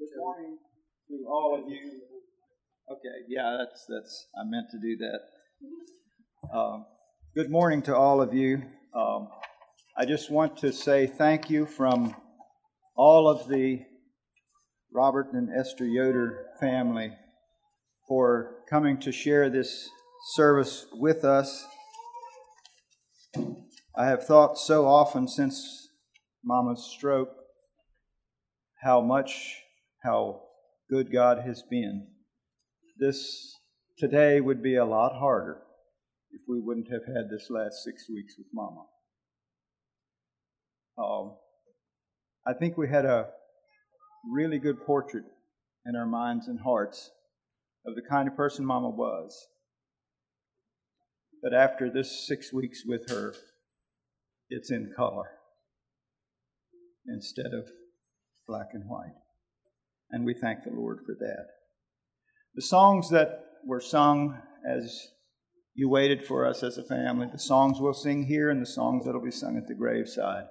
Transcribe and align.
Good 0.00 0.16
morning 0.16 0.56
to 1.08 1.26
all 1.28 1.60
of 1.60 1.70
you. 1.70 2.00
Okay, 2.90 3.26
yeah, 3.28 3.58
that's 3.58 3.84
that's. 3.86 4.28
I 4.34 4.48
meant 4.48 4.70
to 4.70 4.78
do 4.78 4.96
that. 4.96 6.56
Um, 6.58 6.86
good 7.34 7.50
morning 7.50 7.82
to 7.82 7.94
all 7.94 8.22
of 8.22 8.32
you. 8.32 8.62
Um, 8.94 9.28
I 9.98 10.06
just 10.06 10.30
want 10.30 10.56
to 10.60 10.72
say 10.72 11.06
thank 11.06 11.50
you 11.50 11.66
from 11.66 12.16
all 12.96 13.28
of 13.28 13.46
the 13.46 13.82
Robert 14.90 15.34
and 15.34 15.50
Esther 15.54 15.84
Yoder 15.84 16.46
family 16.58 17.12
for 18.08 18.62
coming 18.70 18.98
to 19.00 19.12
share 19.12 19.50
this 19.50 19.90
service 20.34 20.86
with 20.94 21.26
us. 21.26 21.66
I 23.94 24.06
have 24.06 24.26
thought 24.26 24.56
so 24.56 24.86
often 24.86 25.28
since 25.28 25.90
Mama's 26.42 26.90
stroke 26.90 27.28
how 28.82 29.02
much, 29.02 29.58
how 30.02 30.42
good 30.88 31.12
God 31.12 31.42
has 31.46 31.62
been. 31.70 32.06
This 32.98 33.54
today 33.98 34.40
would 34.40 34.62
be 34.62 34.76
a 34.76 34.84
lot 34.84 35.18
harder 35.18 35.58
if 36.32 36.42
we 36.48 36.60
wouldn't 36.60 36.90
have 36.90 37.06
had 37.06 37.28
this 37.30 37.48
last 37.50 37.82
six 37.84 38.08
weeks 38.08 38.34
with 38.38 38.46
Mama. 38.52 38.84
Um, 40.98 41.36
I 42.46 42.52
think 42.52 42.76
we 42.76 42.88
had 42.88 43.04
a 43.04 43.28
really 44.30 44.58
good 44.58 44.84
portrait 44.84 45.24
in 45.86 45.96
our 45.96 46.06
minds 46.06 46.48
and 46.48 46.60
hearts 46.60 47.10
of 47.86 47.94
the 47.94 48.02
kind 48.02 48.28
of 48.28 48.36
person 48.36 48.64
Mama 48.64 48.90
was. 48.90 49.46
But 51.42 51.54
after 51.54 51.90
this 51.90 52.26
six 52.26 52.52
weeks 52.52 52.82
with 52.84 53.08
her, 53.10 53.34
it's 54.50 54.70
in 54.70 54.92
color 54.94 55.30
instead 57.06 57.52
of 57.54 57.66
black 58.46 58.68
and 58.74 58.84
white. 58.86 59.14
And 60.12 60.24
we 60.24 60.34
thank 60.34 60.64
the 60.64 60.70
Lord 60.70 60.98
for 61.06 61.14
that. 61.18 61.46
The 62.54 62.62
songs 62.62 63.10
that 63.10 63.44
were 63.64 63.80
sung 63.80 64.40
as 64.68 65.08
you 65.74 65.88
waited 65.88 66.26
for 66.26 66.46
us 66.46 66.62
as 66.62 66.78
a 66.78 66.84
family, 66.84 67.28
the 67.30 67.38
songs 67.38 67.78
we'll 67.80 67.94
sing 67.94 68.26
here 68.26 68.50
and 68.50 68.60
the 68.60 68.66
songs 68.66 69.04
that'll 69.04 69.24
be 69.24 69.30
sung 69.30 69.56
at 69.56 69.66
the 69.66 69.74
graveside, 69.74 70.44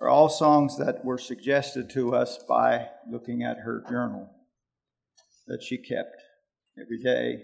are 0.00 0.08
all 0.08 0.28
songs 0.28 0.78
that 0.78 1.04
were 1.04 1.18
suggested 1.18 1.90
to 1.90 2.14
us 2.14 2.38
by 2.48 2.86
looking 3.10 3.42
at 3.42 3.58
her 3.58 3.84
journal 3.88 4.28
that 5.46 5.62
she 5.62 5.78
kept 5.78 6.22
every 6.80 6.98
day. 6.98 7.42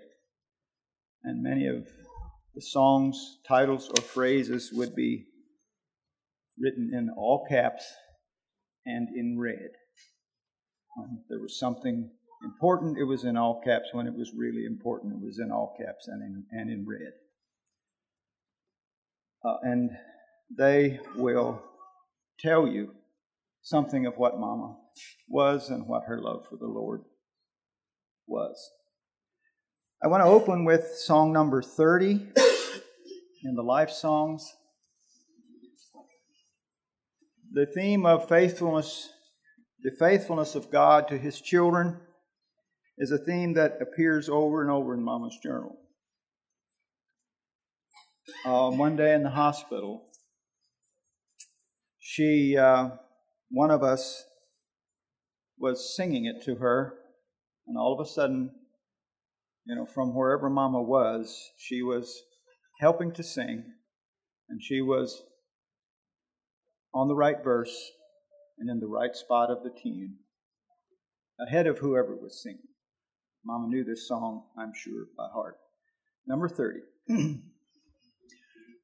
And 1.24 1.42
many 1.42 1.66
of 1.66 1.86
the 2.54 2.62
songs, 2.62 3.38
titles, 3.46 3.88
or 3.88 4.02
phrases 4.02 4.72
would 4.72 4.94
be 4.94 5.26
written 6.58 6.92
in 6.92 7.10
all 7.16 7.46
caps 7.48 7.84
and 8.86 9.08
in 9.14 9.38
red. 9.38 9.70
When 10.98 11.20
there 11.28 11.38
was 11.38 11.56
something 11.56 12.10
important, 12.42 12.98
it 12.98 13.04
was 13.04 13.22
in 13.22 13.36
all 13.36 13.60
caps. 13.64 13.90
When 13.92 14.08
it 14.08 14.14
was 14.16 14.32
really 14.34 14.64
important, 14.64 15.12
it 15.12 15.24
was 15.24 15.38
in 15.38 15.52
all 15.52 15.76
caps 15.78 16.08
and 16.08 16.22
in, 16.22 16.44
and 16.50 16.70
in 16.70 16.84
red. 16.88 17.12
Uh, 19.44 19.58
and 19.62 19.90
they 20.56 20.98
will 21.14 21.62
tell 22.40 22.66
you 22.66 22.94
something 23.62 24.06
of 24.06 24.16
what 24.16 24.40
Mama 24.40 24.76
was 25.28 25.70
and 25.70 25.86
what 25.86 26.02
her 26.08 26.20
love 26.20 26.46
for 26.48 26.56
the 26.56 26.66
Lord 26.66 27.02
was. 28.26 28.70
I 30.02 30.08
want 30.08 30.22
to 30.22 30.28
open 30.28 30.64
with 30.64 30.96
song 30.96 31.32
number 31.32 31.62
30 31.62 32.26
in 33.44 33.54
the 33.54 33.62
Life 33.62 33.90
Songs. 33.90 34.52
The 37.52 37.66
theme 37.66 38.04
of 38.04 38.28
faithfulness 38.28 39.10
the 39.82 39.90
faithfulness 39.98 40.54
of 40.54 40.70
God 40.70 41.08
to 41.08 41.18
his 41.18 41.40
children 41.40 41.98
is 42.98 43.12
a 43.12 43.18
theme 43.18 43.54
that 43.54 43.78
appears 43.80 44.28
over 44.28 44.60
and 44.60 44.70
over 44.70 44.94
in 44.94 45.02
Mama's 45.02 45.38
journal. 45.42 45.78
Uh, 48.44 48.70
one 48.70 48.96
day 48.96 49.14
in 49.14 49.22
the 49.22 49.30
hospital, 49.30 50.02
she, 52.00 52.56
uh, 52.56 52.90
one 53.50 53.70
of 53.70 53.82
us, 53.82 54.24
was 55.58 55.96
singing 55.96 56.24
it 56.24 56.42
to 56.44 56.56
her, 56.56 56.94
and 57.66 57.76
all 57.76 57.98
of 57.98 58.04
a 58.04 58.08
sudden, 58.08 58.50
you 59.64 59.74
know, 59.74 59.86
from 59.86 60.14
wherever 60.14 60.48
Mama 60.48 60.80
was, 60.80 61.36
she 61.56 61.82
was 61.82 62.22
helping 62.80 63.12
to 63.12 63.22
sing, 63.22 63.64
and 64.48 64.62
she 64.62 64.80
was 64.80 65.22
on 66.94 67.08
the 67.08 67.14
right 67.14 67.42
verse 67.42 67.92
and 68.58 68.70
in 68.70 68.80
the 68.80 68.86
right 68.86 69.14
spot 69.14 69.50
of 69.50 69.62
the 69.62 69.70
tune, 69.70 70.14
ahead 71.40 71.66
of 71.66 71.78
whoever 71.78 72.14
was 72.16 72.42
singing. 72.42 72.58
Mama 73.44 73.68
knew 73.68 73.84
this 73.84 74.08
song, 74.08 74.42
I'm 74.58 74.72
sure, 74.74 75.06
by 75.16 75.28
heart. 75.32 75.56
Number 76.26 76.48
30. 76.48 76.80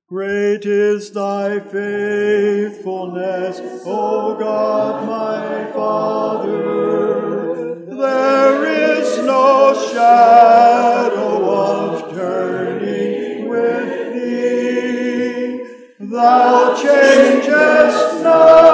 Great 0.08 0.64
is 0.64 1.10
thy 1.12 1.58
faithfulness, 1.58 3.60
O 3.86 4.36
God 4.38 5.06
my 5.06 5.72
Father. 5.72 7.86
There 7.86 8.64
is 9.00 9.18
no 9.24 9.74
shadow 9.92 11.50
of 11.50 12.14
turning 12.14 13.48
with 13.48 14.12
thee. 14.14 15.66
Thou 16.00 16.74
changest 16.76 18.22
not. 18.22 18.73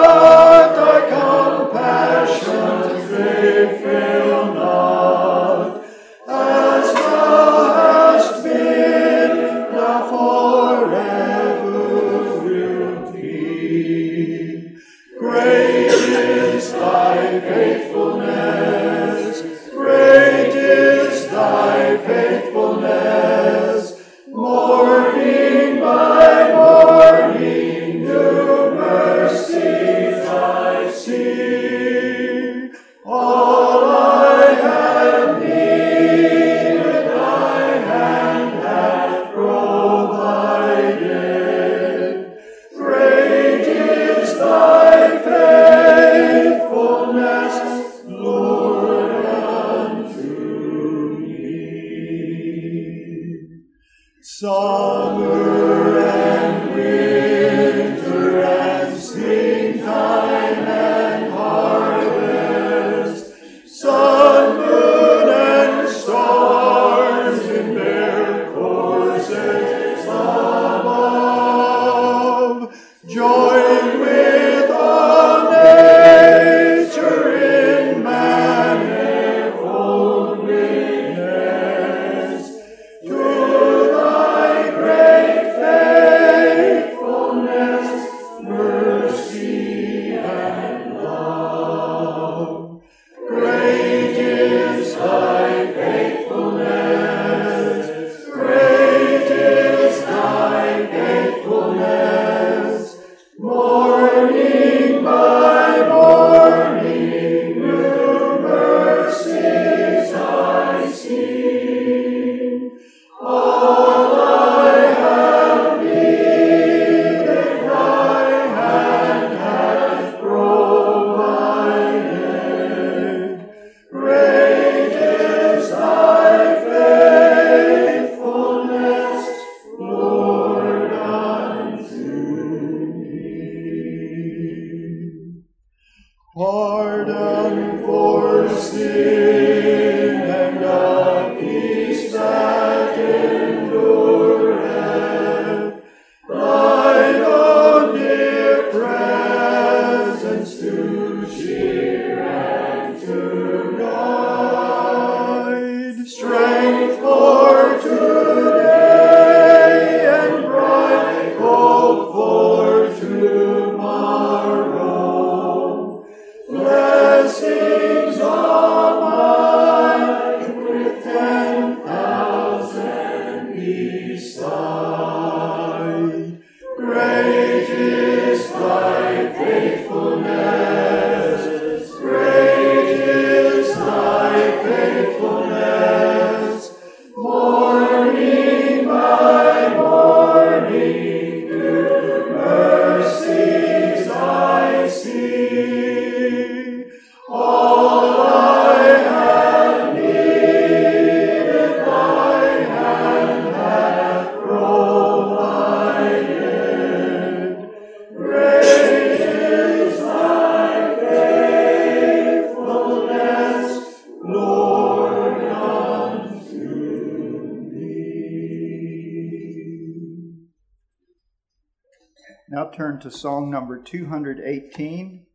To 223.01 223.11
song 223.11 223.51
number 223.51 223.83
218. 223.83 225.27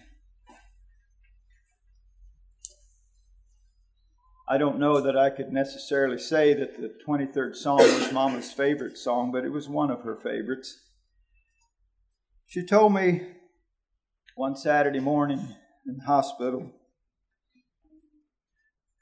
I 4.47 4.57
don't 4.57 4.79
know 4.79 5.01
that 5.01 5.17
I 5.17 5.29
could 5.29 5.51
necessarily 5.51 6.17
say 6.17 6.53
that 6.53 6.79
the 6.79 6.93
23rd 7.07 7.55
song 7.55 7.79
was 7.79 8.11
Mama's 8.13 8.51
favorite 8.53 8.97
song, 8.97 9.31
but 9.31 9.43
it 9.43 9.51
was 9.51 9.67
one 9.67 9.91
of 9.91 10.03
her 10.03 10.15
favorites. 10.15 10.79
She 12.45 12.65
told 12.65 12.93
me 12.93 13.27
one 14.35 14.55
Saturday 14.55 14.99
morning 14.99 15.39
in 15.85 15.97
the 15.97 16.05
hospital, 16.05 16.71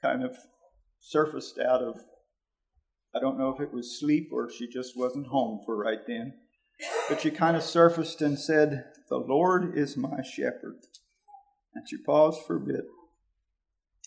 kind 0.00 0.24
of 0.24 0.36
surfaced 0.98 1.58
out 1.58 1.82
of 1.82 2.00
I 3.14 3.20
don't 3.20 3.38
know 3.38 3.50
if 3.50 3.60
it 3.60 3.72
was 3.72 3.98
sleep 3.98 4.30
or 4.32 4.50
she 4.50 4.66
just 4.66 4.96
wasn't 4.96 5.26
home 5.26 5.60
for 5.64 5.76
right 5.76 6.06
then. 6.06 6.34
But 7.08 7.20
she 7.20 7.30
kind 7.30 7.56
of 7.56 7.62
surfaced 7.62 8.22
and 8.22 8.38
said, 8.38 8.86
The 9.08 9.18
Lord 9.18 9.76
is 9.76 9.96
my 9.96 10.22
shepherd. 10.22 10.78
And 11.74 11.88
she 11.88 11.98
paused 11.98 12.40
for 12.46 12.56
a 12.56 12.60
bit. 12.60 12.84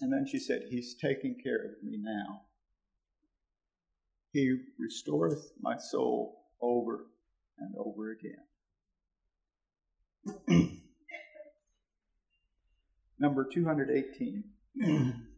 And 0.01 0.11
then 0.11 0.25
she 0.27 0.39
said, 0.39 0.63
He's 0.69 0.95
taking 0.95 1.35
care 1.41 1.57
of 1.57 1.83
me 1.83 1.97
now. 1.97 2.41
He 4.31 4.57
restoreth 4.79 5.51
my 5.61 5.77
soul 5.77 6.41
over 6.61 7.05
and 7.59 7.73
over 7.77 8.11
again. 8.11 8.41
Number 13.19 13.45
218. 13.45 14.43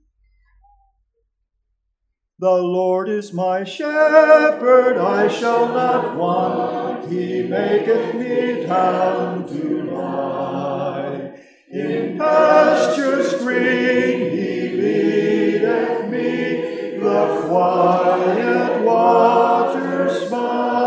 The 2.40 2.52
Lord 2.52 3.10
is 3.10 3.34
my 3.34 3.64
shepherd, 3.64 5.00
I 5.00 5.28
shall 5.28 5.70
not 5.70 6.16
want. 6.16 7.12
He 7.12 7.42
maketh 7.42 8.14
me 8.14 8.64
down 8.64 9.48
to 9.48 9.92
lie. 9.92 11.32
In 11.72 12.20
pastures 12.20 13.42
green 13.42 14.30
he 14.30 14.70
leadeth 14.70 16.12
me, 16.12 17.00
the 17.00 17.44
quiet 17.48 18.84
waters 18.86 20.30
by. 20.30 20.87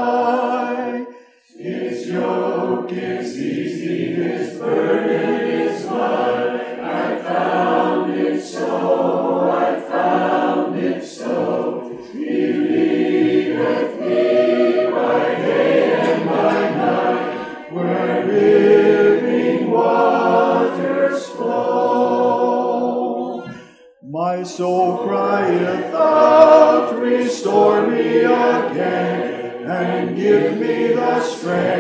Soul 24.57 25.07
crieth 25.07 25.95
out, 25.95 26.99
restore 27.01 27.87
me 27.87 28.25
again, 28.25 29.65
and 29.71 30.17
give 30.17 30.59
me 30.59 30.89
the 30.89 31.23
strength 31.23 31.80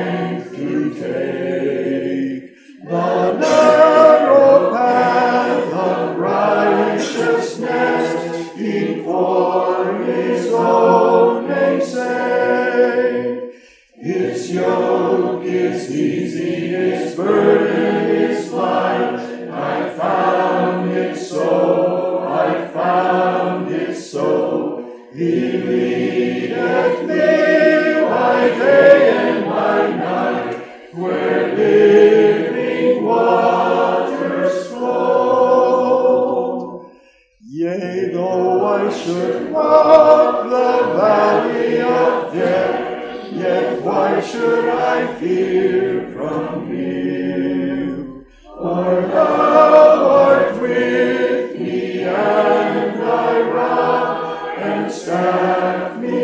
staff 54.93 55.97
me 56.01 56.20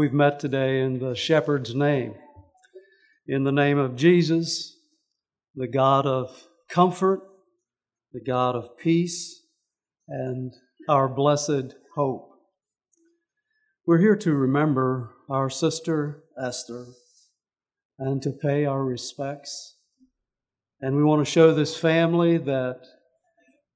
We've 0.00 0.14
met 0.14 0.40
today 0.40 0.80
in 0.80 0.98
the 0.98 1.14
shepherd's 1.14 1.74
name, 1.74 2.14
in 3.26 3.44
the 3.44 3.52
name 3.52 3.76
of 3.76 3.96
Jesus, 3.96 4.78
the 5.54 5.68
God 5.68 6.06
of 6.06 6.34
comfort, 6.70 7.20
the 8.10 8.22
God 8.22 8.56
of 8.56 8.78
peace, 8.78 9.42
and 10.08 10.54
our 10.88 11.06
blessed 11.06 11.74
hope. 11.96 12.30
We're 13.84 13.98
here 13.98 14.16
to 14.16 14.32
remember 14.32 15.10
our 15.28 15.50
sister 15.50 16.22
Esther 16.42 16.86
and 17.98 18.22
to 18.22 18.30
pay 18.30 18.64
our 18.64 18.82
respects. 18.82 19.76
And 20.80 20.96
we 20.96 21.04
want 21.04 21.26
to 21.26 21.30
show 21.30 21.52
this 21.52 21.76
family 21.76 22.38
that 22.38 22.80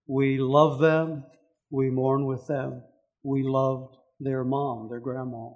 we 0.06 0.38
love 0.38 0.78
them, 0.78 1.24
we 1.70 1.90
mourn 1.90 2.24
with 2.24 2.46
them, 2.46 2.82
we 3.22 3.42
loved 3.42 3.94
their 4.18 4.42
mom, 4.42 4.88
their 4.88 5.00
grandma, 5.00 5.50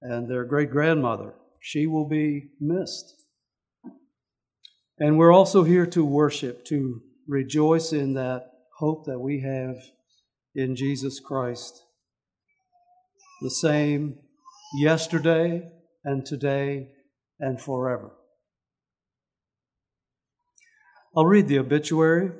and 0.00 0.28
their 0.28 0.44
great 0.44 0.70
grandmother. 0.70 1.34
She 1.60 1.86
will 1.86 2.08
be 2.08 2.50
missed. 2.60 3.14
And 4.98 5.18
we're 5.18 5.32
also 5.32 5.64
here 5.64 5.86
to 5.86 6.04
worship, 6.04 6.64
to 6.66 7.02
rejoice 7.26 7.92
in 7.92 8.14
that 8.14 8.50
hope 8.78 9.06
that 9.06 9.18
we 9.18 9.40
have 9.40 9.76
in 10.54 10.74
Jesus 10.76 11.20
Christ. 11.20 11.82
The 13.42 13.50
same 13.50 14.18
yesterday 14.76 15.68
and 16.04 16.26
today 16.26 16.88
and 17.38 17.60
forever. 17.60 18.12
I'll 21.16 21.26
read 21.26 21.48
the 21.48 21.58
obituary. 21.58 22.30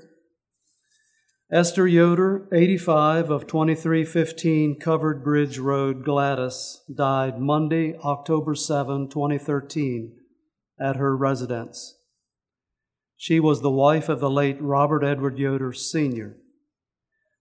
Esther 1.51 1.87
Yoder, 1.87 2.47
85 2.53 3.31
of 3.31 3.47
2315 3.47 4.79
Covered 4.79 5.25
Bridge 5.25 5.59
Road, 5.59 6.05
Gladys, 6.05 6.83
died 6.95 7.41
Monday, 7.41 7.97
October 8.05 8.55
7, 8.55 9.09
2013, 9.09 10.13
at 10.79 10.97
her 10.97 11.17
residence. 11.17 11.97
She 13.17 13.41
was 13.41 13.63
the 13.63 13.71
wife 13.71 14.11
of 14.11 14.21
the 14.21 14.29
late 14.29 14.61
Robert 14.61 15.03
Edward 15.03 15.39
Yoder 15.39 15.73
Sr. 15.73 16.37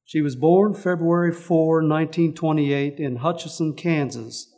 She 0.06 0.22
was 0.22 0.38
born 0.38 0.74
February 0.74 1.34
4, 1.34 1.82
1928, 1.82 3.00
in 3.00 3.18
Hutchinson, 3.18 3.74
Kansas, 3.74 4.56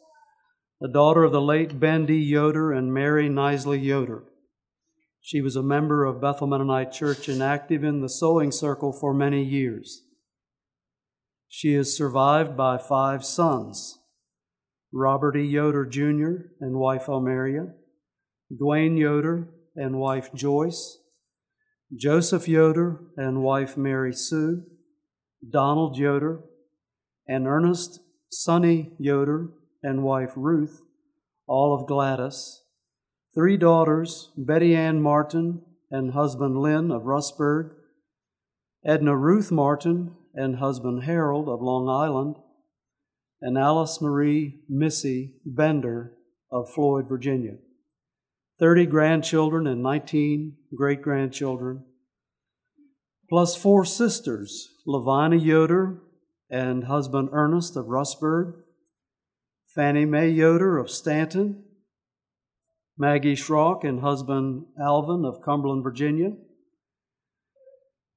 the 0.79 0.87
daughter 0.87 1.23
of 1.23 1.31
the 1.31 1.41
late 1.41 1.79
Ben 1.79 2.05
D. 2.05 2.19
Yoder 2.19 2.71
and 2.71 2.93
Mary 2.93 3.27
Nisley 3.27 3.83
Yoder. 3.83 4.25
She 5.21 5.41
was 5.41 5.55
a 5.55 5.63
member 5.63 6.05
of 6.05 6.21
Bethel 6.21 6.47
Mennonite 6.47 6.91
Church 6.91 7.27
and 7.27 7.43
active 7.43 7.83
in 7.83 8.01
the 8.01 8.09
sewing 8.09 8.51
circle 8.51 8.91
for 8.91 9.13
many 9.13 9.43
years. 9.43 10.03
She 11.47 11.73
is 11.73 11.95
survived 11.95 12.55
by 12.55 12.77
five 12.77 13.25
sons 13.25 13.99
Robert 14.91 15.35
E. 15.35 15.43
Yoder 15.43 15.85
Jr. 15.85 16.49
and 16.59 16.79
wife 16.79 17.05
Elmaria, 17.07 17.73
Dwayne 18.51 18.97
Yoder 18.97 19.49
and 19.75 19.99
wife 19.99 20.33
Joyce, 20.33 20.97
Joseph 21.95 22.47
Yoder 22.47 22.99
and 23.17 23.43
wife 23.43 23.77
Mary 23.77 24.13
Sue, 24.13 24.63
Donald 25.47 25.97
Yoder, 25.97 26.41
and 27.27 27.47
Ernest 27.47 27.99
Sonny 28.31 28.93
Yoder 28.99 29.49
and 29.83 30.03
wife 30.03 30.33
Ruth, 30.35 30.81
all 31.47 31.75
of 31.75 31.87
Gladys, 31.87 32.63
three 33.39 33.55
daughters, 33.55 34.31
Betty 34.35 34.75
Ann 34.75 35.01
Martin 35.01 35.61
and 35.89 36.11
husband 36.11 36.57
Lynn 36.57 36.91
of 36.91 37.03
Rustburg, 37.03 37.71
Edna 38.83 39.15
Ruth 39.15 39.49
Martin 39.49 40.13
and 40.33 40.57
husband 40.57 41.05
Harold 41.05 41.47
of 41.47 41.61
Long 41.61 41.87
Island, 41.87 42.35
and 43.41 43.57
Alice 43.57 44.01
Marie 44.01 44.59
Missy 44.67 45.35
Bender 45.45 46.17
of 46.51 46.69
Floyd, 46.69 47.07
Virginia. 47.07 47.53
30 48.59 48.87
grandchildren 48.87 49.67
and 49.67 49.81
19 49.81 50.57
great 50.75 51.01
grandchildren, 51.01 51.85
plus 53.29 53.55
four 53.55 53.85
sisters 53.85 54.67
Lavina 54.85 55.37
Yoder 55.37 56.01
and 56.49 56.83
husband 56.83 57.29
Ernest 57.31 57.77
of 57.77 57.85
Rustburg, 57.85 58.55
Fannie 59.73 60.03
Mae 60.03 60.27
Yoder 60.27 60.77
of 60.77 60.91
Staunton, 60.91 61.63
Maggie 63.01 63.35
Schrock 63.35 63.85
and 63.85 64.01
husband 64.01 64.65
Alvin 64.77 65.23
of 65.23 65.41
Cumberland, 65.41 65.83
Virginia, 65.83 66.33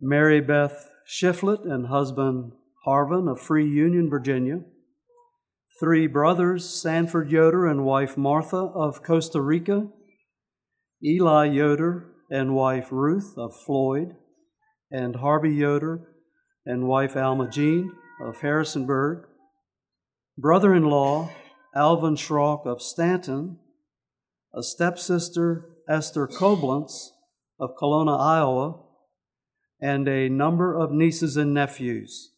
Mary 0.00 0.40
Beth 0.40 0.90
Shiflett 1.06 1.64
and 1.64 1.86
husband 1.86 2.50
Harvin 2.84 3.30
of 3.30 3.40
Free 3.40 3.68
Union, 3.68 4.10
Virginia, 4.10 4.58
three 5.78 6.08
brothers, 6.08 6.68
Sanford 6.68 7.30
Yoder 7.30 7.64
and 7.64 7.84
wife 7.84 8.16
Martha 8.16 8.56
of 8.56 9.04
Costa 9.04 9.40
Rica, 9.40 9.86
Eli 11.04 11.44
Yoder 11.46 12.08
and 12.28 12.56
wife 12.56 12.88
Ruth 12.90 13.34
of 13.36 13.54
Floyd, 13.64 14.16
and 14.90 15.14
Harvey 15.14 15.54
Yoder 15.54 16.08
and 16.66 16.88
wife 16.88 17.16
Alma 17.16 17.48
Jean 17.48 17.92
of 18.20 18.40
Harrisonburg, 18.40 19.28
brother 20.36 20.74
in 20.74 20.86
law 20.86 21.30
Alvin 21.72 22.16
Schrock 22.16 22.66
of 22.66 22.82
Staunton, 22.82 23.58
a 24.54 24.62
stepsister, 24.62 25.70
Esther 25.88 26.26
Koblentz 26.26 27.10
of 27.58 27.74
Kalona, 27.80 28.18
Iowa, 28.18 28.80
and 29.80 30.06
a 30.08 30.28
number 30.28 30.74
of 30.74 30.92
nieces 30.92 31.36
and 31.36 31.52
nephews. 31.52 32.32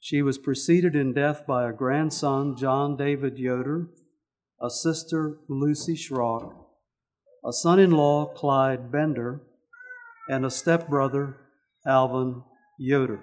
She 0.00 0.22
was 0.22 0.38
preceded 0.38 0.94
in 0.94 1.12
death 1.12 1.46
by 1.46 1.68
a 1.68 1.72
grandson, 1.72 2.56
John 2.56 2.96
David 2.96 3.38
Yoder, 3.38 3.88
a 4.60 4.70
sister, 4.70 5.38
Lucy 5.48 5.94
Schrock, 5.94 6.54
a 7.44 7.52
son 7.52 7.78
in 7.78 7.90
law, 7.90 8.26
Clyde 8.26 8.92
Bender, 8.92 9.42
and 10.28 10.44
a 10.44 10.50
stepbrother, 10.50 11.36
Alvin 11.86 12.42
Yoder. 12.78 13.22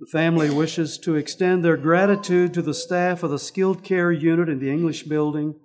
The 0.00 0.06
family 0.06 0.48
wishes 0.48 0.96
to 1.00 1.16
extend 1.16 1.62
their 1.62 1.76
gratitude 1.76 2.54
to 2.54 2.62
the 2.62 2.72
staff 2.72 3.22
of 3.22 3.30
the 3.30 3.38
skilled 3.38 3.84
care 3.84 4.10
unit 4.10 4.48
in 4.48 4.58
the 4.58 4.70
English 4.70 5.02
building 5.02 5.56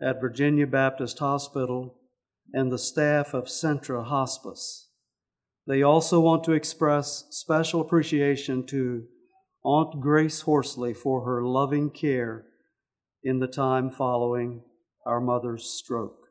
at 0.00 0.22
Virginia 0.22 0.66
Baptist 0.66 1.18
Hospital 1.18 1.94
and 2.54 2.72
the 2.72 2.78
staff 2.78 3.34
of 3.34 3.44
Centra 3.44 4.06
Hospice. 4.06 4.88
They 5.66 5.82
also 5.82 6.18
want 6.18 6.44
to 6.44 6.52
express 6.52 7.26
special 7.28 7.82
appreciation 7.82 8.64
to 8.68 9.04
Aunt 9.62 10.00
Grace 10.00 10.40
Horsley 10.40 10.94
for 10.94 11.26
her 11.26 11.44
loving 11.44 11.90
care 11.90 12.46
in 13.22 13.38
the 13.38 13.46
time 13.46 13.90
following 13.90 14.62
our 15.04 15.20
mother's 15.20 15.64
stroke. 15.64 16.27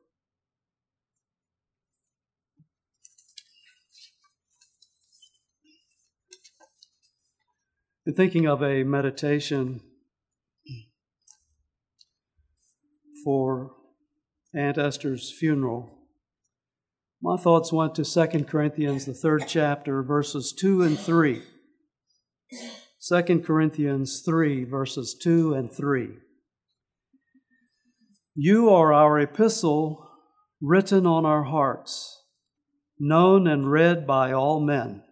In 8.07 8.13
thinking 8.13 8.47
of 8.47 8.63
a 8.63 8.83
meditation 8.83 9.81
for 13.21 13.73
Aunt 14.55 14.77
Esther's 14.77 15.29
funeral, 15.29 15.91
my 17.21 17.35
thoughts 17.35 17.73
went 17.73 17.95
to 17.95 18.05
2 18.05 18.45
Corinthians, 18.45 19.03
the 19.03 19.13
third 19.13 19.43
chapter, 19.45 20.03
verses 20.03 20.53
2 20.57 20.83
and 20.83 20.97
3. 20.97 21.41
2 23.05 23.39
Corinthians 23.41 24.21
3, 24.25 24.63
verses 24.63 25.13
2 25.21 25.53
and 25.53 25.69
3. 25.69 26.11
You 28.35 28.69
are 28.69 28.93
our 28.93 29.19
epistle 29.19 30.09
written 30.61 31.05
on 31.05 31.25
our 31.25 31.43
hearts, 31.43 32.23
known 32.97 33.47
and 33.47 33.69
read 33.69 34.07
by 34.07 34.31
all 34.31 34.61
men. 34.61 35.03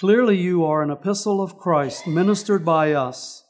Clearly, 0.00 0.38
you 0.38 0.64
are 0.64 0.82
an 0.82 0.90
epistle 0.90 1.42
of 1.42 1.58
Christ, 1.58 2.06
ministered 2.06 2.64
by 2.64 2.94
us, 2.94 3.44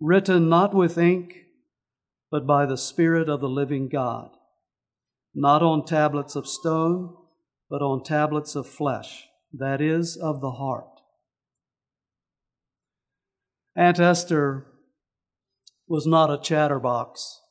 written 0.00 0.48
not 0.48 0.72
with 0.72 0.96
ink, 0.96 1.44
but 2.30 2.46
by 2.46 2.64
the 2.64 2.78
Spirit 2.78 3.28
of 3.28 3.42
the 3.42 3.50
living 3.50 3.90
God, 3.90 4.30
not 5.34 5.62
on 5.62 5.84
tablets 5.84 6.34
of 6.34 6.48
stone, 6.48 7.14
but 7.68 7.82
on 7.82 8.02
tablets 8.02 8.56
of 8.56 8.66
flesh, 8.66 9.26
that 9.52 9.82
is, 9.82 10.16
of 10.16 10.40
the 10.40 10.52
heart. 10.52 11.02
Aunt 13.76 14.00
Esther 14.00 14.68
was 15.86 16.06
not 16.06 16.30
a 16.30 16.40
chatterbox, 16.40 17.42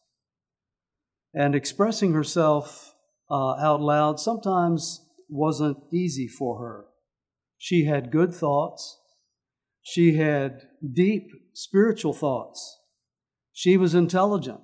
and 1.35 1.53
expressing 1.53 2.13
herself 2.13 2.95
uh, 3.29 3.57
out 3.57 3.79
loud 3.79 4.19
sometimes 4.19 5.05
wasn't 5.29 5.77
easy 5.93 6.27
for 6.27 6.57
her. 6.57 6.85
She 7.57 7.85
had 7.85 8.11
good 8.11 8.33
thoughts. 8.33 8.99
She 9.81 10.15
had 10.15 10.61
deep 10.93 11.29
spiritual 11.53 12.13
thoughts. 12.13 12.79
She 13.53 13.77
was 13.77 13.95
intelligent. 13.95 14.61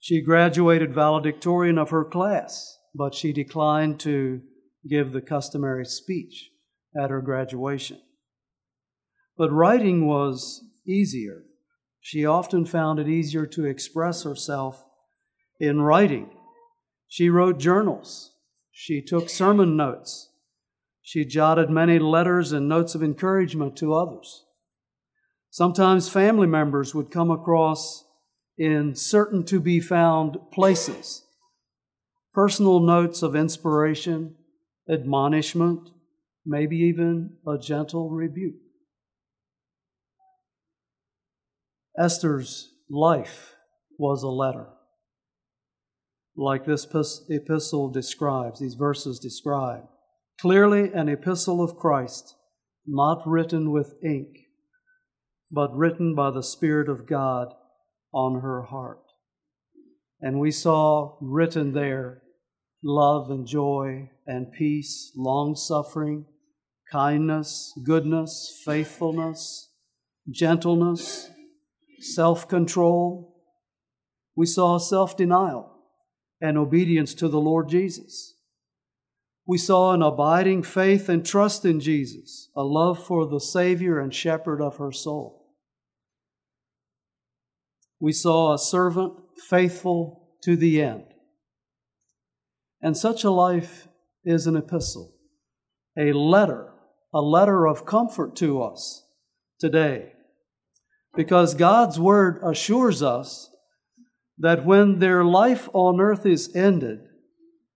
She 0.00 0.20
graduated 0.20 0.92
valedictorian 0.92 1.78
of 1.78 1.90
her 1.90 2.04
class, 2.04 2.78
but 2.94 3.14
she 3.14 3.32
declined 3.32 3.98
to 4.00 4.42
give 4.88 5.12
the 5.12 5.22
customary 5.22 5.86
speech 5.86 6.50
at 6.96 7.10
her 7.10 7.22
graduation. 7.22 8.00
but 9.36 9.50
writing 9.50 10.06
was 10.06 10.62
easier. 10.86 11.42
She 12.00 12.26
often 12.26 12.66
found 12.66 12.98
it 13.00 13.08
easier 13.08 13.46
to 13.46 13.64
express 13.64 14.22
herself 14.24 14.84
in 15.58 15.80
writing. 15.80 16.30
She 17.08 17.30
wrote 17.30 17.58
journals. 17.58 18.32
She 18.70 19.00
took 19.02 19.28
sermon 19.30 19.76
notes. 19.76 20.30
She 21.06 21.26
jotted 21.26 21.68
many 21.68 21.98
letters 21.98 22.50
and 22.50 22.66
notes 22.66 22.94
of 22.94 23.02
encouragement 23.02 23.76
to 23.76 23.92
others. 23.92 24.46
Sometimes 25.50 26.08
family 26.08 26.46
members 26.46 26.94
would 26.94 27.10
come 27.10 27.30
across 27.30 28.06
in 28.56 28.94
certain 28.94 29.44
to 29.44 29.60
be 29.60 29.80
found 29.80 30.38
places 30.50 31.20
personal 32.32 32.80
notes 32.80 33.22
of 33.22 33.36
inspiration, 33.36 34.34
admonishment, 34.90 35.90
maybe 36.44 36.78
even 36.78 37.36
a 37.46 37.56
gentle 37.58 38.10
rebuke. 38.10 38.56
Esther's 41.96 42.72
life 42.90 43.54
was 43.98 44.24
a 44.24 44.28
letter. 44.28 44.66
Like 46.34 46.64
this 46.64 46.88
epistle 47.28 47.90
describes, 47.90 48.58
these 48.58 48.74
verses 48.74 49.20
describe. 49.20 49.84
Clearly, 50.40 50.92
an 50.92 51.08
epistle 51.08 51.62
of 51.62 51.76
Christ, 51.76 52.34
not 52.86 53.22
written 53.26 53.70
with 53.70 53.94
ink, 54.02 54.36
but 55.50 55.74
written 55.74 56.14
by 56.14 56.30
the 56.30 56.42
Spirit 56.42 56.88
of 56.88 57.06
God 57.06 57.54
on 58.12 58.40
her 58.40 58.62
heart. 58.62 59.00
And 60.20 60.40
we 60.40 60.50
saw 60.50 61.16
written 61.20 61.72
there 61.72 62.22
love 62.82 63.30
and 63.30 63.46
joy 63.46 64.10
and 64.26 64.52
peace, 64.52 65.12
long 65.16 65.56
suffering, 65.56 66.26
kindness, 66.90 67.72
goodness, 67.84 68.60
faithfulness, 68.64 69.70
gentleness, 70.30 71.30
self 72.00 72.48
control. 72.48 73.36
We 74.36 74.46
saw 74.46 74.78
self 74.78 75.16
denial 75.16 75.70
and 76.40 76.58
obedience 76.58 77.14
to 77.14 77.28
the 77.28 77.40
Lord 77.40 77.68
Jesus. 77.68 78.33
We 79.46 79.58
saw 79.58 79.92
an 79.92 80.02
abiding 80.02 80.62
faith 80.62 81.08
and 81.08 81.24
trust 81.24 81.64
in 81.64 81.80
Jesus, 81.80 82.48
a 82.56 82.62
love 82.62 83.04
for 83.04 83.26
the 83.26 83.40
Savior 83.40 84.00
and 84.00 84.14
shepherd 84.14 84.62
of 84.62 84.78
her 84.78 84.90
soul. 84.90 85.44
We 88.00 88.12
saw 88.12 88.54
a 88.54 88.58
servant 88.58 89.14
faithful 89.48 90.30
to 90.44 90.56
the 90.56 90.80
end. 90.80 91.04
And 92.80 92.96
such 92.96 93.24
a 93.24 93.30
life 93.30 93.88
is 94.24 94.46
an 94.46 94.56
epistle, 94.56 95.14
a 95.98 96.12
letter, 96.12 96.72
a 97.12 97.20
letter 97.20 97.66
of 97.66 97.86
comfort 97.86 98.36
to 98.36 98.62
us 98.62 99.06
today. 99.60 100.12
Because 101.14 101.54
God's 101.54 102.00
Word 102.00 102.40
assures 102.42 103.02
us 103.02 103.50
that 104.38 104.64
when 104.64 104.98
their 104.98 105.24
life 105.24 105.68
on 105.72 106.00
earth 106.00 106.26
is 106.26 106.54
ended, 106.56 107.00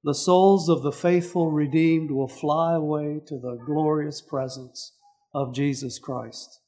the 0.04 0.14
souls 0.14 0.68
of 0.68 0.82
the 0.82 0.92
faithful 0.92 1.50
redeemed 1.50 2.10
will 2.10 2.28
fly 2.28 2.74
away 2.74 3.20
to 3.26 3.38
the 3.38 3.58
glorious 3.66 4.20
presence 4.20 4.94
of 5.34 5.54
Jesus 5.54 5.98
Christ 5.98 6.60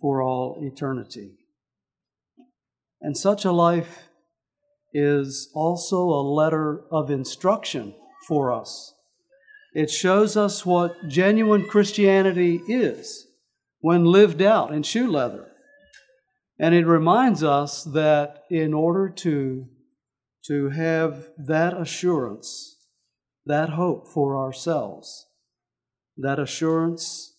for 0.00 0.22
all 0.22 0.58
eternity. 0.60 1.32
And 3.00 3.16
such 3.16 3.44
a 3.44 3.52
life 3.52 4.08
is 4.92 5.50
also 5.54 6.02
a 6.02 6.26
letter 6.26 6.84
of 6.90 7.10
instruction 7.10 7.94
for 8.26 8.52
us. 8.52 8.94
It 9.72 9.90
shows 9.90 10.36
us 10.36 10.66
what 10.66 11.08
genuine 11.08 11.66
Christianity 11.66 12.60
is 12.66 13.26
when 13.80 14.04
lived 14.04 14.42
out 14.42 14.72
in 14.72 14.82
shoe 14.82 15.08
leather. 15.10 15.46
And 16.58 16.74
it 16.74 16.86
reminds 16.86 17.42
us 17.42 17.84
that 17.84 18.42
in 18.50 18.74
order 18.74 19.08
to, 19.08 19.66
to 20.46 20.70
have 20.70 21.30
that 21.36 21.78
assurance, 21.78 22.76
that 23.46 23.70
hope 23.70 24.08
for 24.08 24.38
ourselves, 24.38 25.26
that 26.16 26.38
assurance 26.38 27.34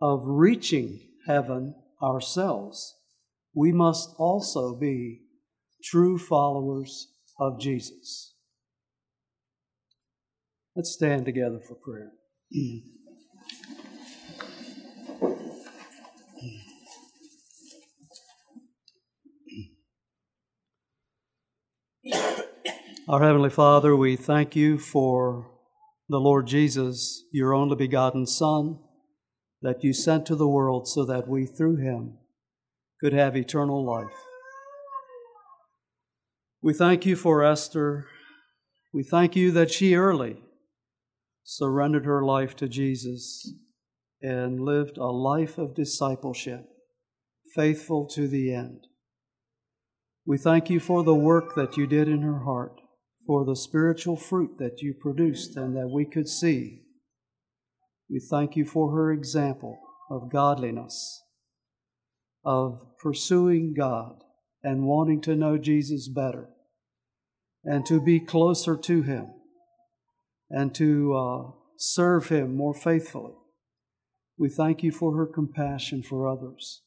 of 0.00 0.22
reaching 0.24 1.00
heaven 1.26 1.74
ourselves, 2.02 2.96
we 3.54 3.72
must 3.72 4.10
also 4.18 4.74
be 4.74 5.20
true 5.82 6.18
followers 6.18 7.08
of 7.38 7.60
Jesus. 7.60 8.34
Let's 10.76 10.92
stand 10.92 11.24
together 11.24 11.60
for 11.66 11.74
prayer. 11.74 12.12
Our 23.10 23.24
Heavenly 23.24 23.50
Father, 23.50 23.96
we 23.96 24.14
thank 24.14 24.54
you 24.54 24.78
for 24.78 25.50
the 26.08 26.20
Lord 26.20 26.46
Jesus, 26.46 27.24
your 27.32 27.52
only 27.52 27.74
begotten 27.74 28.24
Son, 28.24 28.78
that 29.62 29.82
you 29.82 29.92
sent 29.92 30.26
to 30.26 30.36
the 30.36 30.46
world 30.46 30.86
so 30.86 31.04
that 31.06 31.26
we 31.26 31.44
through 31.44 31.78
him 31.78 32.18
could 33.00 33.12
have 33.12 33.36
eternal 33.36 33.84
life. 33.84 34.14
We 36.62 36.72
thank 36.72 37.04
you 37.04 37.16
for 37.16 37.42
Esther. 37.42 38.06
We 38.92 39.02
thank 39.02 39.34
you 39.34 39.50
that 39.50 39.72
she 39.72 39.96
early 39.96 40.36
surrendered 41.42 42.04
her 42.04 42.22
life 42.22 42.54
to 42.58 42.68
Jesus 42.68 43.54
and 44.22 44.60
lived 44.60 44.98
a 44.98 45.06
life 45.06 45.58
of 45.58 45.74
discipleship, 45.74 46.64
faithful 47.56 48.06
to 48.10 48.28
the 48.28 48.54
end. 48.54 48.86
We 50.24 50.38
thank 50.38 50.70
you 50.70 50.78
for 50.78 51.02
the 51.02 51.16
work 51.16 51.56
that 51.56 51.76
you 51.76 51.88
did 51.88 52.06
in 52.06 52.22
her 52.22 52.44
heart 52.44 52.80
for 53.26 53.44
the 53.44 53.56
spiritual 53.56 54.16
fruit 54.16 54.58
that 54.58 54.80
you 54.80 54.94
produced 54.94 55.56
and 55.56 55.76
that 55.76 55.88
we 55.88 56.04
could 56.04 56.28
see. 56.28 56.82
We 58.08 58.20
thank 58.20 58.56
you 58.56 58.64
for 58.64 58.92
her 58.92 59.12
example 59.12 59.78
of 60.10 60.30
godliness, 60.32 61.22
of 62.44 62.84
pursuing 62.98 63.74
God 63.76 64.24
and 64.62 64.86
wanting 64.86 65.20
to 65.22 65.36
know 65.36 65.58
Jesus 65.58 66.08
better 66.08 66.48
and 67.64 67.86
to 67.86 68.00
be 68.00 68.18
closer 68.20 68.76
to 68.76 69.02
Him 69.02 69.28
and 70.48 70.74
to 70.74 71.14
uh, 71.14 71.50
serve 71.78 72.28
Him 72.28 72.56
more 72.56 72.74
faithfully. 72.74 73.34
We 74.38 74.48
thank 74.48 74.82
you 74.82 74.90
for 74.90 75.16
her 75.16 75.26
compassion 75.26 76.02
for 76.02 76.26
others, 76.26 76.82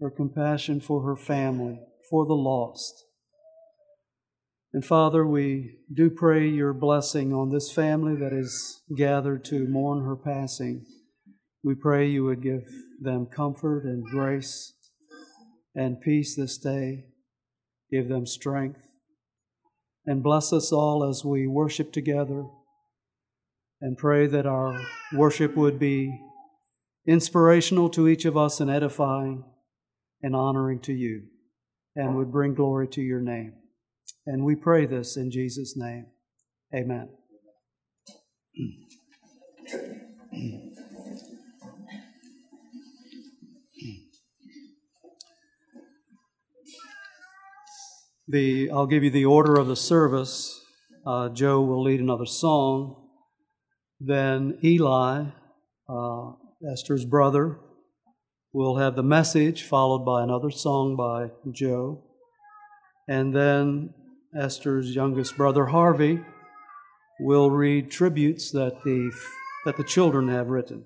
her 0.00 0.10
compassion 0.10 0.80
for 0.80 1.02
her 1.02 1.16
family, 1.16 1.78
for 2.08 2.26
the 2.26 2.34
lost. 2.34 3.04
And 4.72 4.84
Father, 4.84 5.26
we 5.26 5.78
do 5.92 6.10
pray 6.10 6.48
your 6.48 6.72
blessing 6.72 7.32
on 7.32 7.50
this 7.50 7.72
family 7.72 8.14
that 8.16 8.32
is 8.32 8.82
gathered 8.96 9.44
to 9.46 9.66
mourn 9.66 10.04
her 10.04 10.14
passing. 10.14 10.86
We 11.64 11.74
pray 11.74 12.06
you 12.06 12.24
would 12.24 12.42
give 12.42 12.62
them 13.00 13.26
comfort 13.26 13.84
and 13.84 14.04
grace 14.04 14.72
and 15.74 16.00
peace 16.00 16.36
this 16.36 16.56
day. 16.56 17.06
Give 17.90 18.08
them 18.08 18.26
strength. 18.26 18.80
And 20.06 20.22
bless 20.22 20.52
us 20.52 20.72
all 20.72 21.04
as 21.04 21.24
we 21.24 21.48
worship 21.48 21.92
together. 21.92 22.44
And 23.80 23.98
pray 23.98 24.26
that 24.28 24.46
our 24.46 24.80
worship 25.12 25.56
would 25.56 25.78
be 25.78 26.16
inspirational 27.06 27.88
to 27.90 28.08
each 28.08 28.24
of 28.24 28.36
us 28.36 28.60
and 28.60 28.70
edifying 28.70 29.44
and 30.22 30.36
honoring 30.36 30.80
to 30.80 30.92
you, 30.92 31.22
and 31.96 32.14
would 32.14 32.30
bring 32.30 32.54
glory 32.54 32.86
to 32.88 33.00
your 33.00 33.20
name. 33.20 33.54
And 34.26 34.44
we 34.44 34.54
pray 34.54 34.86
this 34.86 35.16
in 35.16 35.30
Jesus' 35.30 35.76
name. 35.76 36.06
Amen. 36.74 37.08
The, 48.28 48.70
I'll 48.70 48.86
give 48.86 49.02
you 49.02 49.10
the 49.10 49.24
order 49.24 49.56
of 49.56 49.66
the 49.66 49.74
service. 49.74 50.60
Uh, 51.04 51.30
Joe 51.30 51.62
will 51.62 51.82
lead 51.82 52.00
another 52.00 52.26
song. 52.26 53.08
Then 53.98 54.58
Eli, 54.62 55.24
uh, 55.88 56.32
Esther's 56.72 57.04
brother, 57.04 57.58
will 58.52 58.76
have 58.76 58.94
the 58.94 59.02
message, 59.02 59.64
followed 59.64 60.04
by 60.04 60.22
another 60.22 60.50
song 60.50 60.94
by 60.94 61.30
Joe. 61.50 62.04
And 63.08 63.34
then 63.34 63.94
Esther's 64.34 64.94
youngest 64.94 65.36
brother 65.36 65.66
Harvey 65.66 66.20
will 67.18 67.50
read 67.50 67.90
tributes 67.90 68.50
that 68.52 68.82
the 68.84 69.10
that 69.64 69.76
the 69.76 69.84
children 69.84 70.28
have 70.28 70.48
written, 70.48 70.84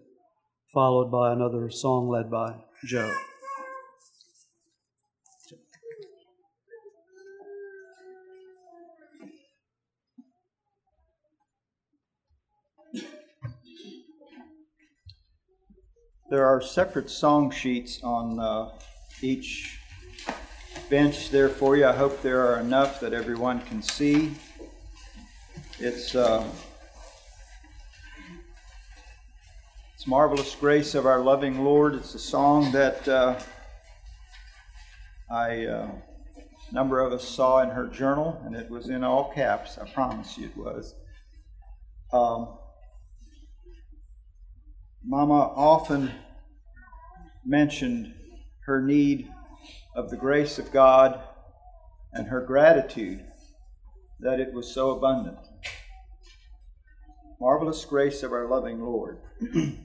followed 0.72 1.10
by 1.10 1.32
another 1.32 1.70
song 1.70 2.08
led 2.08 2.30
by 2.30 2.54
Joe. 2.86 3.14
There 16.30 16.46
are 16.46 16.60
separate 16.62 17.10
song 17.10 17.50
sheets 17.50 18.00
on 18.02 18.40
uh, 18.40 18.70
each 19.22 19.78
bench 20.90 21.30
there 21.30 21.48
for 21.48 21.76
you. 21.76 21.86
I 21.86 21.92
hope 21.92 22.22
there 22.22 22.46
are 22.46 22.60
enough 22.60 23.00
that 23.00 23.12
everyone 23.12 23.60
can 23.62 23.82
see. 23.82 24.34
It's 25.78 26.14
uh, 26.14 26.46
it's 29.94 30.06
marvelous 30.06 30.54
grace 30.54 30.94
of 30.94 31.06
our 31.06 31.20
loving 31.20 31.64
Lord. 31.64 31.94
It's 31.94 32.14
a 32.14 32.18
song 32.18 32.70
that 32.72 33.06
uh, 33.08 33.38
uh, 35.30 35.36
a 35.36 35.90
number 36.72 37.00
of 37.00 37.12
us 37.12 37.26
saw 37.26 37.60
in 37.62 37.70
her 37.70 37.86
journal, 37.86 38.40
and 38.44 38.54
it 38.54 38.68
was 38.68 38.88
in 38.88 39.02
all 39.02 39.32
caps. 39.32 39.78
I 39.78 39.90
promise 39.90 40.36
you, 40.36 40.46
it 40.46 40.56
was. 40.56 40.94
Um, 42.12 42.58
Mama 45.02 45.52
often 45.56 46.10
mentioned 47.44 48.14
her 48.66 48.80
need 48.80 49.30
of 49.94 50.10
the 50.10 50.16
grace 50.16 50.58
of 50.58 50.72
God 50.72 51.20
and 52.12 52.28
her 52.28 52.40
gratitude 52.40 53.24
that 54.20 54.40
it 54.40 54.52
was 54.52 54.72
so 54.72 54.90
abundant. 54.90 55.38
Marvelous 57.40 57.84
grace 57.84 58.22
of 58.22 58.32
our 58.32 58.46
loving 58.46 58.80
Lord. 58.80 59.18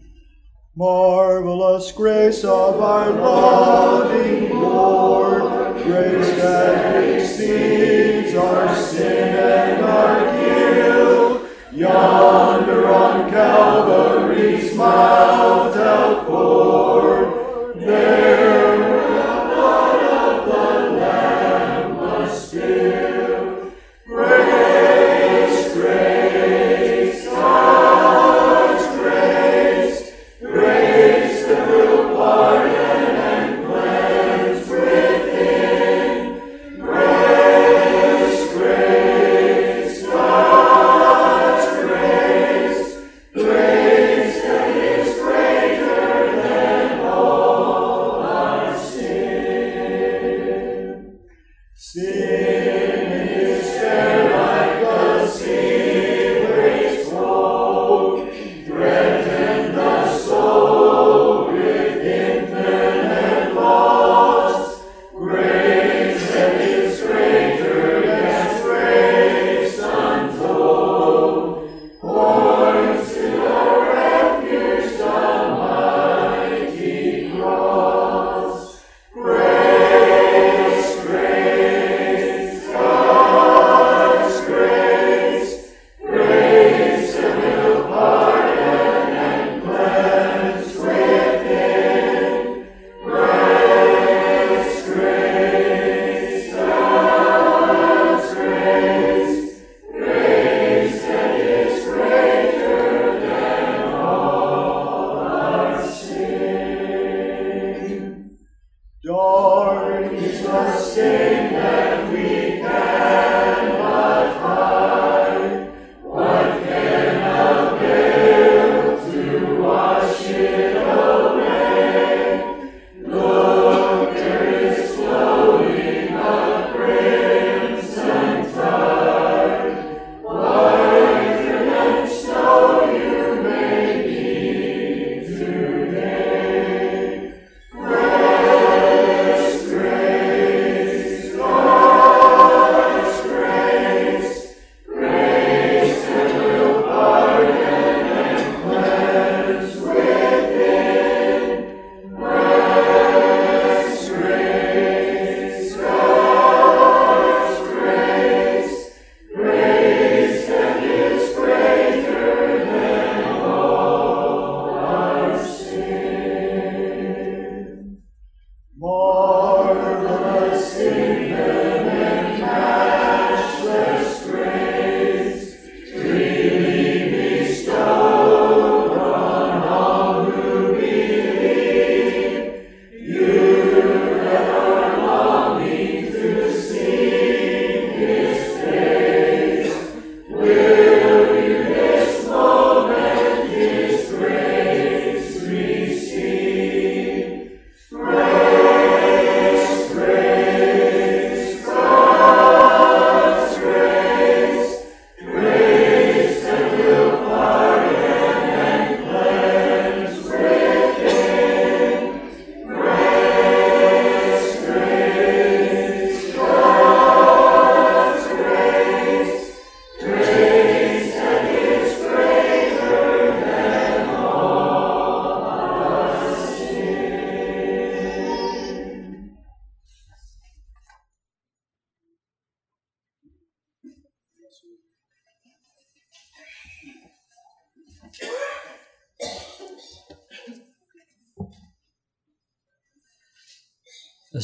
Marvelous 0.76 1.92
grace 1.92 2.44
of 2.44 2.80
our 2.80 3.12
loving 3.12 4.58
Lord, 4.58 5.84
grace 5.84 6.30
that 6.38 7.04
exceeds 7.04 8.36
our 8.36 8.76
sin 8.76 9.36
and 9.36 9.86
our 9.86 10.40
guilt, 10.40 11.50
yonder 11.72 12.88
on 12.88 13.30
Calvary's 13.30 14.74
mount. 14.76 15.09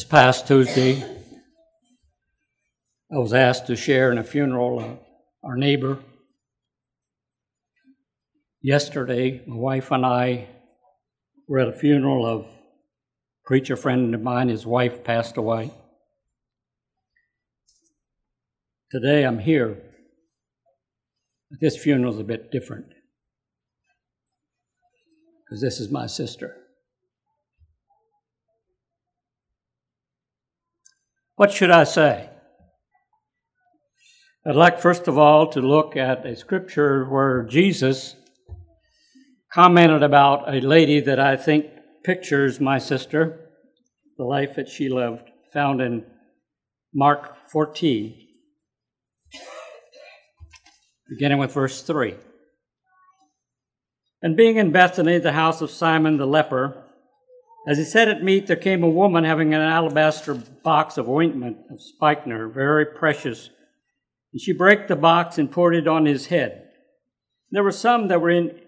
past 0.08 0.46
Tuesday, 0.46 1.02
I 3.12 3.18
was 3.18 3.32
asked 3.32 3.66
to 3.66 3.76
share 3.76 4.12
in 4.12 4.18
a 4.18 4.24
funeral 4.24 4.78
of 4.78 4.98
our 5.42 5.56
neighbor. 5.56 5.98
Yesterday, 8.62 9.42
my 9.46 9.56
wife 9.56 9.90
and 9.90 10.06
I 10.06 10.48
were 11.48 11.58
at 11.58 11.68
a 11.68 11.72
funeral 11.72 12.24
of 12.24 12.42
a 12.42 12.48
preacher 13.44 13.76
friend 13.76 14.14
of 14.14 14.22
mine. 14.22 14.48
His 14.48 14.64
wife 14.64 15.02
passed 15.02 15.36
away. 15.36 15.72
Today, 18.92 19.24
I'm 19.24 19.40
here. 19.40 19.82
But 21.50 21.60
this 21.60 21.76
funeral's 21.76 22.20
a 22.20 22.24
bit 22.24 22.52
different 22.52 22.86
because 25.44 25.60
this 25.60 25.80
is 25.80 25.90
my 25.90 26.06
sister. 26.06 26.65
What 31.36 31.52
should 31.52 31.70
I 31.70 31.84
say? 31.84 32.30
I'd 34.46 34.56
like, 34.56 34.80
first 34.80 35.06
of 35.06 35.18
all, 35.18 35.48
to 35.50 35.60
look 35.60 35.94
at 35.94 36.24
a 36.24 36.34
scripture 36.34 37.04
where 37.04 37.42
Jesus 37.42 38.16
commented 39.52 40.02
about 40.02 40.48
a 40.48 40.60
lady 40.60 41.00
that 41.00 41.20
I 41.20 41.36
think 41.36 41.66
pictures 42.04 42.58
my 42.58 42.78
sister, 42.78 43.50
the 44.16 44.24
life 44.24 44.54
that 44.56 44.68
she 44.68 44.88
lived, 44.88 45.28
found 45.52 45.82
in 45.82 46.06
Mark 46.94 47.36
14, 47.50 48.14
beginning 51.10 51.38
with 51.38 51.52
verse 51.52 51.82
3. 51.82 52.14
And 54.22 54.38
being 54.38 54.56
in 54.56 54.72
Bethany, 54.72 55.18
the 55.18 55.32
house 55.32 55.60
of 55.60 55.70
Simon 55.70 56.16
the 56.16 56.26
leper, 56.26 56.85
as 57.66 57.78
he 57.78 57.84
sat 57.84 58.08
at 58.08 58.22
meat, 58.22 58.46
there 58.46 58.56
came 58.56 58.84
a 58.84 58.88
woman 58.88 59.24
having 59.24 59.52
an 59.52 59.60
alabaster 59.60 60.34
box 60.34 60.98
of 60.98 61.08
ointment 61.08 61.58
of 61.68 61.82
spikenard, 61.82 62.54
very 62.54 62.86
precious. 62.86 63.50
And 64.32 64.40
she 64.40 64.52
brake 64.52 64.86
the 64.86 64.94
box 64.94 65.38
and 65.38 65.50
poured 65.50 65.74
it 65.74 65.88
on 65.88 66.06
his 66.06 66.26
head. 66.26 66.68
There 67.50 67.64
were 67.64 67.72
some 67.72 68.06
that 68.08 68.20
were 68.20 68.30
in, 68.30 68.60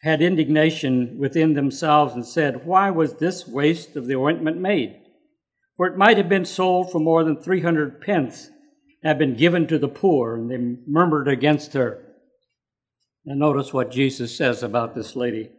had 0.00 0.22
indignation 0.22 1.18
within 1.18 1.52
themselves 1.52 2.14
and 2.14 2.24
said, 2.24 2.64
Why 2.64 2.90
was 2.90 3.14
this 3.14 3.46
waste 3.46 3.96
of 3.96 4.06
the 4.06 4.16
ointment 4.16 4.56
made? 4.56 4.98
For 5.76 5.86
it 5.86 5.98
might 5.98 6.16
have 6.16 6.28
been 6.28 6.46
sold 6.46 6.90
for 6.90 7.00
more 7.00 7.24
than 7.24 7.40
three 7.42 7.60
hundred 7.60 8.00
pence, 8.00 8.46
and 9.02 9.08
have 9.08 9.18
been 9.18 9.36
given 9.36 9.66
to 9.66 9.78
the 9.78 9.88
poor. 9.88 10.36
And 10.36 10.50
they 10.50 10.80
murmured 10.86 11.28
against 11.28 11.74
her. 11.74 12.02
Now, 13.26 13.34
notice 13.34 13.74
what 13.74 13.90
Jesus 13.90 14.34
says 14.34 14.62
about 14.62 14.94
this 14.94 15.16
lady. 15.16 15.50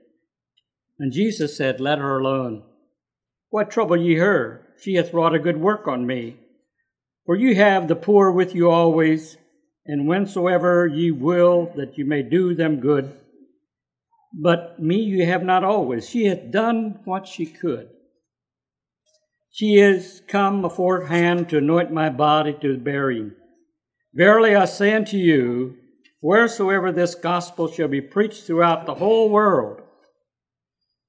And 1.04 1.12
Jesus 1.12 1.58
said, 1.58 1.82
Let 1.82 2.00
her 2.00 2.18
alone. 2.18 2.63
What 3.50 3.70
trouble 3.70 3.98
ye 3.98 4.16
her? 4.16 4.66
She 4.82 4.94
hath 4.94 5.13
wrought 5.13 5.36
a 5.36 5.39
good 5.39 5.60
work 5.60 5.86
on 5.86 6.08
me. 6.08 6.38
For 7.26 7.36
you 7.36 7.56
have 7.56 7.89
the 7.89 7.96
poor 7.98 8.32
with 8.32 8.56
you 8.56 8.70
always, 8.70 9.36
and 9.86 10.08
whensoever 10.08 10.88
ye 10.88 11.12
will 11.12 11.74
that 11.76 11.98
you 11.98 12.06
may 12.06 12.22
do 12.24 12.56
them 12.56 12.80
good. 12.80 13.12
But 14.34 14.82
me 14.82 14.96
you 14.96 15.26
have 15.26 15.44
not 15.44 15.66
always. 15.66 16.08
She 16.08 16.24
hath 16.28 16.52
done 16.52 17.02
what 17.04 17.28
she 17.28 17.48
could. 17.48 17.89
She 19.52 19.82
is 19.82 20.22
come 20.30 20.63
aforehand 20.63 21.50
to 21.50 21.58
anoint 21.58 21.92
my 21.92 22.12
body 22.12 22.56
to 22.62 22.72
the 22.72 22.80
burying. 22.80 23.34
Verily 24.13 24.56
I 24.56 24.63
say 24.63 24.94
unto 24.94 25.18
you, 25.18 25.76
wheresoever 26.22 26.94
this 26.94 27.13
gospel 27.13 27.70
shall 27.70 27.89
be 27.89 28.00
preached 28.00 28.46
throughout 28.46 28.86
the 28.86 28.96
whole 28.96 29.30
world, 29.30 29.83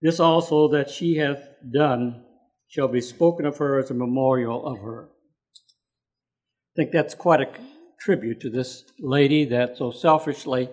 this 0.05 0.21
also 0.21 0.69
that 0.69 0.91
she 0.91 1.17
hath 1.17 1.49
done 1.73 2.23
shall 2.69 2.89
be 2.89 3.01
spoken 3.01 3.47
of 3.47 3.57
her 3.57 3.79
as 3.79 3.91
a 3.91 3.95
memorial 3.95 4.67
of 4.67 4.81
her. 4.81 5.09
I 5.09 6.77
think 6.77 6.93
that's 6.93 7.15
quite 7.15 7.41
a 7.41 7.49
tribute 7.99 8.41
to 8.41 8.51
this 8.51 8.85
lady 9.01 9.47
that 9.47 9.79
so 9.79 9.91
selfishly 9.91 10.69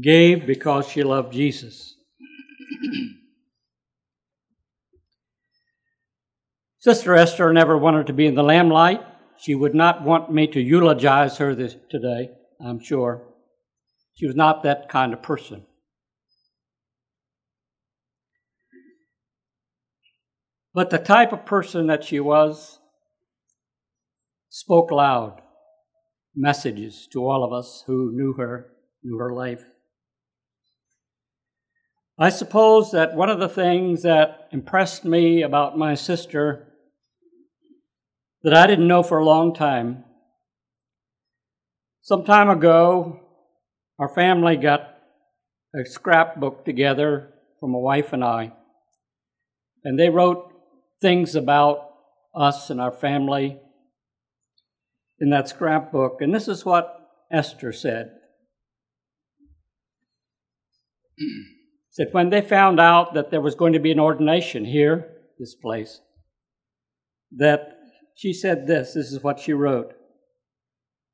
gave 0.00 0.46
because 0.46 0.88
she 0.88 1.02
loved 1.02 1.34
Jesus. 1.34 1.96
Sister 6.78 7.14
Esther 7.14 7.52
never 7.52 7.76
wanted 7.76 8.06
to 8.06 8.14
be 8.14 8.24
in 8.24 8.34
the 8.34 8.42
limelight. 8.42 9.02
She 9.36 9.54
would 9.54 9.74
not 9.74 10.02
want 10.02 10.32
me 10.32 10.46
to 10.46 10.60
eulogize 10.62 11.36
her 11.36 11.54
this, 11.54 11.76
today, 11.90 12.30
I'm 12.64 12.80
sure. 12.80 13.22
She 14.14 14.26
was 14.26 14.34
not 14.34 14.62
that 14.62 14.88
kind 14.88 15.12
of 15.12 15.22
person. 15.22 15.66
But 20.76 20.90
the 20.90 20.98
type 20.98 21.32
of 21.32 21.46
person 21.46 21.86
that 21.86 22.04
she 22.04 22.20
was 22.20 22.78
spoke 24.50 24.90
loud 24.90 25.40
messages 26.34 27.08
to 27.14 27.26
all 27.26 27.42
of 27.42 27.50
us 27.50 27.82
who 27.86 28.12
knew 28.12 28.34
her, 28.34 28.72
knew 29.02 29.16
her 29.16 29.32
life. 29.32 29.62
I 32.18 32.28
suppose 32.28 32.90
that 32.90 33.16
one 33.16 33.30
of 33.30 33.40
the 33.40 33.48
things 33.48 34.02
that 34.02 34.50
impressed 34.52 35.06
me 35.06 35.40
about 35.40 35.78
my 35.78 35.94
sister 35.94 36.74
that 38.42 38.52
I 38.52 38.66
didn't 38.66 38.86
know 38.86 39.02
for 39.02 39.16
a 39.16 39.24
long 39.24 39.54
time, 39.54 40.04
some 42.02 42.22
time 42.22 42.50
ago, 42.50 43.18
our 43.98 44.14
family 44.14 44.58
got 44.58 44.94
a 45.74 45.86
scrapbook 45.86 46.66
together 46.66 47.32
from 47.60 47.72
my 47.72 47.78
wife 47.78 48.12
and 48.12 48.22
I, 48.22 48.52
and 49.82 49.98
they 49.98 50.10
wrote 50.10 50.45
things 51.00 51.34
about 51.34 51.90
us 52.34 52.70
and 52.70 52.80
our 52.80 52.92
family 52.92 53.58
in 55.18 55.30
that 55.30 55.48
scrapbook. 55.48 56.20
And 56.20 56.34
this 56.34 56.48
is 56.48 56.64
what 56.64 57.10
Esther 57.30 57.72
said. 57.72 58.12
said 61.90 62.08
when 62.12 62.30
they 62.30 62.42
found 62.42 62.78
out 62.78 63.14
that 63.14 63.30
there 63.30 63.40
was 63.40 63.54
going 63.54 63.72
to 63.72 63.78
be 63.78 63.90
an 63.90 64.00
ordination 64.00 64.64
here, 64.64 65.08
this 65.38 65.54
place, 65.54 66.00
that 67.32 67.78
she 68.14 68.32
said 68.32 68.66
this, 68.66 68.94
this 68.94 69.12
is 69.12 69.22
what 69.22 69.40
she 69.40 69.52
wrote. 69.52 69.94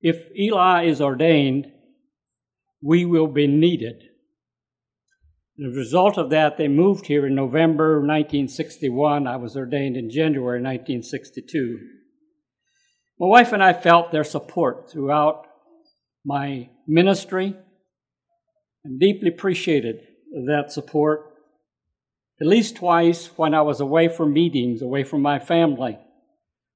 If 0.01 0.29
Eli 0.37 0.87
is 0.87 1.01
ordained, 1.01 1.71
we 2.83 3.05
will 3.05 3.29
be 3.29 3.47
needed. 3.47 4.03
As 5.63 5.75
a 5.75 5.79
result 5.79 6.19
of 6.19 6.31
that, 6.31 6.57
they 6.57 6.67
moved 6.67 7.07
here 7.07 7.27
in 7.27 7.35
November 7.35 8.01
1961. 8.01 9.27
I 9.27 9.37
was 9.37 9.57
ordained 9.57 9.97
in 9.97 10.11
January 10.11 10.61
1962. 10.61 11.79
My 13.21 13.27
wife 13.27 13.53
and 13.53 13.63
I 13.63 13.73
felt 13.73 14.11
their 14.11 14.25
support 14.25 14.91
throughout 14.91 15.47
my 16.25 16.71
ministry 16.89 17.55
and 18.85 18.99
deeply 18.99 19.29
appreciated 19.29 20.01
that 20.47 20.73
support. 20.73 21.33
At 22.41 22.47
least 22.49 22.77
twice 22.77 23.27
when 23.37 23.55
I 23.55 23.63
was 23.63 23.81
away 23.81 24.09
from 24.09 24.33
meetings, 24.33 24.83
away 24.83 25.05
from 25.05 25.23
my 25.23 25.39
family. 25.39 25.97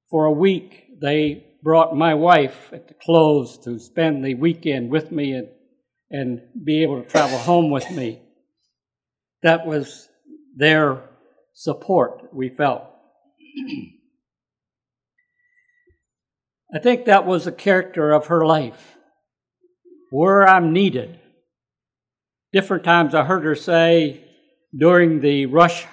For 0.09 0.25
a 0.25 0.31
week, 0.31 0.85
they 1.01 1.45
brought 1.61 1.97
my 1.97 2.13
wife 2.13 2.69
at 2.71 2.87
the 2.87 2.93
close 2.93 3.57
to 3.65 3.79
spend 3.79 4.23
the 4.23 4.35
weekend 4.35 4.91
with 4.91 5.11
me 5.11 5.33
and 5.33 5.49
and 6.09 6.41
be 6.63 6.83
able 6.83 7.01
to 7.01 7.09
travel 7.09 7.37
home 7.37 7.69
with 7.69 7.91
me. 7.91 8.21
That 9.43 9.65
was 9.65 10.09
their 10.55 11.03
support, 11.53 12.33
we 12.33 12.49
felt. 12.49 12.83
I 16.73 16.79
think 16.79 17.05
that 17.05 17.25
was 17.25 17.45
the 17.45 17.51
character 17.51 18.11
of 18.11 18.27
her 18.27 18.45
life. 18.45 18.97
Where 20.09 20.47
I'm 20.47 20.73
needed. 20.73 21.19
Different 22.53 22.83
times 22.83 23.13
I 23.13 23.23
heard 23.23 23.43
her 23.43 23.55
say 23.55 24.23
during 24.75 25.21
the 25.21 25.45
rush 25.45 25.85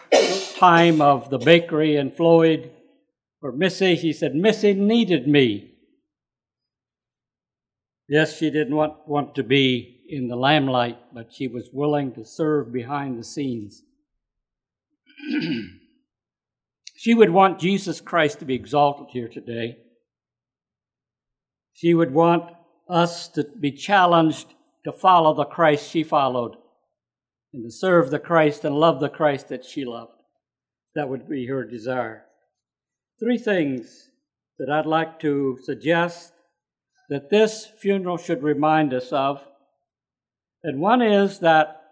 time 0.56 1.00
of 1.00 1.30
the 1.30 1.38
bakery 1.38 1.96
in 1.96 2.10
Floyd, 2.10 2.70
or 3.42 3.52
Missy, 3.52 3.96
she 3.96 4.12
said, 4.12 4.34
Missy 4.34 4.72
needed 4.72 5.28
me. 5.28 5.72
Yes, 8.08 8.36
she 8.36 8.50
didn't 8.50 8.74
want, 8.74 8.94
want 9.06 9.34
to 9.36 9.42
be 9.42 9.93
in 10.08 10.28
the 10.28 10.36
limelight, 10.36 10.98
but 11.12 11.32
she 11.32 11.48
was 11.48 11.70
willing 11.72 12.12
to 12.12 12.24
serve 12.24 12.72
behind 12.72 13.18
the 13.18 13.24
scenes. 13.24 13.82
she 16.96 17.14
would 17.14 17.30
want 17.30 17.58
Jesus 17.58 18.00
Christ 18.00 18.40
to 18.40 18.44
be 18.44 18.54
exalted 18.54 19.06
here 19.10 19.28
today. 19.28 19.78
She 21.72 21.94
would 21.94 22.12
want 22.12 22.52
us 22.88 23.28
to 23.28 23.44
be 23.58 23.72
challenged 23.72 24.54
to 24.84 24.92
follow 24.92 25.34
the 25.34 25.44
Christ 25.44 25.90
she 25.90 26.02
followed 26.02 26.56
and 27.52 27.64
to 27.64 27.70
serve 27.70 28.10
the 28.10 28.18
Christ 28.18 28.64
and 28.64 28.74
love 28.74 29.00
the 29.00 29.08
Christ 29.08 29.48
that 29.48 29.64
she 29.64 29.84
loved. 29.84 30.12
That 30.94 31.08
would 31.08 31.28
be 31.28 31.46
her 31.46 31.64
desire. 31.64 32.24
Three 33.18 33.38
things 33.38 34.10
that 34.58 34.70
I'd 34.70 34.86
like 34.86 35.18
to 35.20 35.58
suggest 35.62 36.32
that 37.08 37.30
this 37.30 37.66
funeral 37.78 38.16
should 38.16 38.42
remind 38.42 38.92
us 38.92 39.12
of 39.12 39.44
and 40.64 40.80
one 40.80 41.02
is 41.02 41.40
that 41.40 41.82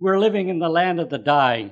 we're 0.00 0.18
living 0.18 0.48
in 0.48 0.58
the 0.58 0.70
land 0.70 0.98
of 0.98 1.10
the 1.10 1.18
dying. 1.18 1.70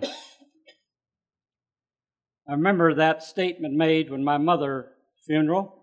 I 2.46 2.52
remember 2.52 2.94
that 2.94 3.22
statement 3.22 3.74
made 3.74 4.10
when 4.10 4.22
my 4.22 4.36
mother's 4.36 4.86
funeral. 5.26 5.82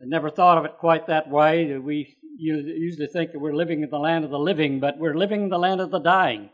I 0.00 0.04
never 0.06 0.30
thought 0.30 0.58
of 0.58 0.64
it 0.64 0.78
quite 0.78 1.08
that 1.08 1.28
way. 1.28 1.76
We 1.76 2.16
usually 2.38 3.08
think 3.08 3.32
that 3.32 3.40
we're 3.40 3.54
living 3.54 3.82
in 3.82 3.90
the 3.90 3.98
land 3.98 4.24
of 4.24 4.30
the 4.30 4.38
living, 4.38 4.78
but 4.78 4.98
we're 4.98 5.16
living 5.16 5.42
in 5.42 5.48
the 5.48 5.58
land 5.58 5.80
of 5.80 5.90
the 5.90 5.98
dying. 5.98 6.50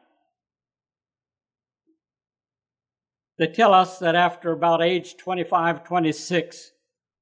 They 3.37 3.49
tell 3.49 3.75
us 3.75 3.99
that 3.99 4.15
after 4.15 4.53
about 4.53 4.83
age 4.83 5.17
25, 5.19 5.85
26, 5.85 6.71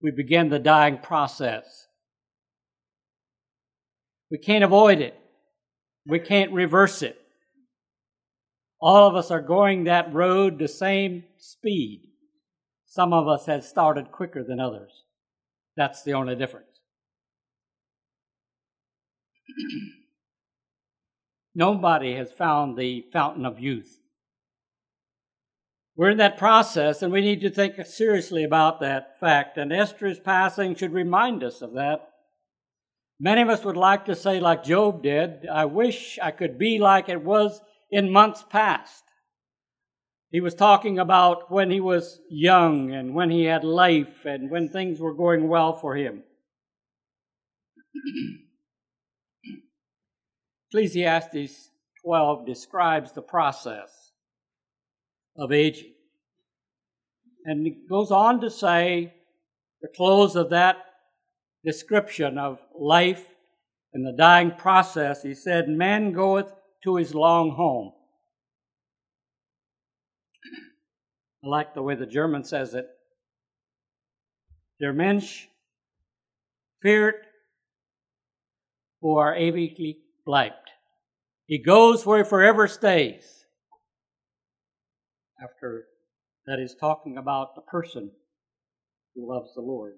we 0.02 0.12
begin 0.12 0.48
the 0.48 0.58
dying 0.58 0.98
process. 0.98 1.88
We 4.30 4.38
can't 4.38 4.64
avoid 4.64 5.00
it. 5.00 5.14
We 6.06 6.18
can't 6.20 6.52
reverse 6.52 7.02
it. 7.02 7.20
All 8.80 9.08
of 9.08 9.14
us 9.14 9.30
are 9.30 9.42
going 9.42 9.84
that 9.84 10.14
road 10.14 10.58
the 10.58 10.68
same 10.68 11.24
speed. 11.36 12.02
Some 12.86 13.12
of 13.12 13.28
us 13.28 13.46
have 13.46 13.64
started 13.64 14.10
quicker 14.10 14.42
than 14.42 14.58
others. 14.58 15.04
That's 15.76 16.02
the 16.02 16.14
only 16.14 16.34
difference. 16.34 16.66
Nobody 21.54 22.14
has 22.16 22.32
found 22.32 22.76
the 22.76 23.04
fountain 23.12 23.44
of 23.44 23.60
youth. 23.60 23.98
We're 25.96 26.10
in 26.10 26.18
that 26.18 26.38
process, 26.38 27.02
and 27.02 27.12
we 27.12 27.20
need 27.20 27.42
to 27.42 27.50
think 27.50 27.84
seriously 27.84 28.42
about 28.42 28.80
that 28.80 29.20
fact. 29.20 29.58
And 29.58 29.72
Esther's 29.72 30.18
passing 30.18 30.74
should 30.74 30.92
remind 30.92 31.44
us 31.44 31.60
of 31.60 31.74
that. 31.74 32.09
Many 33.22 33.42
of 33.42 33.50
us 33.50 33.64
would 33.66 33.76
like 33.76 34.06
to 34.06 34.16
say, 34.16 34.40
like 34.40 34.64
Job 34.64 35.02
did, 35.02 35.46
I 35.46 35.66
wish 35.66 36.18
I 36.22 36.30
could 36.30 36.58
be 36.58 36.78
like 36.78 37.10
it 37.10 37.22
was 37.22 37.60
in 37.90 38.10
months 38.10 38.42
past. 38.48 39.04
He 40.30 40.40
was 40.40 40.54
talking 40.54 40.98
about 40.98 41.50
when 41.52 41.70
he 41.70 41.80
was 41.80 42.20
young 42.30 42.92
and 42.92 43.14
when 43.14 43.30
he 43.30 43.44
had 43.44 43.62
life 43.62 44.24
and 44.24 44.50
when 44.50 44.70
things 44.70 45.00
were 45.00 45.12
going 45.12 45.48
well 45.48 45.74
for 45.74 45.96
him. 45.96 46.22
Ecclesiastes 50.70 51.70
12 52.02 52.46
describes 52.46 53.12
the 53.12 53.20
process 53.20 54.12
of 55.36 55.52
aging. 55.52 55.92
And 57.44 57.66
it 57.66 57.88
goes 57.88 58.10
on 58.10 58.40
to 58.40 58.48
say, 58.48 59.12
the 59.82 59.88
close 59.88 60.36
of 60.36 60.50
that 60.50 60.76
description 61.64 62.38
of 62.38 62.58
life 62.78 63.24
and 63.92 64.06
the 64.06 64.16
dying 64.16 64.52
process, 64.52 65.22
he 65.22 65.34
said, 65.34 65.68
Man 65.68 66.12
goeth 66.12 66.52
to 66.84 66.96
his 66.96 67.14
long 67.14 67.50
home. 67.50 67.92
I 71.44 71.48
like 71.48 71.74
the 71.74 71.82
way 71.82 71.94
the 71.94 72.06
German 72.06 72.44
says 72.44 72.74
it. 72.74 72.86
Der 74.80 74.92
Mensch 74.92 75.48
fährt, 76.84 77.24
wo 79.00 79.18
er 79.18 79.34
ewiglich 79.34 79.98
bleibt. 80.26 80.70
He 81.46 81.58
goes 81.58 82.06
where 82.06 82.18
he 82.18 82.24
forever 82.24 82.68
stays. 82.68 83.46
After 85.42 85.84
that 86.46 86.58
is 86.58 86.74
talking 86.74 87.16
about 87.16 87.54
the 87.54 87.62
person 87.62 88.10
who 89.14 89.28
loves 89.28 89.54
the 89.54 89.62
Lord. 89.62 89.94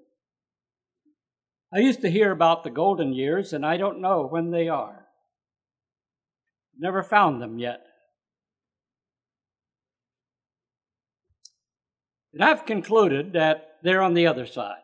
I 1.74 1.78
used 1.78 2.02
to 2.02 2.10
hear 2.10 2.30
about 2.30 2.64
the 2.64 2.70
golden 2.70 3.14
years, 3.14 3.54
and 3.54 3.64
I 3.64 3.78
don't 3.78 4.02
know 4.02 4.26
when 4.26 4.50
they 4.50 4.68
are. 4.68 5.06
Never 6.78 7.02
found 7.02 7.40
them 7.40 7.58
yet. 7.58 7.80
And 12.34 12.44
I've 12.44 12.66
concluded 12.66 13.32
that 13.32 13.78
they're 13.82 14.02
on 14.02 14.12
the 14.14 14.26
other 14.26 14.44
side. 14.46 14.76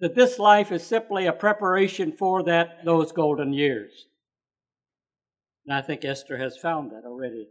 That 0.00 0.16
this 0.16 0.38
life 0.38 0.72
is 0.72 0.82
simply 0.82 1.26
a 1.26 1.32
preparation 1.32 2.12
for 2.16 2.42
that 2.44 2.84
those 2.84 3.12
golden 3.12 3.52
years. 3.52 4.06
And 5.66 5.76
I 5.76 5.82
think 5.82 6.04
Esther 6.04 6.38
has 6.38 6.56
found 6.56 6.90
that 6.90 7.04
already. 7.04 7.48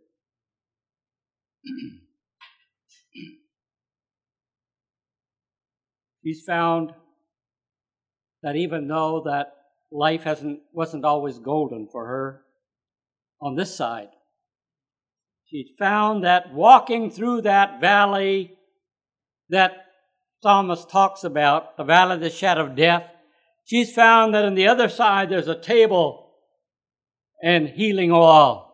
She's 6.24 6.42
found 6.42 6.92
that 8.44 8.56
even 8.56 8.88
though 8.88 9.22
that 9.26 9.54
life 9.92 10.24
hasn't 10.24 10.60
wasn't 10.72 11.06
always 11.06 11.40
golden 11.40 11.88
for 11.88 12.06
her 12.06 12.42
on 13.42 13.56
this 13.56 13.76
side, 13.76 14.10
she 15.46 15.74
found 15.80 16.24
that 16.24 16.54
walking 16.54 17.10
through 17.10 17.42
that 17.42 17.82
valley 17.82 18.56
that 19.50 19.72
psalmist 20.42 20.90
talks 20.90 21.24
about, 21.24 21.76
the 21.78 21.84
valley 21.84 22.16
of 22.16 22.22
the 22.22 22.30
shadow 22.30 22.66
of 22.66 22.76
death, 22.76 23.12
she's 23.66 23.92
found 23.92 24.34
that 24.34 24.46
on 24.46 24.56
the 24.56 24.68
other 24.68 24.88
side 24.88 25.30
there's 25.30 25.48
a 25.48 25.60
table 25.60 26.32
and 27.42 27.70
healing 27.70 28.12
oil. 28.12 28.74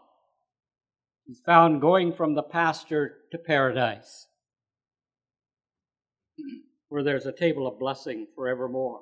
She's 1.25 1.41
found 1.45 1.81
going 1.81 2.13
from 2.13 2.35
the 2.35 2.43
pasture 2.43 3.15
to 3.31 3.37
paradise, 3.37 4.27
where 6.89 7.03
there's 7.03 7.25
a 7.25 7.31
table 7.31 7.67
of 7.67 7.79
blessing 7.79 8.27
forevermore. 8.35 9.01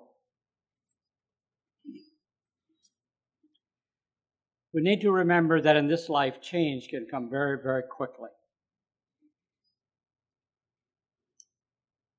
We 4.73 4.81
need 4.81 5.01
to 5.01 5.11
remember 5.11 5.61
that 5.61 5.75
in 5.75 5.87
this 5.87 6.09
life, 6.09 6.41
change 6.41 6.87
can 6.87 7.05
come 7.09 7.29
very, 7.29 7.57
very 7.61 7.83
quickly. 7.83 8.29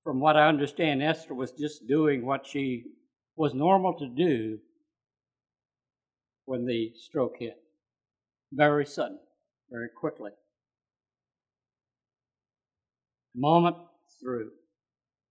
From 0.05 0.21
what 0.21 0.37
I 0.37 0.49
understand, 0.49 1.03
Esther 1.03 1.35
was 1.35 1.53
just 1.53 1.89
doing 1.89 2.25
what 2.25 2.47
she 2.47 2.85
was 3.37 3.55
normal 3.55 3.95
to 3.99 4.07
do 4.07 4.59
when 6.45 6.65
the 6.65 6.93
stroke 6.95 7.37
hit. 7.39 7.57
Very 8.53 8.87
sudden, 8.87 9.19
very 9.71 9.89
quickly. 9.89 10.31
Moment 13.35 13.77
through. 14.21 14.51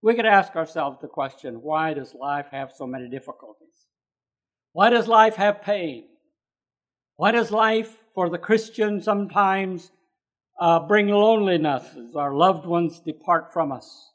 We 0.02 0.16
could 0.16 0.26
ask 0.26 0.58
ourselves 0.58 0.98
the 1.02 1.08
question 1.08 1.62
why 1.62 1.94
does 1.94 2.14
life 2.14 2.48
have 2.52 2.74
so 2.76 2.86
many 2.86 3.08
difficulties? 3.08 3.88
Why 4.74 4.90
does 4.90 5.08
life 5.08 5.36
have 5.36 5.62
pain? 5.62 6.08
Why 7.16 7.32
does 7.32 7.52
life 7.52 7.96
for 8.16 8.30
the 8.30 8.38
Christian 8.38 9.02
sometimes 9.02 9.92
uh, 10.60 10.80
bring 10.80 11.08
loneliness 11.08 11.84
as 11.96 12.16
our 12.16 12.34
loved 12.34 12.66
ones 12.66 13.00
depart 13.00 13.54
from 13.54 13.72
us 13.72 14.12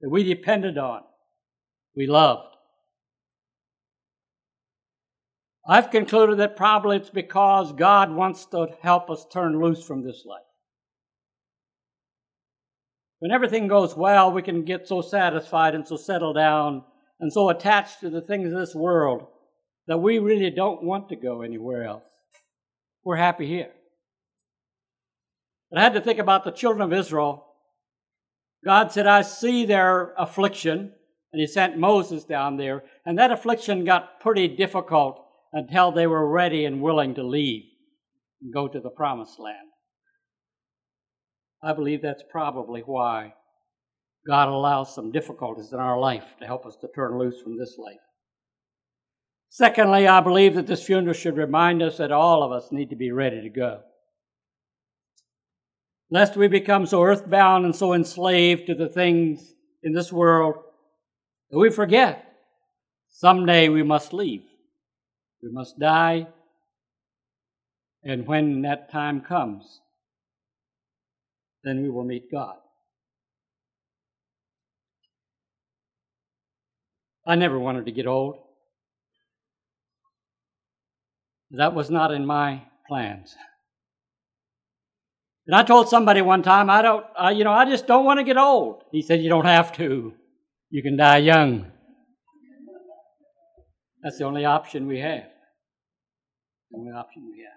that 0.00 0.10
we 0.10 0.22
depended 0.22 0.76
on, 0.76 1.02
we 1.94 2.06
loved? 2.06 2.54
I've 5.68 5.90
concluded 5.90 6.38
that 6.38 6.56
probably 6.56 6.98
it's 6.98 7.10
because 7.10 7.72
God 7.72 8.12
wants 8.12 8.46
to 8.46 8.68
help 8.82 9.10
us 9.10 9.26
turn 9.32 9.60
loose 9.60 9.84
from 9.84 10.04
this 10.04 10.24
life. 10.24 10.42
When 13.18 13.32
everything 13.32 13.66
goes 13.66 13.96
well, 13.96 14.30
we 14.30 14.42
can 14.42 14.64
get 14.64 14.86
so 14.86 15.00
satisfied 15.00 15.74
and 15.74 15.86
so 15.88 15.96
settled 15.96 16.36
down 16.36 16.84
and 17.18 17.32
so 17.32 17.48
attached 17.48 18.00
to 18.00 18.10
the 18.10 18.20
things 18.20 18.52
of 18.52 18.58
this 18.58 18.74
world 18.74 19.26
that 19.86 19.98
we 19.98 20.18
really 20.18 20.50
don't 20.50 20.82
want 20.82 21.08
to 21.08 21.16
go 21.16 21.42
anywhere 21.42 21.84
else. 21.84 22.02
We're 23.04 23.16
happy 23.16 23.46
here. 23.46 23.70
But 25.70 25.78
I 25.80 25.82
had 25.82 25.94
to 25.94 26.00
think 26.00 26.18
about 26.18 26.44
the 26.44 26.50
children 26.50 26.82
of 26.82 26.92
Israel. 26.92 27.44
God 28.64 28.90
said, 28.92 29.06
I 29.06 29.22
see 29.22 29.64
their 29.64 30.12
affliction, 30.18 30.92
and 31.32 31.40
He 31.40 31.46
sent 31.46 31.78
Moses 31.78 32.24
down 32.24 32.56
there, 32.56 32.82
and 33.04 33.18
that 33.18 33.30
affliction 33.30 33.84
got 33.84 34.20
pretty 34.20 34.48
difficult 34.48 35.24
until 35.52 35.92
they 35.92 36.06
were 36.06 36.28
ready 36.28 36.64
and 36.64 36.82
willing 36.82 37.14
to 37.14 37.22
leave 37.22 37.64
and 38.42 38.52
go 38.52 38.68
to 38.68 38.80
the 38.80 38.90
promised 38.90 39.38
land. 39.38 39.68
I 41.62 41.72
believe 41.72 42.02
that's 42.02 42.24
probably 42.30 42.80
why 42.80 43.34
God 44.28 44.48
allows 44.48 44.94
some 44.94 45.12
difficulties 45.12 45.72
in 45.72 45.78
our 45.78 45.98
life 45.98 46.36
to 46.40 46.46
help 46.46 46.66
us 46.66 46.76
to 46.80 46.88
turn 46.94 47.18
loose 47.18 47.40
from 47.40 47.56
this 47.56 47.76
life. 47.78 47.96
Secondly, 49.48 50.06
I 50.06 50.20
believe 50.20 50.54
that 50.54 50.66
this 50.66 50.84
funeral 50.84 51.14
should 51.14 51.36
remind 51.36 51.82
us 51.82 51.96
that 51.96 52.12
all 52.12 52.42
of 52.42 52.52
us 52.52 52.72
need 52.72 52.90
to 52.90 52.96
be 52.96 53.12
ready 53.12 53.40
to 53.42 53.48
go. 53.48 53.80
Lest 56.10 56.36
we 56.36 56.46
become 56.48 56.86
so 56.86 57.02
earthbound 57.02 57.64
and 57.64 57.74
so 57.74 57.92
enslaved 57.92 58.66
to 58.66 58.74
the 58.74 58.88
things 58.88 59.54
in 59.82 59.92
this 59.92 60.12
world 60.12 60.56
that 61.50 61.58
we 61.58 61.70
forget 61.70 62.22
someday 63.08 63.68
we 63.68 63.82
must 63.82 64.12
leave. 64.12 64.44
We 65.42 65.50
must 65.50 65.78
die. 65.78 66.28
And 68.04 68.26
when 68.26 68.62
that 68.62 68.90
time 68.90 69.20
comes, 69.20 69.80
then 71.64 71.82
we 71.82 71.90
will 71.90 72.04
meet 72.04 72.30
God. 72.30 72.56
I 77.26 77.34
never 77.34 77.58
wanted 77.58 77.86
to 77.86 77.92
get 77.92 78.06
old. 78.06 78.38
That 81.52 81.74
was 81.74 81.90
not 81.90 82.12
in 82.12 82.26
my 82.26 82.62
plans. 82.88 83.34
And 85.46 85.54
I 85.54 85.62
told 85.62 85.88
somebody 85.88 86.22
one 86.22 86.42
time, 86.42 86.68
I 86.68 86.82
don't, 86.82 87.06
uh, 87.16 87.28
you 87.28 87.44
know, 87.44 87.52
I 87.52 87.64
just 87.64 87.86
don't 87.86 88.04
want 88.04 88.18
to 88.18 88.24
get 88.24 88.36
old. 88.36 88.82
He 88.90 89.02
said, 89.02 89.22
You 89.22 89.28
don't 89.28 89.44
have 89.44 89.72
to. 89.76 90.12
You 90.70 90.82
can 90.82 90.96
die 90.96 91.18
young. 91.18 91.70
That's 94.02 94.18
the 94.18 94.24
only 94.24 94.44
option 94.44 94.86
we 94.88 94.98
have. 94.98 95.24
The 96.70 96.78
only 96.78 96.92
option 96.92 97.30
we 97.30 97.44
have. 97.44 97.52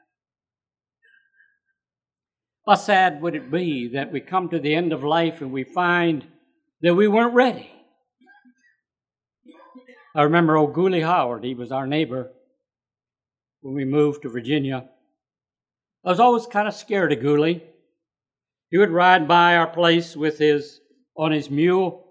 How 2.67 2.75
sad 2.75 3.21
would 3.21 3.33
it 3.33 3.49
be 3.51 3.89
that 3.93 4.11
we 4.11 4.19
come 4.19 4.49
to 4.49 4.59
the 4.59 4.75
end 4.75 4.93
of 4.93 5.03
life 5.03 5.41
and 5.41 5.51
we 5.51 5.63
find 5.63 6.25
that 6.81 6.93
we 6.93 7.07
weren't 7.07 7.33
ready? 7.33 7.71
I 10.15 10.23
remember 10.23 10.57
old 10.57 10.73
Gooley 10.73 11.01
Howard, 11.01 11.43
he 11.43 11.55
was 11.55 11.71
our 11.71 11.87
neighbor 11.87 12.31
when 13.61 13.75
we 13.75 13.85
moved 13.85 14.21
to 14.23 14.29
Virginia. 14.29 14.89
I 16.05 16.09
was 16.09 16.19
always 16.19 16.45
kind 16.45 16.67
of 16.67 16.73
scared 16.73 17.11
of 17.11 17.21
Gooley. 17.21 17.63
He 18.69 18.77
would 18.77 18.91
ride 18.91 19.27
by 19.27 19.55
our 19.55 19.67
place 19.67 20.15
with 20.15 20.37
his 20.37 20.79
on 21.15 21.31
his 21.31 21.49
mule, 21.49 22.09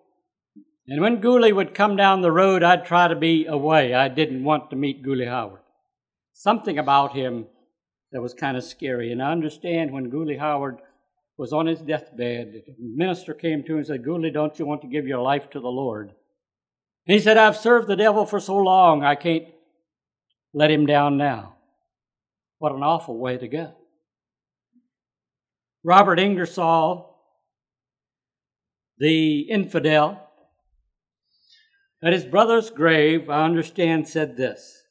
and 0.88 1.02
when 1.02 1.20
Gooley 1.20 1.52
would 1.52 1.74
come 1.74 1.96
down 1.96 2.22
the 2.22 2.32
road, 2.32 2.62
I'd 2.62 2.86
try 2.86 3.08
to 3.08 3.14
be 3.14 3.44
away. 3.44 3.92
I 3.92 4.08
didn't 4.08 4.42
want 4.42 4.70
to 4.70 4.76
meet 4.76 5.02
Gooley 5.02 5.26
Howard. 5.26 5.60
Something 6.32 6.78
about 6.78 7.14
him 7.14 7.46
that 8.10 8.22
was 8.22 8.32
kind 8.32 8.56
of 8.56 8.64
scary. 8.64 9.12
And 9.12 9.22
I 9.22 9.30
understand 9.30 9.92
when 9.92 10.08
Gooley 10.08 10.38
Howard 10.38 10.78
was 11.36 11.52
on 11.52 11.66
his 11.66 11.82
deathbed, 11.82 12.62
a 12.66 12.74
minister 12.78 13.34
came 13.34 13.62
to 13.64 13.72
him 13.72 13.78
and 13.78 13.86
said, 13.86 14.02
Gooley, 14.02 14.30
don't 14.30 14.58
you 14.58 14.64
want 14.64 14.80
to 14.80 14.88
give 14.88 15.06
your 15.06 15.20
life 15.20 15.50
to 15.50 15.60
the 15.60 15.68
Lord? 15.68 16.08
And 17.06 17.14
he 17.14 17.20
said, 17.20 17.36
I've 17.36 17.56
served 17.56 17.86
the 17.86 17.94
devil 17.94 18.24
for 18.24 18.40
so 18.40 18.56
long, 18.56 19.04
I 19.04 19.14
can't 19.14 19.44
let 20.52 20.70
him 20.70 20.86
down 20.86 21.16
now. 21.16 21.56
What 22.58 22.72
an 22.72 22.82
awful 22.82 23.18
way 23.18 23.36
to 23.36 23.48
go. 23.48 23.74
Robert 25.84 26.18
Ingersoll, 26.18 27.16
the 28.98 29.40
infidel, 29.42 30.20
at 32.02 32.12
his 32.12 32.24
brother's 32.24 32.70
grave, 32.70 33.28
I 33.28 33.44
understand, 33.44 34.08
said 34.08 34.36
this 34.36 34.82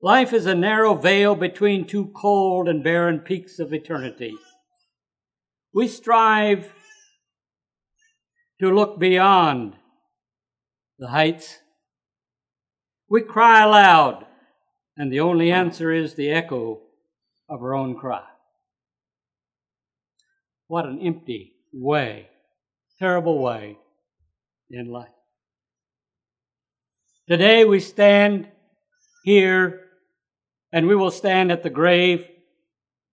Life 0.00 0.32
is 0.32 0.46
a 0.46 0.54
narrow 0.54 0.94
vale 0.94 1.34
between 1.34 1.86
two 1.86 2.12
cold 2.14 2.68
and 2.68 2.84
barren 2.84 3.20
peaks 3.20 3.58
of 3.58 3.72
eternity. 3.72 4.34
We 5.74 5.88
strive 5.88 6.72
to 8.60 8.72
look 8.72 8.98
beyond 8.98 9.74
the 10.98 11.08
heights. 11.08 11.58
We 13.10 13.22
cry 13.22 13.62
aloud, 13.62 14.26
and 14.96 15.10
the 15.10 15.20
only 15.20 15.50
answer 15.50 15.90
is 15.92 16.14
the 16.14 16.30
echo 16.30 16.80
of 17.48 17.62
our 17.62 17.74
own 17.74 17.96
cry. 17.96 18.24
What 20.66 20.84
an 20.84 21.00
empty 21.00 21.54
way, 21.72 22.28
terrible 22.98 23.42
way 23.42 23.78
in 24.70 24.90
life. 24.90 25.08
Today 27.26 27.64
we 27.64 27.80
stand 27.80 28.48
here 29.24 29.84
and 30.72 30.86
we 30.86 30.94
will 30.94 31.10
stand 31.10 31.50
at 31.50 31.62
the 31.62 31.70
grave, 31.70 32.28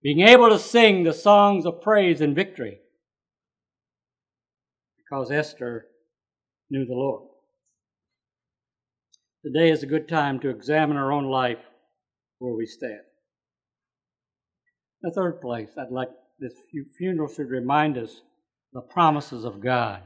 being 0.02 0.20
able 0.20 0.50
to 0.50 0.58
sing 0.58 1.04
the 1.04 1.14
songs 1.14 1.64
of 1.64 1.80
praise 1.80 2.20
and 2.20 2.34
victory 2.34 2.78
because 4.98 5.30
Esther 5.30 5.86
knew 6.68 6.84
the 6.84 6.92
Lord. 6.92 7.28
Today 9.46 9.70
is 9.70 9.84
a 9.84 9.86
good 9.86 10.08
time 10.08 10.40
to 10.40 10.48
examine 10.48 10.96
our 10.96 11.12
own 11.12 11.26
life 11.26 11.60
where 12.40 12.52
we 12.52 12.66
stand. 12.66 12.98
The 15.02 15.12
third 15.12 15.40
place, 15.40 15.68
I'd 15.78 15.92
like 15.92 16.08
this 16.40 16.52
funeral 16.98 17.32
should 17.32 17.50
remind 17.50 17.96
us 17.96 18.22
the 18.72 18.80
promises 18.80 19.44
of 19.44 19.60
God. 19.60 20.02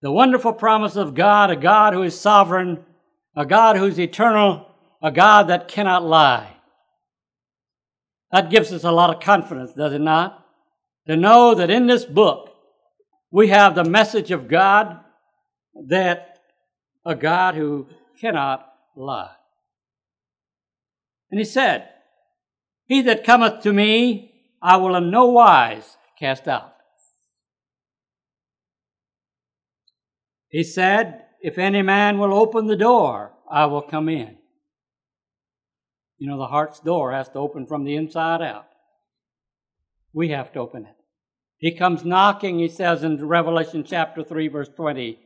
The 0.00 0.10
wonderful 0.10 0.54
promise 0.54 0.96
of 0.96 1.14
God, 1.14 1.50
a 1.50 1.56
God 1.56 1.92
who 1.92 2.02
is 2.02 2.18
sovereign, 2.18 2.82
a 3.36 3.44
God 3.44 3.76
who's 3.76 4.00
eternal, 4.00 4.66
a 5.02 5.12
God 5.12 5.48
that 5.48 5.68
cannot 5.68 6.02
lie. 6.02 6.56
That 8.32 8.48
gives 8.48 8.72
us 8.72 8.84
a 8.84 8.92
lot 8.92 9.14
of 9.14 9.20
confidence, 9.20 9.74
does 9.74 9.92
it 9.92 10.00
not? 10.00 10.46
To 11.06 11.18
know 11.18 11.54
that 11.54 11.68
in 11.68 11.86
this 11.86 12.06
book 12.06 12.48
we 13.30 13.48
have 13.48 13.74
the 13.74 13.84
message 13.84 14.30
of 14.30 14.48
God 14.48 15.00
that 15.88 16.29
a 17.04 17.14
God 17.14 17.54
who 17.54 17.86
cannot 18.20 18.66
lie. 18.96 19.32
And 21.30 21.38
he 21.38 21.44
said, 21.44 21.88
He 22.86 23.02
that 23.02 23.24
cometh 23.24 23.62
to 23.62 23.72
me, 23.72 24.34
I 24.62 24.76
will 24.76 24.96
in 24.96 25.10
no 25.10 25.26
wise 25.26 25.96
cast 26.18 26.48
out. 26.48 26.74
He 30.48 30.64
said, 30.64 31.24
If 31.40 31.56
any 31.56 31.82
man 31.82 32.18
will 32.18 32.34
open 32.34 32.66
the 32.66 32.76
door, 32.76 33.32
I 33.50 33.66
will 33.66 33.82
come 33.82 34.08
in. 34.08 34.36
You 36.18 36.28
know, 36.28 36.38
the 36.38 36.48
heart's 36.48 36.80
door 36.80 37.12
has 37.12 37.28
to 37.30 37.38
open 37.38 37.66
from 37.66 37.84
the 37.84 37.96
inside 37.96 38.42
out. 38.42 38.66
We 40.12 40.28
have 40.30 40.52
to 40.52 40.58
open 40.58 40.84
it. 40.84 40.96
He 41.56 41.74
comes 41.74 42.04
knocking, 42.04 42.58
he 42.58 42.68
says 42.68 43.02
in 43.02 43.26
Revelation 43.26 43.84
chapter 43.84 44.22
3, 44.22 44.48
verse 44.48 44.68
20. 44.68 45.18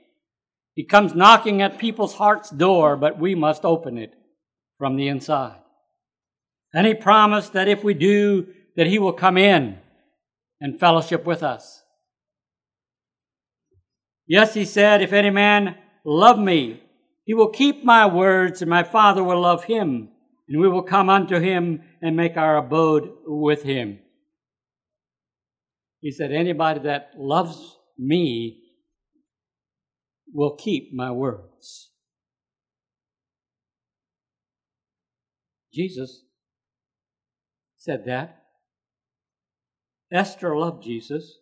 He 0.74 0.84
comes 0.84 1.14
knocking 1.14 1.62
at 1.62 1.78
people's 1.78 2.14
heart's 2.14 2.50
door, 2.50 2.96
but 2.96 3.18
we 3.18 3.34
must 3.34 3.64
open 3.64 3.96
it 3.96 4.12
from 4.78 4.96
the 4.96 5.08
inside. 5.08 5.60
And 6.72 6.86
he 6.86 6.94
promised 6.94 7.52
that 7.52 7.68
if 7.68 7.84
we 7.84 7.94
do, 7.94 8.48
that 8.76 8.88
he 8.88 8.98
will 8.98 9.12
come 9.12 9.38
in 9.38 9.78
and 10.60 10.80
fellowship 10.80 11.24
with 11.24 11.44
us. 11.44 11.82
Yes, 14.26 14.54
he 14.54 14.64
said, 14.64 15.00
if 15.00 15.12
any 15.12 15.30
man 15.30 15.76
love 16.04 16.38
me, 16.38 16.82
he 17.24 17.34
will 17.34 17.50
keep 17.50 17.84
my 17.84 18.06
words, 18.06 18.60
and 18.60 18.68
my 18.68 18.82
Father 18.82 19.22
will 19.22 19.40
love 19.40 19.64
him, 19.64 20.08
and 20.48 20.60
we 20.60 20.68
will 20.68 20.82
come 20.82 21.08
unto 21.08 21.38
him 21.38 21.82
and 22.02 22.16
make 22.16 22.36
our 22.36 22.56
abode 22.56 23.10
with 23.26 23.62
him. 23.62 24.00
He 26.00 26.10
said, 26.10 26.32
anybody 26.32 26.80
that 26.80 27.12
loves 27.16 27.76
me 27.96 28.63
will 30.34 30.56
keep 30.56 30.92
my 30.92 31.12
words. 31.12 31.92
Jesus 35.72 36.24
said 37.78 38.04
that. 38.06 38.42
Esther 40.12 40.56
loved 40.56 40.82
Jesus 40.82 41.38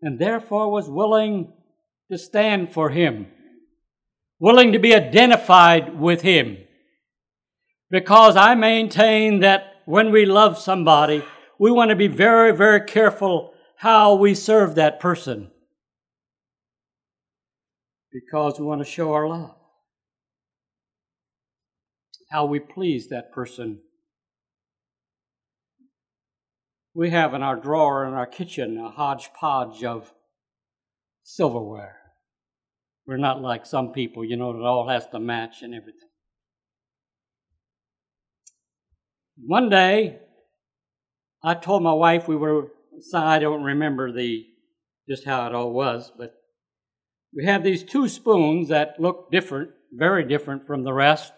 and 0.00 0.18
therefore 0.18 0.70
was 0.70 0.90
willing 0.90 1.52
to 2.10 2.18
stand 2.18 2.72
for 2.72 2.90
him, 2.90 3.26
willing 4.40 4.72
to 4.72 4.78
be 4.78 4.94
identified 4.94 5.98
with 5.98 6.22
him. 6.22 6.58
Because 7.90 8.36
I 8.36 8.54
maintain 8.54 9.40
that 9.40 9.82
when 9.84 10.10
we 10.10 10.24
love 10.26 10.58
somebody, 10.58 11.22
we 11.58 11.70
want 11.70 11.90
to 11.90 11.96
be 11.96 12.08
very, 12.08 12.56
very 12.56 12.80
careful 12.80 13.52
how 13.76 14.14
we 14.14 14.34
serve 14.34 14.74
that 14.74 15.00
person. 15.00 15.51
Because 18.12 18.58
we 18.58 18.66
want 18.66 18.80
to 18.80 18.90
show 18.90 19.12
our 19.12 19.26
love. 19.26 19.54
How 22.30 22.44
we 22.46 22.60
please 22.60 23.08
that 23.08 23.32
person 23.32 23.80
we 26.94 27.10
have 27.10 27.34
in 27.34 27.42
our 27.42 27.56
drawer 27.56 28.06
in 28.06 28.14
our 28.14 28.26
kitchen 28.26 28.78
a 28.78 28.90
hodgepodge 28.90 29.82
of 29.84 30.12
silverware. 31.22 31.96
We're 33.06 33.16
not 33.16 33.40
like 33.40 33.66
some 33.66 33.92
people, 33.92 34.24
you 34.24 34.36
know, 34.36 34.50
it 34.50 34.62
all 34.62 34.88
has 34.88 35.06
to 35.08 35.18
match 35.18 35.62
and 35.62 35.74
everything. 35.74 36.08
One 39.44 39.70
day, 39.70 40.20
I 41.42 41.54
told 41.54 41.82
my 41.82 41.92
wife 41.92 42.28
we 42.28 42.36
were, 42.36 42.68
I 43.14 43.38
don't 43.38 43.64
remember 43.64 44.12
the 44.12 44.46
just 45.08 45.24
how 45.24 45.46
it 45.46 45.54
all 45.54 45.72
was, 45.72 46.12
but 46.16 46.34
we 47.34 47.46
have 47.46 47.62
these 47.62 47.82
two 47.82 48.08
spoons 48.08 48.68
that 48.68 49.00
look 49.00 49.30
different, 49.30 49.70
very 49.92 50.24
different 50.24 50.66
from 50.66 50.84
the 50.84 50.92
rest. 50.92 51.32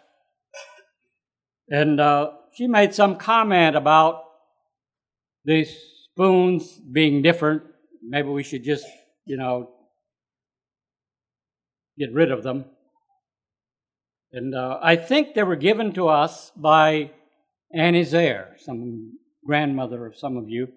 And 1.68 2.00
uh, 2.00 2.32
she 2.54 2.66
made 2.66 2.94
some 2.94 3.16
comment 3.16 3.76
about 3.76 4.22
these 5.44 5.74
spoons 6.10 6.78
being 6.78 7.22
different, 7.22 7.62
maybe 8.02 8.28
we 8.28 8.42
should 8.42 8.64
just, 8.64 8.86
you 9.26 9.36
know, 9.36 9.70
get 11.98 12.12
rid 12.12 12.30
of 12.30 12.42
them. 12.42 12.64
And 14.32 14.54
uh, 14.54 14.78
I 14.82 14.96
think 14.96 15.34
they 15.34 15.42
were 15.42 15.56
given 15.56 15.92
to 15.94 16.08
us 16.08 16.50
by 16.56 17.12
Annie 17.72 18.04
Zaire, 18.04 18.56
some 18.58 19.18
grandmother 19.46 20.06
of 20.06 20.16
some 20.16 20.36
of 20.36 20.48
you. 20.48 20.68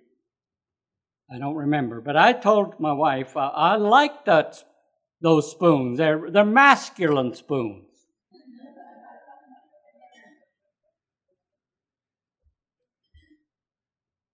I 1.34 1.40
don't 1.40 1.56
remember, 1.56 2.02
but 2.02 2.16
I 2.16 2.34
told 2.34 2.80
my 2.80 2.94
wife 2.94 3.36
uh, 3.36 3.52
I 3.54 3.76
like 3.76 4.26
that 4.26 4.64
those 5.22 5.52
spoons. 5.52 5.98
They're 5.98 6.30
they're 6.32 6.46
masculine 6.46 7.34
spoons. 7.34 7.84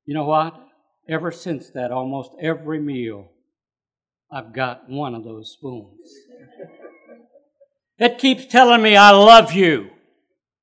You 0.06 0.14
know 0.14 0.26
what? 0.26 0.60
Ever 1.08 1.32
since 1.32 1.70
that, 1.72 1.92
almost 1.92 2.32
every 2.40 2.80
meal, 2.80 3.30
I've 4.32 4.54
got 4.54 4.90
one 4.90 5.16
of 5.16 5.24
those 5.24 5.52
spoons. 5.52 6.00
It 8.00 8.18
keeps 8.18 8.46
telling 8.46 8.82
me, 8.82 8.96
I 8.96 9.12
love 9.12 9.54
you. 9.54 9.90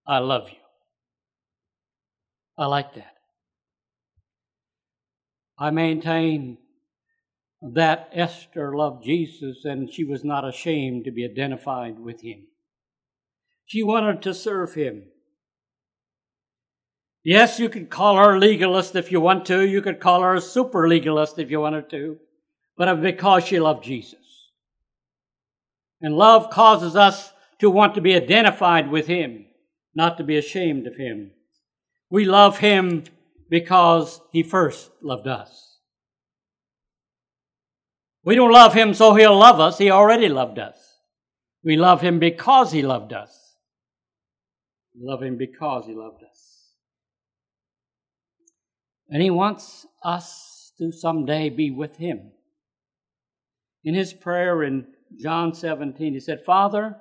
I 0.06 0.18
love 0.18 0.48
you. 0.50 0.56
I 2.58 2.66
like 2.66 2.94
that. 2.94 3.14
I 5.58 5.70
maintain 5.70 6.58
that 7.62 8.10
Esther 8.12 8.74
loved 8.76 9.04
Jesus 9.04 9.64
and 9.64 9.92
she 9.92 10.04
was 10.04 10.24
not 10.24 10.48
ashamed 10.48 11.04
to 11.04 11.10
be 11.10 11.24
identified 11.24 11.98
with 11.98 12.22
him. 12.22 12.46
She 13.66 13.82
wanted 13.82 14.22
to 14.22 14.34
serve 14.34 14.74
him. 14.74 15.04
Yes, 17.22 17.58
you 17.58 17.68
could 17.68 17.90
call 17.90 18.16
her 18.16 18.34
a 18.34 18.38
legalist 18.38 18.96
if 18.96 19.12
you 19.12 19.20
want 19.20 19.44
to. 19.46 19.60
You 19.66 19.82
could 19.82 20.00
call 20.00 20.22
her 20.22 20.34
a 20.34 20.40
super 20.40 20.88
legalist 20.88 21.38
if 21.38 21.50
you 21.50 21.60
wanted 21.60 21.90
to. 21.90 22.16
But 22.76 23.02
because 23.02 23.44
she 23.44 23.60
loved 23.60 23.84
Jesus. 23.84 24.50
And 26.00 26.16
love 26.16 26.48
causes 26.48 26.96
us 26.96 27.32
to 27.58 27.68
want 27.68 27.94
to 27.94 28.00
be 28.00 28.14
identified 28.14 28.90
with 28.90 29.06
him, 29.06 29.44
not 29.94 30.16
to 30.16 30.24
be 30.24 30.38
ashamed 30.38 30.86
of 30.86 30.96
him. 30.96 31.32
We 32.08 32.24
love 32.24 32.58
him 32.58 33.04
because 33.50 34.20
he 34.32 34.42
first 34.42 34.90
loved 35.02 35.28
us. 35.28 35.69
We 38.24 38.34
don't 38.34 38.52
love 38.52 38.74
him 38.74 38.92
so 38.94 39.14
he'll 39.14 39.36
love 39.36 39.60
us. 39.60 39.78
He 39.78 39.90
already 39.90 40.28
loved 40.28 40.58
us. 40.58 40.76
We 41.64 41.76
love 41.76 42.00
him 42.00 42.18
because 42.18 42.72
he 42.72 42.82
loved 42.82 43.12
us. 43.12 43.56
We 44.94 45.08
love 45.08 45.22
him 45.22 45.36
because 45.36 45.86
he 45.86 45.94
loved 45.94 46.22
us. 46.22 46.74
And 49.08 49.22
he 49.22 49.30
wants 49.30 49.86
us 50.04 50.72
to 50.78 50.92
someday 50.92 51.50
be 51.50 51.70
with 51.70 51.96
him. 51.96 52.32
In 53.84 53.94
his 53.94 54.12
prayer 54.12 54.62
in 54.62 54.86
John 55.18 55.54
17, 55.54 56.12
he 56.12 56.20
said, 56.20 56.42
Father, 56.44 56.96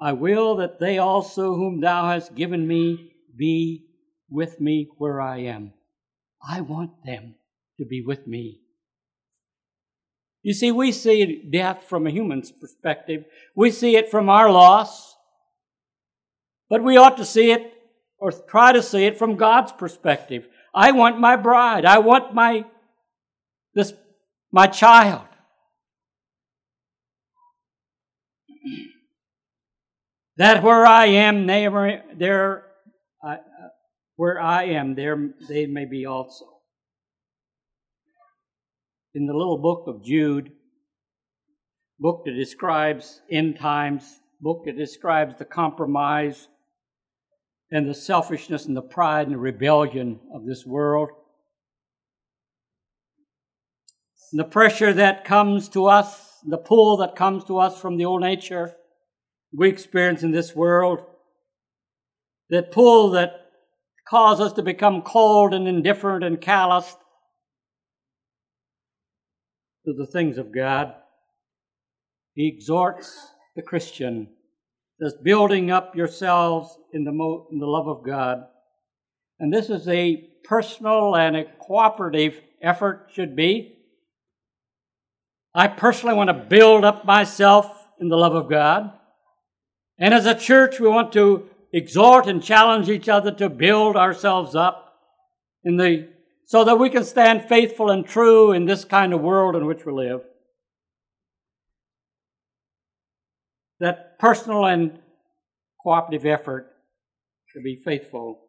I 0.00 0.12
will 0.12 0.56
that 0.56 0.80
they 0.80 0.98
also 0.98 1.54
whom 1.54 1.80
thou 1.80 2.08
hast 2.08 2.34
given 2.34 2.66
me 2.66 3.12
be 3.36 3.84
with 4.30 4.60
me 4.60 4.88
where 4.96 5.20
I 5.20 5.38
am. 5.40 5.74
I 6.46 6.62
want 6.62 7.04
them 7.04 7.34
to 7.78 7.84
be 7.84 8.02
with 8.02 8.26
me. 8.26 8.60
You 10.42 10.54
see, 10.54 10.72
we 10.72 10.92
see 10.92 11.42
death 11.50 11.84
from 11.88 12.06
a 12.06 12.10
human's 12.10 12.50
perspective. 12.50 13.24
We 13.54 13.70
see 13.70 13.96
it 13.96 14.10
from 14.10 14.28
our 14.28 14.50
loss. 14.50 15.16
But 16.70 16.82
we 16.82 16.96
ought 16.96 17.16
to 17.18 17.24
see 17.24 17.50
it 17.50 17.72
or 18.18 18.32
try 18.32 18.72
to 18.72 18.82
see 18.82 19.04
it 19.04 19.18
from 19.18 19.36
God's 19.36 19.72
perspective. 19.72 20.46
I 20.74 20.92
want 20.92 21.18
my 21.18 21.36
bride. 21.36 21.84
I 21.84 21.98
want 21.98 22.34
my 22.34 22.64
this 23.74 23.92
my 24.52 24.66
child. 24.66 25.26
That 30.36 30.62
where 30.62 30.86
I 30.86 31.06
am, 31.06 31.46
there, 31.46 32.04
there 32.16 32.64
uh, 33.22 33.36
where 34.16 34.40
I 34.40 34.64
am, 34.64 34.94
there 34.94 35.34
they 35.48 35.66
may 35.66 35.84
be 35.84 36.06
also 36.06 36.49
in 39.14 39.26
the 39.26 39.34
little 39.34 39.58
book 39.58 39.84
of 39.86 40.04
Jude, 40.04 40.52
book 41.98 42.22
that 42.24 42.34
describes 42.34 43.20
end 43.30 43.58
times, 43.58 44.20
book 44.40 44.64
that 44.66 44.76
describes 44.76 45.36
the 45.36 45.44
compromise 45.44 46.48
and 47.70 47.88
the 47.88 47.94
selfishness 47.94 48.66
and 48.66 48.76
the 48.76 48.82
pride 48.82 49.26
and 49.26 49.34
the 49.34 49.38
rebellion 49.38 50.20
of 50.34 50.46
this 50.46 50.64
world. 50.64 51.10
And 54.32 54.40
the 54.40 54.44
pressure 54.44 54.92
that 54.92 55.24
comes 55.24 55.68
to 55.70 55.86
us, 55.86 56.38
the 56.46 56.58
pull 56.58 56.98
that 56.98 57.16
comes 57.16 57.44
to 57.44 57.58
us 57.58 57.80
from 57.80 57.96
the 57.96 58.04
old 58.04 58.22
nature 58.22 58.74
we 59.52 59.68
experience 59.68 60.22
in 60.22 60.30
this 60.30 60.54
world, 60.54 61.00
that 62.50 62.70
pull 62.70 63.10
that 63.10 63.32
causes 64.08 64.46
us 64.46 64.52
to 64.52 64.62
become 64.62 65.02
cold 65.02 65.52
and 65.52 65.66
indifferent 65.66 66.24
and 66.24 66.40
calloused 66.40 66.96
to 69.84 69.92
the 69.92 70.06
things 70.06 70.38
of 70.38 70.54
God. 70.54 70.94
He 72.34 72.48
exhorts 72.48 73.28
the 73.56 73.62
Christian, 73.62 74.28
says, 75.00 75.14
building 75.22 75.70
up 75.70 75.96
yourselves 75.96 76.78
in 76.92 77.04
the, 77.04 77.12
mo- 77.12 77.46
in 77.50 77.58
the 77.58 77.66
love 77.66 77.88
of 77.88 78.04
God. 78.04 78.44
And 79.38 79.52
this 79.52 79.70
is 79.70 79.88
a 79.88 80.28
personal 80.44 81.16
and 81.16 81.36
a 81.36 81.44
cooperative 81.60 82.40
effort, 82.62 83.10
should 83.12 83.34
be. 83.34 83.78
I 85.54 85.66
personally 85.68 86.14
want 86.14 86.28
to 86.28 86.34
build 86.34 86.84
up 86.84 87.04
myself 87.04 87.66
in 88.00 88.08
the 88.08 88.16
love 88.16 88.34
of 88.34 88.48
God. 88.48 88.92
And 89.98 90.14
as 90.14 90.26
a 90.26 90.34
church, 90.34 90.78
we 90.78 90.88
want 90.88 91.12
to 91.14 91.48
exhort 91.72 92.26
and 92.26 92.42
challenge 92.42 92.88
each 92.88 93.08
other 93.08 93.32
to 93.32 93.48
build 93.48 93.96
ourselves 93.96 94.54
up 94.54 94.94
in 95.64 95.76
the 95.76 96.08
so 96.50 96.64
that 96.64 96.80
we 96.80 96.90
can 96.90 97.04
stand 97.04 97.48
faithful 97.48 97.90
and 97.90 98.04
true 98.04 98.50
in 98.50 98.64
this 98.64 98.84
kind 98.84 99.14
of 99.14 99.20
world 99.20 99.54
in 99.54 99.66
which 99.66 99.86
we 99.86 99.92
live. 99.92 100.22
That 103.78 104.18
personal 104.18 104.66
and 104.66 104.98
cooperative 105.80 106.26
effort 106.26 106.72
to 107.54 107.60
be 107.60 107.76
faithful. 107.76 108.40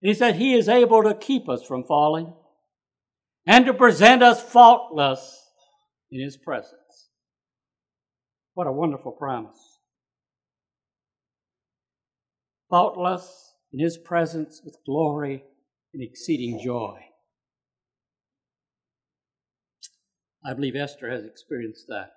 And 0.00 0.08
he 0.08 0.14
said 0.14 0.36
he 0.36 0.54
is 0.54 0.66
able 0.66 1.02
to 1.02 1.12
keep 1.12 1.46
us 1.46 1.62
from 1.62 1.84
falling 1.84 2.32
and 3.46 3.66
to 3.66 3.74
present 3.74 4.22
us 4.22 4.42
faultless 4.42 5.42
in 6.10 6.22
his 6.24 6.38
presence. 6.38 7.10
What 8.54 8.66
a 8.66 8.72
wonderful 8.72 9.12
promise. 9.12 9.78
Faultless 12.70 13.56
in 13.74 13.80
his 13.80 13.98
presence 13.98 14.62
with 14.64 14.78
glory 14.86 15.44
and 15.94 16.02
exceeding 16.02 16.60
joy. 16.62 16.98
I 20.44 20.54
believe 20.54 20.74
Esther 20.74 21.10
has 21.10 21.24
experienced 21.24 21.86
that. 21.88 22.12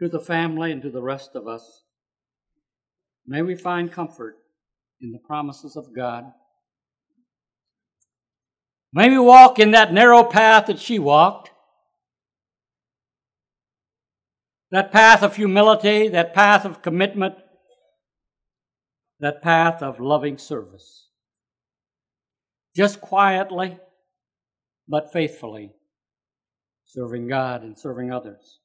To 0.00 0.08
the 0.08 0.20
family 0.20 0.70
and 0.70 0.82
to 0.82 0.90
the 0.90 1.02
rest 1.02 1.30
of 1.34 1.48
us, 1.48 1.82
may 3.26 3.42
we 3.42 3.56
find 3.56 3.90
comfort 3.90 4.36
in 5.00 5.10
the 5.10 5.18
promises 5.18 5.76
of 5.76 5.94
God. 5.94 6.24
May 8.92 9.10
we 9.10 9.18
walk 9.18 9.58
in 9.58 9.72
that 9.72 9.92
narrow 9.92 10.22
path 10.22 10.66
that 10.66 10.78
she 10.78 10.98
walked. 10.98 11.50
That 14.70 14.92
path 14.92 15.22
of 15.22 15.36
humility, 15.36 16.08
that 16.08 16.34
path 16.34 16.64
of 16.64 16.82
commitment, 16.82 17.34
that 19.18 19.42
path 19.42 19.82
of 19.82 19.98
loving 19.98 20.38
service 20.38 21.07
just 22.78 23.00
quietly, 23.00 23.76
but 24.86 25.12
faithfully, 25.12 25.72
serving 26.84 27.26
God 27.26 27.64
and 27.64 27.76
serving 27.76 28.12
others. 28.12 28.60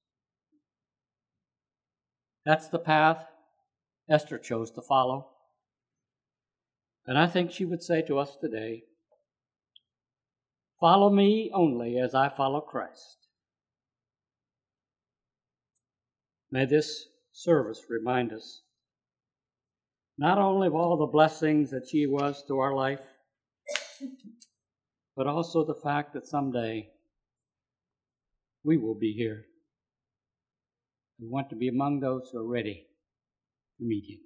That's 2.46 2.68
the 2.68 2.78
path 2.78 3.26
Esther 4.08 4.38
chose 4.38 4.70
to 4.72 4.84
follow. 4.84 5.30
And 7.08 7.18
I 7.18 7.26
think 7.26 7.50
she 7.50 7.66
would 7.66 7.82
say 7.82 8.04
to 8.04 8.20
us 8.20 8.38
today 8.40 8.84
Follow 10.80 11.10
me 11.10 11.50
only 11.52 11.98
as 11.98 12.14
I 12.14 12.30
follow 12.30 12.62
Christ. 12.62 13.18
May 16.52 16.66
this 16.66 17.08
service 17.32 17.82
remind 17.90 18.32
us 18.32 18.62
not 20.20 20.38
only 20.38 20.68
of 20.68 20.76
all 20.76 20.98
the 20.98 21.08
blessings 21.08 21.72
that 21.72 21.88
she 21.90 22.06
was 22.06 22.44
to 22.48 22.60
our 22.60 22.76
life, 22.76 23.13
but 25.16 25.28
also 25.28 25.64
the 25.64 25.76
fact 25.76 26.14
that 26.14 26.28
someday 26.28 26.90
we 28.64 28.78
will 28.78 28.96
be 28.96 29.14
here. 29.14 29.46
We 31.20 31.28
want 31.28 31.50
to 31.50 31.56
be 31.56 31.68
among 31.68 32.00
those 32.00 32.30
who 32.32 32.40
are 32.40 32.48
ready 32.48 32.88
to 33.78 33.84
meet 33.86 34.06
Him. 34.10 34.20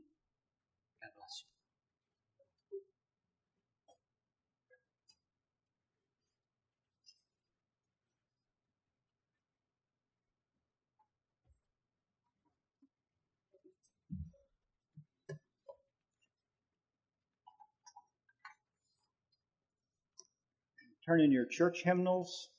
Turn 21.07 21.21
in 21.21 21.31
your 21.31 21.45
church 21.45 21.83
hymnals 21.85 22.49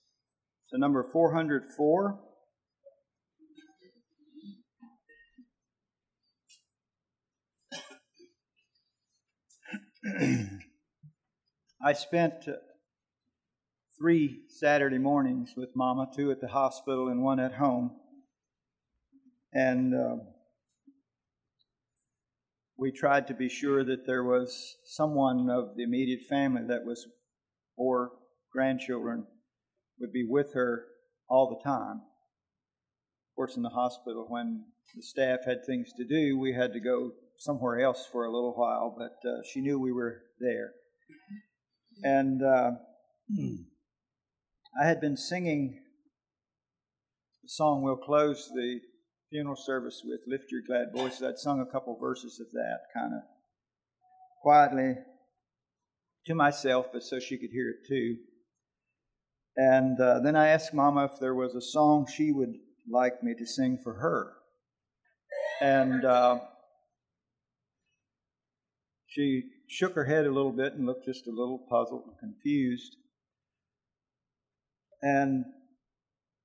to 0.71 0.79
number 0.79 1.03
404. 1.03 2.19
I 11.85 11.93
spent 11.93 12.49
three 13.99 14.45
Saturday 14.49 14.97
mornings 14.97 15.53
with 15.55 15.77
Mama, 15.77 16.09
two 16.17 16.31
at 16.31 16.41
the 16.41 16.49
hospital 16.49 17.09
and 17.09 17.23
one 17.23 17.39
at 17.39 17.53
home. 17.53 17.91
And 19.53 19.95
uh, 19.95 20.17
we 22.79 22.93
tried 22.93 23.27
to 23.27 23.35
be 23.35 23.51
sure 23.51 23.85
that 23.85 24.07
there 24.07 24.25
was 24.25 24.77
someone 24.87 25.51
of 25.51 25.77
the 25.77 25.83
immediate 25.83 26.23
family 26.23 26.63
that 26.67 26.87
was 26.87 27.07
four 27.77 28.13
grandchildren 28.53 29.27
would 30.01 30.13
be 30.13 30.27
with 30.29 30.55
her 30.55 30.85
all 31.29 31.49
the 31.49 31.69
time. 31.69 32.03
Of 33.31 33.37
course, 33.37 33.57
in 33.57 33.63
the 33.63 33.69
hospital, 33.69 34.27
when 34.29 34.65
the 34.95 35.03
staff 35.03 35.41
had 35.45 35.65
things 35.65 35.93
to 35.97 36.05
do, 36.05 36.39
we 36.39 36.53
had 36.53 36.73
to 36.73 36.81
go 36.81 37.13
somewhere 37.37 37.81
else 37.81 38.07
for 38.11 38.25
a 38.25 38.33
little 38.33 38.55
while, 38.55 38.95
but 38.97 39.29
uh, 39.29 39.43
she 39.53 39.61
knew 39.61 39.79
we 39.79 39.93
were 39.93 40.23
there. 40.41 40.73
And 42.03 42.43
uh, 42.43 42.73
I 44.81 44.87
had 44.87 45.01
been 45.01 45.17
singing 45.17 45.81
the 47.43 47.49
song 47.49 47.83
we'll 47.83 47.97
close 47.97 48.51
the 48.55 48.81
funeral 49.31 49.57
service 49.57 50.03
with 50.05 50.21
Lift 50.27 50.51
Your 50.51 50.63
Glad 50.67 50.93
Voices. 50.93 51.23
I'd 51.23 51.39
sung 51.39 51.61
a 51.61 51.73
couple 51.73 51.97
verses 51.99 52.41
of 52.41 52.51
that 52.53 52.81
kind 52.95 53.15
of 53.15 53.23
quietly 54.43 54.95
to 56.27 56.35
myself, 56.35 56.87
but 56.93 57.03
so 57.03 57.19
she 57.19 57.39
could 57.39 57.51
hear 57.51 57.71
it 57.71 57.87
too. 57.89 58.17
And 59.59 60.01
uh, 60.01 60.21
then 60.21 60.37
I 60.37 60.49
asked 60.51 60.73
Mama 60.73 61.07
if 61.13 61.19
there 61.19 61.35
was 61.35 61.57
a 61.57 61.61
song 61.61 62.07
she 62.07 62.31
would 62.31 62.55
like 62.89 63.25
me 63.25 63.35
to 63.37 63.45
sing 63.45 63.77
for 63.83 63.95
her. 63.95 64.35
And 65.61 66.05
uh, 66.05 66.39
she 69.09 69.43
shook 69.69 69.95
her 69.97 70.05
head 70.05 70.27
a 70.27 70.33
little 70.33 70.53
bit 70.53 70.75
and 70.75 70.87
looked 70.87 71.07
just 71.07 71.27
a 71.27 71.31
little 71.31 71.67
puzzled 71.69 72.05
and 72.07 72.17
confused. 72.21 72.95
And 75.03 75.45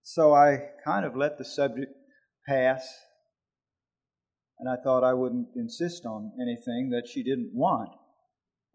so 0.02 0.34
I 0.34 0.70
kind 0.84 1.06
of 1.06 1.16
let 1.16 1.38
the 1.38 1.46
subject 1.46 1.94
pass. 2.48 2.92
And 4.58 4.68
I 4.68 4.82
thought 4.82 5.04
I 5.04 5.14
wouldn't 5.14 5.50
insist 5.56 6.04
on 6.08 6.32
anything 6.42 6.90
that 6.90 7.08
she 7.08 7.22
didn't 7.22 7.52
want. 7.54 7.92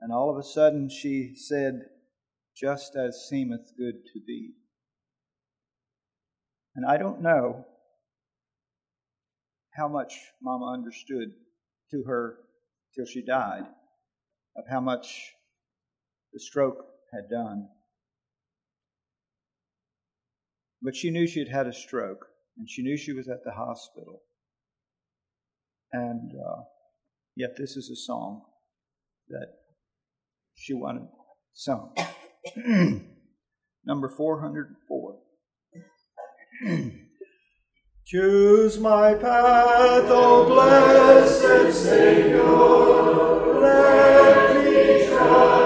And 0.00 0.12
all 0.12 0.30
of 0.30 0.38
a 0.38 0.46
sudden 0.46 0.88
she 0.88 1.34
said, 1.34 1.80
Just 2.58 2.96
as 2.96 3.28
seemeth 3.28 3.76
good 3.76 4.04
to 4.12 4.20
thee. 4.26 4.54
And 6.74 6.84
I 6.84 6.96
don't 6.96 7.22
know 7.22 7.66
how 9.74 9.88
much 9.88 10.14
Mama 10.42 10.72
understood 10.72 11.28
to 11.92 12.02
her 12.04 12.38
till 12.94 13.06
she 13.06 13.24
died 13.24 13.64
of 14.56 14.64
how 14.68 14.80
much 14.80 15.32
the 16.32 16.40
stroke 16.40 16.84
had 17.12 17.30
done. 17.30 17.68
But 20.82 20.96
she 20.96 21.10
knew 21.10 21.26
she 21.26 21.40
had 21.40 21.48
had 21.48 21.66
a 21.66 21.72
stroke, 21.72 22.26
and 22.56 22.68
she 22.68 22.82
knew 22.82 22.96
she 22.96 23.12
was 23.12 23.28
at 23.28 23.44
the 23.44 23.52
hospital. 23.52 24.22
And 25.92 26.32
uh, 26.32 26.62
yet, 27.36 27.56
this 27.56 27.76
is 27.76 27.90
a 27.90 27.96
song 27.96 28.42
that 29.28 29.48
she 30.54 30.74
wanted 30.74 31.08
sung. 31.52 31.94
Number 33.84 34.08
404. 34.08 35.18
Choose 38.06 38.78
my 38.78 39.14
path, 39.14 40.04
O 40.08 40.46
blessed 40.46 41.78
Savior. 41.78 42.42
Let 43.60 44.64
me 44.64 45.06
trustingly 45.08 45.57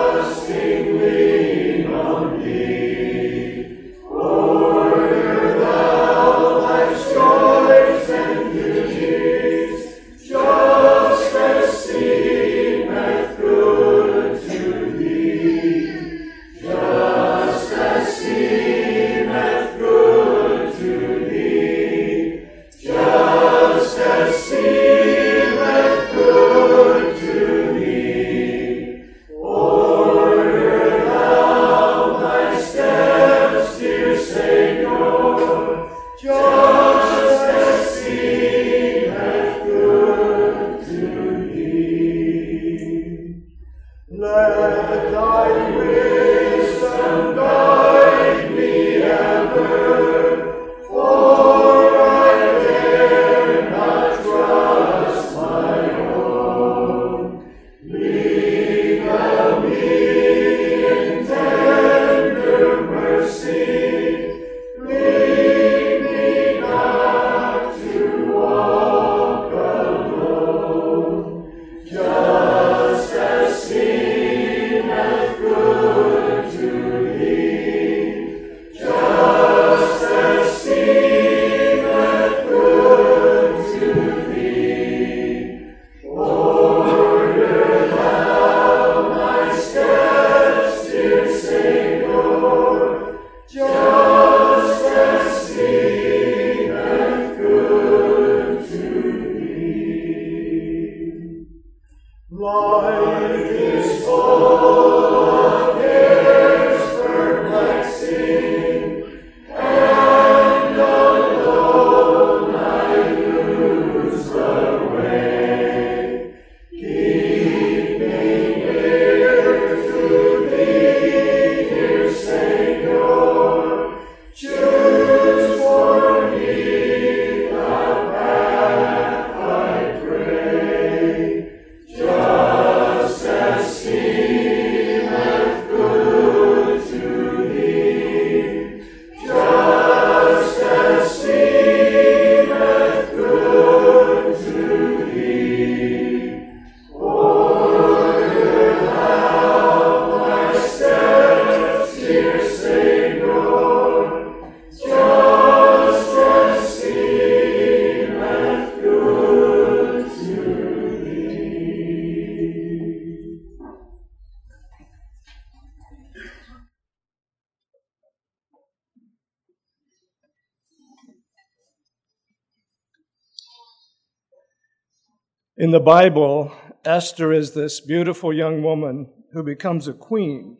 the 175.73 175.81
Bible, 175.81 176.53
Esther 176.85 177.33
is 177.33 177.53
this 177.53 177.81
beautiful 177.81 178.33
young 178.33 178.63
woman 178.63 179.09
who 179.33 179.43
becomes 179.43 179.89
a 179.89 179.93
queen. 179.93 180.59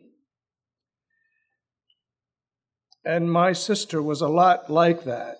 And 3.05 3.31
my 3.31 3.53
sister 3.53 4.01
was 4.01 4.21
a 4.21 4.27
lot 4.27 4.71
like 4.71 5.03
that 5.03 5.37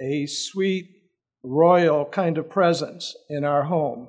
a 0.00 0.26
sweet, 0.26 0.90
royal 1.42 2.04
kind 2.04 2.38
of 2.38 2.50
presence 2.50 3.16
in 3.28 3.44
our 3.44 3.64
home. 3.64 4.08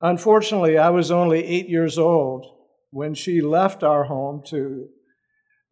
Unfortunately, 0.00 0.76
I 0.76 0.90
was 0.90 1.10
only 1.10 1.44
eight 1.44 1.68
years 1.68 1.98
old 1.98 2.46
when 2.90 3.14
she 3.14 3.40
left 3.40 3.82
our 3.82 4.04
home 4.04 4.42
to 4.48 4.88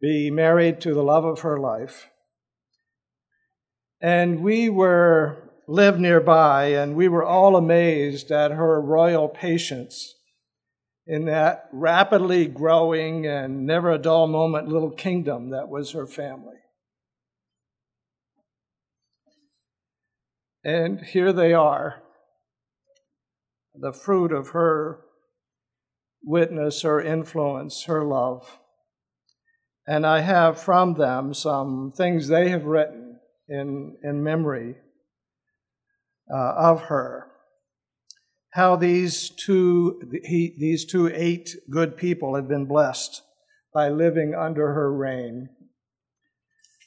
be 0.01 0.31
married 0.31 0.81
to 0.81 0.93
the 0.93 1.03
love 1.03 1.23
of 1.23 1.41
her 1.41 1.59
life. 1.59 2.09
And 4.01 4.41
we 4.41 4.69
were 4.69 5.44
lived 5.67 5.99
nearby, 5.99 6.67
and 6.67 6.95
we 6.95 7.07
were 7.07 7.23
all 7.23 7.55
amazed 7.55 8.31
at 8.31 8.51
her 8.51 8.79
royal 8.79 9.27
patience 9.27 10.15
in 11.07 11.25
that 11.25 11.69
rapidly 11.71 12.47
growing 12.47 13.25
and 13.25 13.65
never 13.65 13.91
a 13.91 13.97
dull 13.97 14.27
moment 14.27 14.67
little 14.67 14.91
kingdom 14.91 15.51
that 15.51 15.69
was 15.69 15.91
her 15.91 16.07
family. 16.07 16.55
And 20.63 20.99
here 21.01 21.31
they 21.31 21.53
are, 21.53 22.01
the 23.75 23.93
fruit 23.93 24.31
of 24.31 24.49
her 24.49 25.01
witness, 26.23 26.81
her 26.81 26.99
influence, 26.99 27.83
her 27.83 28.03
love. 28.03 28.59
And 29.87 30.07
I 30.07 30.21
have 30.21 30.59
from 30.59 30.95
them 30.95 31.35
some 31.35 31.93
things 31.95 32.27
they 32.27 32.49
have 32.49 32.65
written 32.65 33.19
in, 33.47 33.97
in 34.03 34.23
memory 34.23 34.77
uh, 36.33 36.53
of 36.57 36.83
her. 36.83 37.27
How 38.51 38.75
these 38.75 39.29
two, 39.29 40.01
he, 40.23 40.55
these 40.57 40.85
two 40.85 41.11
eight 41.13 41.55
good 41.69 41.97
people 41.97 42.35
have 42.35 42.47
been 42.47 42.65
blessed 42.65 43.21
by 43.73 43.89
living 43.89 44.33
under 44.33 44.73
her 44.73 44.93
reign. 44.93 45.49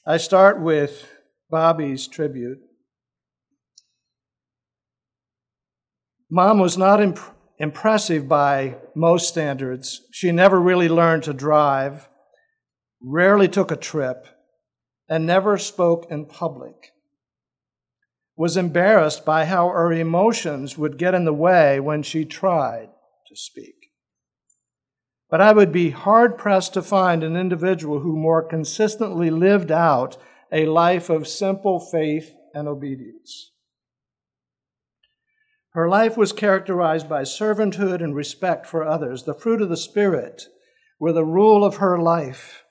I 0.07 0.17
start 0.17 0.61
with 0.61 1.07
Bobby's 1.51 2.07
tribute. 2.07 2.59
Mom 6.31 6.59
was 6.59 6.79
not 6.79 7.01
imp- 7.01 7.21
impressive 7.59 8.29
by 8.29 8.77
most 8.95 9.29
standards. 9.29 10.03
She 10.13 10.33
never 10.33 10.59
really 10.61 10.89
learned 10.89 11.25
to 11.25 11.35
drive, 11.35 12.09
rarely 13.03 13.49
took 13.49 13.71
a 13.71 13.77
trip, 13.77 14.27
and 15.09 15.27
never 15.27 15.59
spoke 15.59 16.07
in 16.11 16.27
public 16.27 16.93
was 18.39 18.57
embarrassed 18.57 19.25
by 19.25 19.45
how 19.45 19.69
her 19.69 19.93
emotions 19.93 20.79
would 20.79 20.97
get 20.97 21.13
in 21.13 21.25
the 21.25 21.33
way 21.33 21.81
when 21.81 22.05
she 22.05 22.25
tried 22.25 22.89
to 23.27 23.35
speak. 23.35 23.91
But 25.29 25.41
I 25.41 25.53
would 25.53 25.73
be 25.73 25.91
hard 25.91 26.39
pressed 26.39 26.73
to 26.75 26.83
find 26.83 27.25
an 27.25 27.37
individual 27.37 27.99
who 27.99 28.17
more 28.17 28.45
consistently 28.45 29.29
lived 29.29 29.73
out 29.73 30.17
a 30.53 30.67
life 30.67 31.11
of 31.11 31.27
simple 31.27 31.81
faith 31.81 32.33
and 32.55 32.69
obedience. 32.69 33.51
Her 35.71 35.89
life 35.89 36.17
was 36.17 36.33
characterized 36.33 37.09
by 37.09 37.23
servanthood 37.23 38.03
and 38.03 38.15
respect 38.15 38.67
for 38.67 38.87
others. 38.87 39.25
The 39.25 39.35
fruit 39.35 39.61
of 39.61 39.69
the 39.69 39.77
Spirit 39.77 40.45
were 41.01 41.13
the 41.13 41.25
rule 41.25 41.65
of 41.65 41.79
her 41.79 41.99
life. 41.99 42.63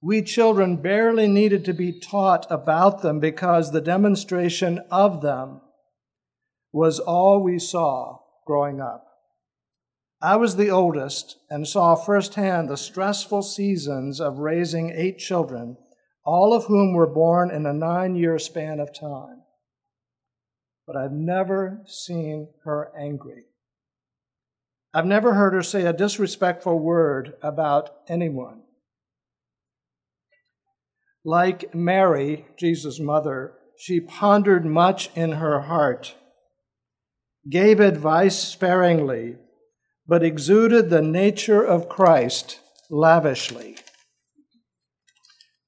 We 0.00 0.22
children 0.22 0.76
barely 0.76 1.26
needed 1.26 1.64
to 1.64 1.72
be 1.72 1.98
taught 1.98 2.46
about 2.50 3.02
them 3.02 3.18
because 3.18 3.72
the 3.72 3.80
demonstration 3.80 4.78
of 4.90 5.22
them 5.22 5.60
was 6.72 7.00
all 7.00 7.42
we 7.42 7.58
saw 7.58 8.18
growing 8.46 8.80
up. 8.80 9.04
I 10.20 10.36
was 10.36 10.56
the 10.56 10.70
oldest 10.70 11.38
and 11.50 11.66
saw 11.66 11.94
firsthand 11.94 12.68
the 12.68 12.76
stressful 12.76 13.42
seasons 13.42 14.20
of 14.20 14.38
raising 14.38 14.90
eight 14.90 15.18
children, 15.18 15.76
all 16.24 16.52
of 16.52 16.64
whom 16.64 16.92
were 16.92 17.06
born 17.06 17.50
in 17.50 17.66
a 17.66 17.72
nine 17.72 18.14
year 18.14 18.38
span 18.38 18.78
of 18.80 18.94
time. 18.94 19.42
But 20.86 20.96
I've 20.96 21.12
never 21.12 21.82
seen 21.86 22.48
her 22.64 22.92
angry. 22.98 23.46
I've 24.94 25.06
never 25.06 25.34
heard 25.34 25.54
her 25.54 25.62
say 25.62 25.84
a 25.84 25.92
disrespectful 25.92 26.78
word 26.78 27.34
about 27.42 27.90
anyone. 28.08 28.62
Like 31.28 31.74
Mary, 31.74 32.46
Jesus' 32.56 32.98
mother, 32.98 33.52
she 33.76 34.00
pondered 34.00 34.64
much 34.64 35.10
in 35.14 35.32
her 35.32 35.60
heart, 35.60 36.14
gave 37.50 37.80
advice 37.80 38.38
sparingly, 38.38 39.36
but 40.06 40.22
exuded 40.22 40.88
the 40.88 41.02
nature 41.02 41.62
of 41.62 41.90
Christ 41.90 42.60
lavishly. 42.88 43.76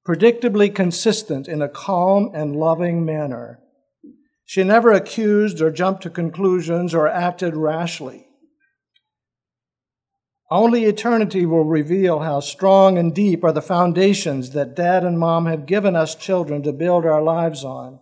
Predictably 0.08 0.74
consistent 0.74 1.46
in 1.46 1.60
a 1.60 1.68
calm 1.68 2.30
and 2.32 2.56
loving 2.56 3.04
manner. 3.04 3.60
She 4.46 4.64
never 4.64 4.92
accused 4.92 5.60
or 5.60 5.70
jumped 5.70 6.04
to 6.04 6.08
conclusions 6.08 6.94
or 6.94 7.06
acted 7.06 7.54
rashly. 7.54 8.29
Only 10.50 10.84
eternity 10.84 11.46
will 11.46 11.64
reveal 11.64 12.20
how 12.20 12.40
strong 12.40 12.98
and 12.98 13.14
deep 13.14 13.44
are 13.44 13.52
the 13.52 13.62
foundations 13.62 14.50
that 14.50 14.74
dad 14.74 15.04
and 15.04 15.16
mom 15.16 15.46
have 15.46 15.64
given 15.64 15.94
us 15.94 16.16
children 16.16 16.62
to 16.64 16.72
build 16.72 17.06
our 17.06 17.22
lives 17.22 17.64
on. 17.64 18.00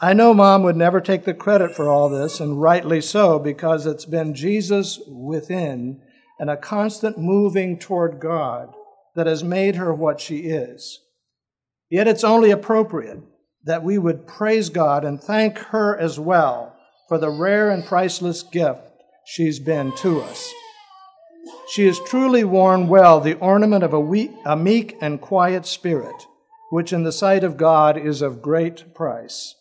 I 0.00 0.12
know 0.12 0.34
mom 0.34 0.62
would 0.62 0.76
never 0.76 1.00
take 1.00 1.24
the 1.24 1.34
credit 1.34 1.74
for 1.74 1.88
all 1.88 2.08
this, 2.08 2.38
and 2.38 2.60
rightly 2.60 3.00
so, 3.00 3.40
because 3.40 3.86
it's 3.86 4.04
been 4.04 4.34
Jesus 4.34 5.00
within 5.08 6.00
and 6.38 6.50
a 6.50 6.56
constant 6.56 7.18
moving 7.18 7.78
toward 7.78 8.20
God 8.20 8.74
that 9.16 9.26
has 9.26 9.42
made 9.42 9.76
her 9.76 9.92
what 9.92 10.20
she 10.20 10.40
is. 10.40 11.00
Yet 11.90 12.06
it's 12.06 12.24
only 12.24 12.50
appropriate 12.50 13.20
that 13.64 13.82
we 13.82 13.98
would 13.98 14.28
praise 14.28 14.68
God 14.68 15.04
and 15.04 15.20
thank 15.20 15.58
her 15.58 15.98
as 15.98 16.20
well 16.20 16.76
for 17.08 17.18
the 17.18 17.30
rare 17.30 17.70
and 17.70 17.84
priceless 17.84 18.44
gift 18.44 18.82
she's 19.24 19.58
been 19.58 19.92
to 19.96 20.20
us. 20.20 20.52
She 21.68 21.86
has 21.86 21.98
truly 21.98 22.44
worn 22.44 22.86
well 22.86 23.20
the 23.20 23.34
ornament 23.38 23.82
of 23.82 23.92
a, 23.92 24.00
weak, 24.00 24.30
a 24.44 24.56
meek 24.56 24.96
and 25.00 25.20
quiet 25.20 25.66
spirit, 25.66 26.26
which 26.70 26.92
in 26.92 27.02
the 27.02 27.12
sight 27.12 27.42
of 27.42 27.56
God 27.56 27.98
is 27.98 28.22
of 28.22 28.40
great 28.40 28.94
price. 28.94 29.54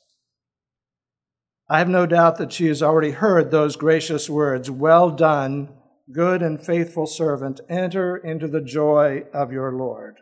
I 1.67 1.79
have 1.79 1.89
no 1.89 2.05
doubt 2.05 2.37
that 2.37 2.53
she 2.53 2.67
has 2.67 2.83
already 2.83 3.11
heard 3.11 3.49
those 3.49 3.75
gracious 3.75 4.29
words 4.29 4.69
Well 4.69 5.09
done, 5.09 5.69
good 6.11 6.43
and 6.43 6.63
faithful 6.63 7.07
servant, 7.07 7.59
enter 7.67 8.15
into 8.15 8.47
the 8.47 8.61
joy 8.61 9.23
of 9.33 9.51
your 9.51 9.71
Lord. 9.71 10.17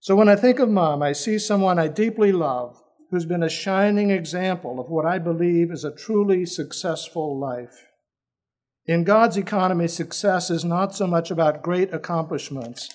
So 0.00 0.16
when 0.16 0.30
I 0.30 0.36
think 0.36 0.58
of 0.58 0.70
mom, 0.70 1.02
I 1.02 1.12
see 1.12 1.38
someone 1.38 1.78
I 1.78 1.88
deeply 1.88 2.32
love 2.32 2.80
who's 3.10 3.26
been 3.26 3.42
a 3.42 3.50
shining 3.50 4.10
example 4.10 4.80
of 4.80 4.88
what 4.88 5.04
I 5.04 5.18
believe 5.18 5.70
is 5.70 5.84
a 5.84 5.94
truly 5.94 6.46
successful 6.46 7.38
life. 7.38 7.90
In 8.88 9.02
God's 9.02 9.36
economy, 9.36 9.88
success 9.88 10.48
is 10.48 10.64
not 10.64 10.94
so 10.94 11.08
much 11.08 11.32
about 11.32 11.62
great 11.62 11.92
accomplishments, 11.92 12.88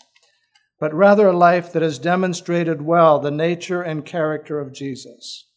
but 0.80 0.94
rather 0.94 1.28
a 1.28 1.38
life 1.38 1.74
that 1.74 1.82
has 1.82 2.00
demonstrated 2.00 2.82
well 2.82 3.20
the 3.20 3.30
nature 3.30 3.82
and 3.82 4.06
character 4.06 4.62
of 4.62 4.72
Jesus. 4.74 5.50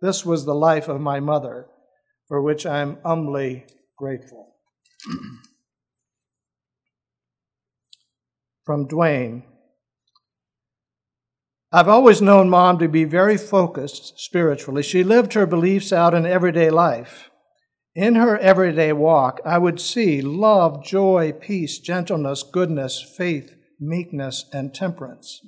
This 0.00 0.24
was 0.24 0.46
the 0.46 0.54
life 0.54 0.88
of 0.88 1.02
my 1.02 1.20
mother, 1.20 1.66
for 2.28 2.40
which 2.40 2.64
I 2.64 2.80
am 2.80 2.96
humbly 3.04 3.66
grateful. 3.96 4.54
From 8.64 8.88
Dwayne. 8.88 9.42
I've 11.70 11.88
always 11.88 12.22
known 12.22 12.48
mom 12.48 12.78
to 12.78 12.88
be 12.88 13.04
very 13.04 13.36
focused 13.36 14.18
spiritually. 14.18 14.82
She 14.82 15.04
lived 15.04 15.34
her 15.34 15.44
beliefs 15.46 15.92
out 15.92 16.14
in 16.14 16.24
everyday 16.24 16.70
life. 16.70 17.30
In 17.94 18.14
her 18.14 18.38
everyday 18.38 18.92
walk, 18.92 19.40
I 19.44 19.58
would 19.58 19.80
see 19.80 20.20
love, 20.20 20.84
joy, 20.84 21.32
peace, 21.32 21.78
gentleness, 21.78 22.42
goodness, 22.42 23.02
faith, 23.02 23.54
meekness, 23.80 24.44
and 24.52 24.74
temperance. 24.74 25.40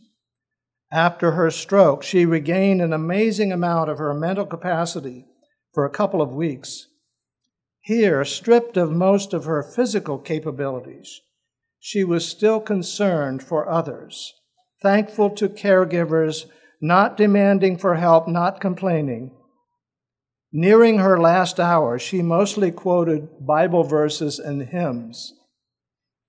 After 0.92 1.32
her 1.32 1.50
stroke, 1.50 2.02
she 2.02 2.26
regained 2.26 2.82
an 2.82 2.92
amazing 2.92 3.52
amount 3.52 3.90
of 3.90 3.98
her 3.98 4.14
mental 4.14 4.46
capacity 4.46 5.26
for 5.72 5.84
a 5.84 5.90
couple 5.90 6.20
of 6.20 6.34
weeks. 6.34 6.88
Here, 7.82 8.24
stripped 8.24 8.76
of 8.76 8.90
most 8.90 9.32
of 9.32 9.44
her 9.44 9.62
physical 9.62 10.18
capabilities, 10.18 11.20
she 11.78 12.04
was 12.04 12.26
still 12.28 12.60
concerned 12.60 13.42
for 13.42 13.68
others, 13.68 14.34
thankful 14.82 15.30
to 15.30 15.48
caregivers, 15.48 16.46
not 16.80 17.16
demanding 17.16 17.78
for 17.78 17.94
help, 17.94 18.26
not 18.26 18.60
complaining 18.60 19.30
Nearing 20.52 20.98
her 20.98 21.20
last 21.20 21.60
hour, 21.60 21.98
she 21.98 22.22
mostly 22.22 22.72
quoted 22.72 23.28
Bible 23.46 23.84
verses 23.84 24.38
and 24.40 24.62
hymns. 24.62 25.34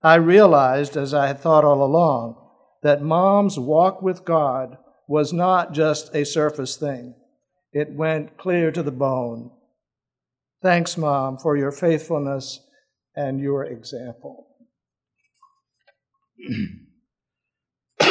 I 0.03 0.15
realized, 0.15 0.95
as 0.95 1.13
I 1.13 1.27
had 1.27 1.39
thought 1.39 1.63
all 1.65 1.83
along, 1.83 2.35
that 2.83 3.01
mom's 3.01 3.57
walk 3.57 4.01
with 4.01 4.25
God 4.25 4.77
was 5.07 5.33
not 5.33 5.73
just 5.73 6.13
a 6.15 6.23
surface 6.25 6.75
thing, 6.77 7.15
it 7.73 7.93
went 7.93 8.37
clear 8.37 8.71
to 8.71 8.83
the 8.83 8.91
bone. 8.91 9.51
Thanks, 10.61 10.97
Mom, 10.97 11.37
for 11.37 11.57
your 11.57 11.71
faithfulness 11.71 12.59
and 13.15 13.39
your 13.39 13.65
example. 13.65 14.47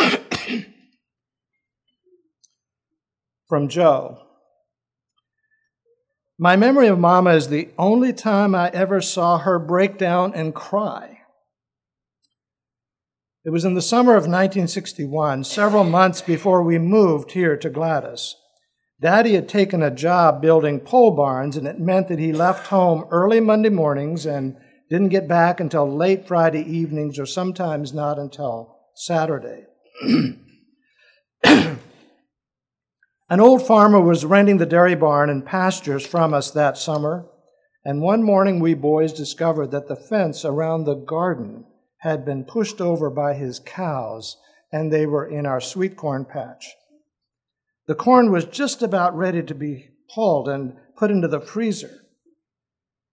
From 3.49 3.69
Joe. 3.69 4.30
My 6.43 6.57
memory 6.57 6.89
of 6.89 6.99
Mama 6.99 7.35
is 7.35 7.49
the 7.49 7.69
only 7.77 8.15
time 8.15 8.55
I 8.55 8.71
ever 8.71 9.03
saw 9.03 9.37
her 9.37 9.59
break 9.59 9.99
down 9.99 10.33
and 10.33 10.55
cry. 10.55 11.19
It 13.45 13.51
was 13.51 13.67
in 13.67 13.75
the 13.75 13.83
summer 13.83 14.13
of 14.13 14.23
1961, 14.23 15.45
several 15.45 15.85
months 15.85 16.23
before 16.23 16.63
we 16.63 16.79
moved 16.79 17.33
here 17.33 17.59
to 17.59 17.69
Gladys. 17.69 18.37
Daddy 19.03 19.35
had 19.35 19.51
taken 19.51 19.83
a 19.83 19.91
job 19.91 20.41
building 20.41 20.81
pole 20.81 21.11
barns, 21.11 21.59
and 21.59 21.67
it 21.67 21.79
meant 21.79 22.09
that 22.09 22.19
he 22.19 22.33
left 22.33 22.69
home 22.69 23.05
early 23.11 23.41
Monday 23.41 23.69
mornings 23.69 24.25
and 24.25 24.57
didn't 24.89 25.11
get 25.11 25.29
back 25.29 25.61
until 25.61 25.95
late 25.95 26.27
Friday 26.27 26.63
evenings 26.63 27.19
or 27.19 27.27
sometimes 27.27 27.93
not 27.93 28.19
until 28.19 28.79
Saturday. 28.95 29.67
An 33.31 33.39
old 33.39 33.65
farmer 33.65 34.01
was 34.01 34.25
renting 34.25 34.57
the 34.57 34.67
dairy 34.67 34.97
barn 34.97 35.31
and 35.31 35.47
pastures 35.47 36.05
from 36.05 36.35
us 36.35 36.51
that 36.51 36.77
summer, 36.77 37.27
and 37.85 38.03
one 38.03 38.25
morning 38.25 38.59
we 38.59 38.75
boys 38.75 39.13
discovered 39.13 39.71
that 39.71 39.87
the 39.87 39.95
fence 39.95 40.45
around 40.45 40.83
the 40.83 40.97
garden 40.97 41.65
had 41.99 42.25
been 42.25 42.45
pushed 42.45 42.81
over 42.81 43.09
by 43.09 43.35
his 43.35 43.61
cows, 43.61 44.37
and 44.73 44.93
they 44.93 45.07
were 45.07 45.25
in 45.25 45.47
our 45.47 45.61
sweet 45.61 45.97
corn 45.97 46.25
patch. 46.25 46.75
The 47.87 47.95
corn 47.95 48.33
was 48.33 48.47
just 48.47 48.83
about 48.83 49.17
ready 49.17 49.45
to 49.45 49.55
be 49.55 49.91
pulled 50.13 50.49
and 50.49 50.77
put 50.97 51.13
into 51.13 51.29
the 51.29 51.41
freezer. 51.41 52.01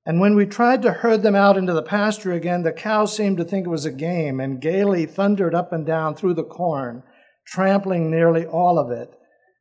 And 0.04 0.20
when 0.20 0.36
we 0.36 0.48
tried 0.48 0.82
to 0.82 0.94
herd 0.94 1.22
them 1.22 1.36
out 1.36 1.58
into 1.58 1.74
the 1.74 1.84
pasture 1.84 2.32
again, 2.32 2.64
the 2.64 2.72
cows 2.72 3.16
seemed 3.16 3.38
to 3.38 3.44
think 3.46 3.68
it 3.68 3.70
was 3.70 3.86
a 3.86 3.92
game 3.92 4.40
and 4.40 4.60
gaily 4.60 5.06
thundered 5.06 5.54
up 5.54 5.72
and 5.72 5.86
down 5.86 6.16
through 6.16 6.34
the 6.34 6.44
corn, 6.44 7.04
trampling 7.46 8.10
nearly 8.10 8.48
all 8.48 8.80
of 8.80 8.90
it 8.90 9.14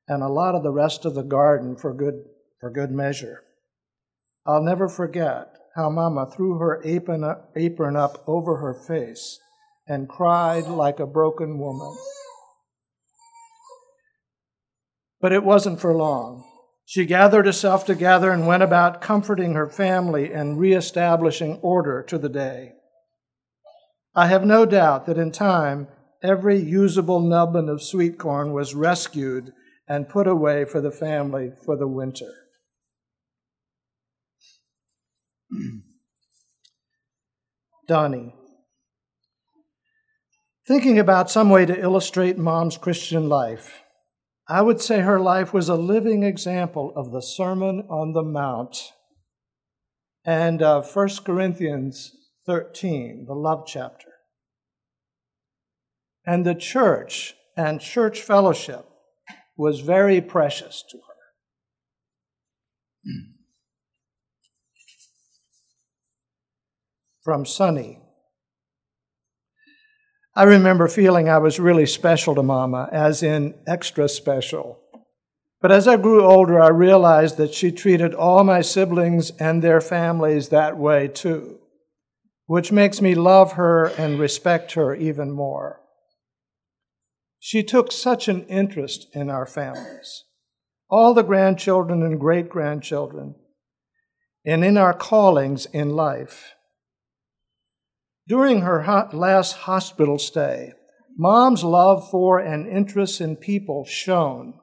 and 0.09 0.23
a 0.23 0.29
lot 0.29 0.55
of 0.55 0.63
the 0.63 0.71
rest 0.71 1.05
of 1.05 1.15
the 1.15 1.23
garden 1.23 1.77
for 1.77 1.93
good, 1.93 2.25
for 2.61 2.71
good 2.71 2.91
measure. 2.91 3.43
I'll 4.45 4.63
never 4.63 4.89
forget 4.89 5.57
how 5.75 5.91
Mama 5.91 6.31
threw 6.31 6.59
her 6.59 6.81
apron 6.85 7.25
up, 7.25 7.53
apron 7.57 7.97
up 7.97 8.23
over 8.27 8.57
her 8.57 8.75
face 8.75 9.39
and 9.87 10.09
cried 10.09 10.67
like 10.67 11.01
a 11.01 11.07
broken 11.07 11.59
woman. 11.59 11.97
But 15.21 15.33
it 15.33 15.45
wasn't 15.45 15.81
for 15.81 15.95
long. 15.95 16.45
She 16.85 17.05
gathered 17.05 17.47
herself 17.47 17.85
together 17.85 18.31
and 18.31 18.47
went 18.47 18.63
about 18.63 19.01
comforting 19.01 19.55
her 19.55 19.69
family 19.69 20.33
and 20.33 20.59
reestablishing 20.59 21.57
order 21.57 22.03
to 22.05 22.17
the 22.17 22.29
day. 22.29 22.75
I 24.15 24.29
have 24.29 24.45
no 24.45 24.65
doubt 24.65 25.07
that 25.07 25.19
in 25.19 25.33
time, 25.33 25.89
every 26.23 26.59
usable 26.59 27.21
nubbin 27.21 27.69
of 27.69 27.83
sweet 27.83 28.19
corn 28.19 28.53
was 28.53 28.75
rescued 28.75 29.53
and 29.89 30.09
put 30.09 30.27
away 30.27 30.65
for 30.65 30.81
the 30.81 30.91
family 30.91 31.51
for 31.65 31.77
the 31.77 31.87
winter. 31.87 32.33
Donnie. 37.87 38.35
Thinking 40.67 40.99
about 40.99 41.31
some 41.31 41.49
way 41.51 41.65
to 41.65 41.81
illustrate 41.81 42.37
mom's 42.37 42.77
Christian 42.77 43.29
life, 43.29 43.85
I 44.49 44.63
would 44.63 44.81
say 44.81 45.01
her 45.01 45.21
life 45.21 45.53
was 45.53 45.69
a 45.69 45.77
living 45.77 46.25
example 46.25 46.93
of 46.97 47.13
the 47.13 47.23
Sermon 47.23 47.87
on 47.89 48.13
the 48.13 48.25
Mount 48.25 48.93
and 50.25 50.61
uh, 50.61 50.83
1 50.83 51.09
Corinthians 51.25 52.11
13, 52.47 53.27
the 53.29 53.35
love 53.35 53.65
chapter. 53.67 54.09
And 56.25 56.45
the 56.45 56.57
church 56.57 57.35
and 57.57 57.81
church 57.81 58.21
fellowship 58.21 58.87
was 59.57 59.81
very 59.81 60.21
precious 60.21 60.85
to 60.91 60.99
her. 60.99 61.03
From 67.23 67.45
Sunny. 67.45 68.01
I 70.35 70.43
remember 70.43 70.87
feeling 70.87 71.29
I 71.29 71.39
was 71.39 71.59
really 71.59 71.87
special 71.87 72.35
to 72.35 72.43
Mama, 72.43 72.89
as 72.93 73.23
in 73.23 73.55
extra 73.67 74.09
special. 74.09 74.79
But 75.63 75.73
as 75.73 75.89
I 75.89 75.97
grew 75.97 76.23
older, 76.23 76.61
I 76.61 76.69
realized 76.69 77.39
that 77.39 77.55
she 77.55 77.73
treated 77.73 78.15
all 78.15 78.45
my 78.45 78.61
siblings 78.61 79.31
and 79.41 79.63
their 79.63 79.81
families 79.81 80.51
that 80.51 80.77
way 80.77 81.09
too, 81.09 81.59
which 82.45 82.71
makes 82.71 83.01
me 83.01 83.15
love 83.15 83.53
her 83.53 83.87
and 83.87 84.19
respect 84.19 84.75
her 84.75 84.95
even 84.95 85.31
more. 85.33 85.81
She 87.47 87.63
took 87.63 87.93
such 87.93 88.27
an 88.27 88.45
interest 88.47 89.07
in 89.13 89.31
our 89.31 89.47
families, 89.47 90.25
all 90.91 91.15
the 91.15 91.23
grandchildren 91.23 92.03
and 92.03 92.19
great 92.19 92.49
grandchildren, 92.49 93.37
and 94.45 94.65
in 94.65 94.77
our 94.77 94.93
callings 94.93 95.67
in 95.67 95.91
life. 95.91 96.55
During 98.27 98.63
her 98.63 99.09
last 99.13 99.53
hospital 99.59 100.19
stay, 100.19 100.73
mom's 101.17 101.63
love 101.63 102.11
for 102.11 102.41
and 102.41 102.67
interest 102.67 103.21
in 103.21 103.37
people 103.37 103.85
shone. 103.85 104.59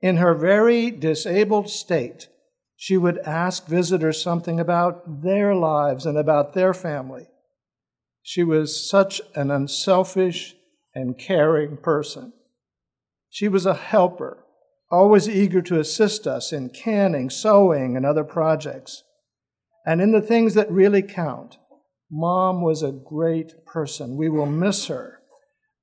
In 0.00 0.16
her 0.16 0.32
very 0.34 0.90
disabled 0.90 1.68
state, 1.68 2.28
she 2.74 2.96
would 2.96 3.18
ask 3.18 3.66
visitors 3.66 4.22
something 4.22 4.58
about 4.58 5.20
their 5.20 5.54
lives 5.54 6.06
and 6.06 6.16
about 6.16 6.54
their 6.54 6.72
family. 6.72 7.26
She 8.22 8.42
was 8.42 8.88
such 8.88 9.20
an 9.34 9.50
unselfish 9.50 10.56
and 10.94 11.18
caring 11.18 11.76
person. 11.76 12.32
She 13.30 13.48
was 13.48 13.66
a 13.66 13.74
helper, 13.74 14.44
always 14.90 15.28
eager 15.28 15.62
to 15.62 15.80
assist 15.80 16.26
us 16.26 16.52
in 16.52 16.68
canning, 16.70 17.30
sewing, 17.30 17.96
and 17.96 18.04
other 18.04 18.24
projects. 18.24 19.02
And 19.86 20.00
in 20.00 20.12
the 20.12 20.20
things 20.20 20.54
that 20.54 20.70
really 20.70 21.02
count, 21.02 21.56
Mom 22.10 22.60
was 22.60 22.82
a 22.82 22.92
great 22.92 23.64
person. 23.64 24.18
We 24.18 24.28
will 24.28 24.44
miss 24.46 24.86
her, 24.86 25.20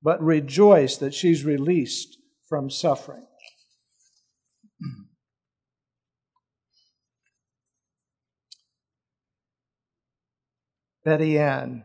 but 0.00 0.22
rejoice 0.22 0.96
that 0.98 1.12
she's 1.12 1.44
released 1.44 2.16
from 2.48 2.70
suffering. 2.70 3.26
Betty 11.04 11.36
Ann. 11.36 11.82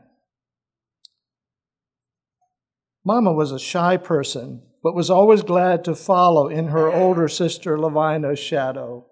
Mama 3.06 3.32
was 3.32 3.52
a 3.52 3.60
shy 3.60 3.98
person, 3.98 4.64
but 4.82 4.96
was 4.96 5.12
always 5.12 5.44
glad 5.44 5.86
to 5.86 5.96
follow 5.96 6.48
in 6.48 6.70
her 6.70 6.92
older 6.92 7.28
sister 7.28 7.78
Lavina's 7.78 8.40
shadow. 8.40 9.06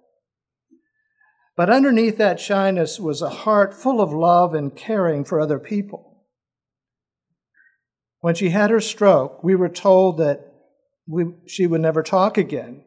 But 1.55 1.69
underneath 1.69 2.17
that 2.17 2.39
shyness 2.39 2.99
was 2.99 3.21
a 3.21 3.29
heart 3.29 3.75
full 3.75 4.01
of 4.01 4.11
love 4.11 4.55
and 4.55 4.75
caring 4.75 5.23
for 5.23 5.39
other 5.39 5.59
people. 5.59 6.23
When 8.21 8.33
she 8.33 8.49
had 8.49 8.71
her 8.71 8.79
stroke, 8.79 9.43
we 9.43 9.53
were 9.53 9.69
told 9.69 10.17
that 10.17 10.51
we, 11.07 11.25
she 11.45 11.67
would 11.67 11.81
never 11.81 12.01
talk 12.01 12.37
again. 12.37 12.85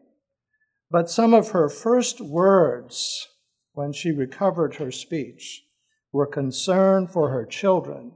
But 0.90 1.11
some 1.11 1.34
of 1.34 1.50
her 1.50 1.68
first 1.68 2.20
words 2.20 3.28
when 3.74 3.92
she 3.92 4.11
recovered 4.11 4.76
her 4.76 4.90
speech 4.90 5.62
were 6.11 6.26
concern 6.26 7.07
for 7.07 7.30
her 7.30 7.44
children 7.44 8.12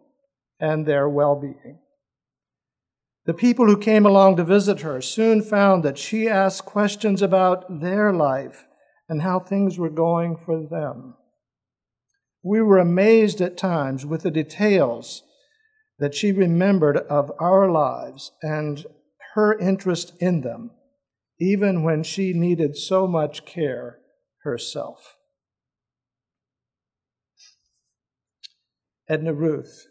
and 0.59 0.87
their 0.87 1.09
well 1.09 1.37
being. 1.39 1.79
The 3.27 3.35
people 3.35 3.67
who 3.67 3.77
came 3.77 4.07
along 4.07 4.37
to 4.37 4.45
visit 4.45 4.81
her 4.81 5.01
soon 5.01 5.43
found 5.43 5.83
that 5.85 5.99
she 5.99 6.29
asked 6.29 6.65
questions 6.65 7.21
about 7.21 7.81
their 7.81 8.13
life 8.13 8.67
and 9.09 9.23
how 9.23 9.41
things 9.41 9.79
were 9.79 9.91
going 9.91 10.37
for 10.37 10.67
them. 10.67 11.15
We 12.43 12.63
were 12.63 12.79
amazed 12.79 13.41
at 13.41 13.59
times 13.59 14.07
with 14.07 14.23
the 14.23 14.31
details 14.31 15.23
that 15.99 16.15
she 16.15 16.33
remembered 16.33 16.97
of 16.97 17.31
our 17.39 17.71
lives 17.71 18.33
and 18.43 18.87
her 19.35 19.59
interest 19.59 20.15
in 20.19 20.41
them, 20.41 20.71
even 21.39 21.83
when 21.83 22.03
she 22.03 22.33
needed 22.33 22.77
so 22.77 23.07
much 23.07 23.45
care 23.45 23.99
herself. 24.45 25.19
Edna 29.09 29.35
Ruth. 29.35 29.90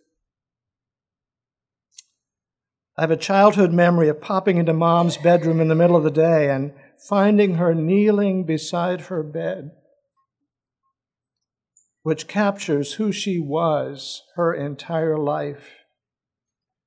I 3.00 3.04
have 3.04 3.12
a 3.12 3.16
childhood 3.16 3.72
memory 3.72 4.10
of 4.10 4.20
popping 4.20 4.58
into 4.58 4.74
mom's 4.74 5.16
bedroom 5.16 5.62
in 5.62 5.70
the 5.70 5.74
middle 5.74 5.96
of 5.96 6.04
the 6.04 6.12
day 6.12 6.50
and 6.50 6.74
finding 7.08 7.56
her 7.56 7.74
kneeling 7.74 8.44
beside 8.44 9.04
her 9.04 9.24
bed, 9.24 9.72
which 12.04 12.28
captures 12.28 12.96
who 12.96 13.14
she 13.14 13.40
was 13.40 14.24
her 14.36 14.54
entire 14.54 15.18
life. 15.18 15.78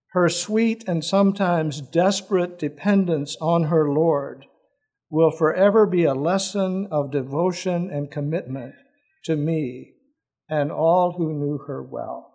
Her 0.08 0.28
sweet 0.28 0.84
and 0.86 1.02
sometimes 1.02 1.80
desperate 1.80 2.58
dependence 2.58 3.34
on 3.40 3.64
her 3.64 3.90
Lord 3.90 4.44
will 5.08 5.30
forever 5.30 5.86
be 5.86 6.04
a 6.04 6.12
lesson 6.12 6.88
of 6.90 7.10
devotion 7.10 7.88
and 7.90 8.10
commitment 8.10 8.74
to 9.24 9.34
me 9.34 9.94
and 10.46 10.70
all 10.70 11.12
who 11.12 11.32
knew 11.32 11.64
her 11.66 11.82
well. 11.82 12.31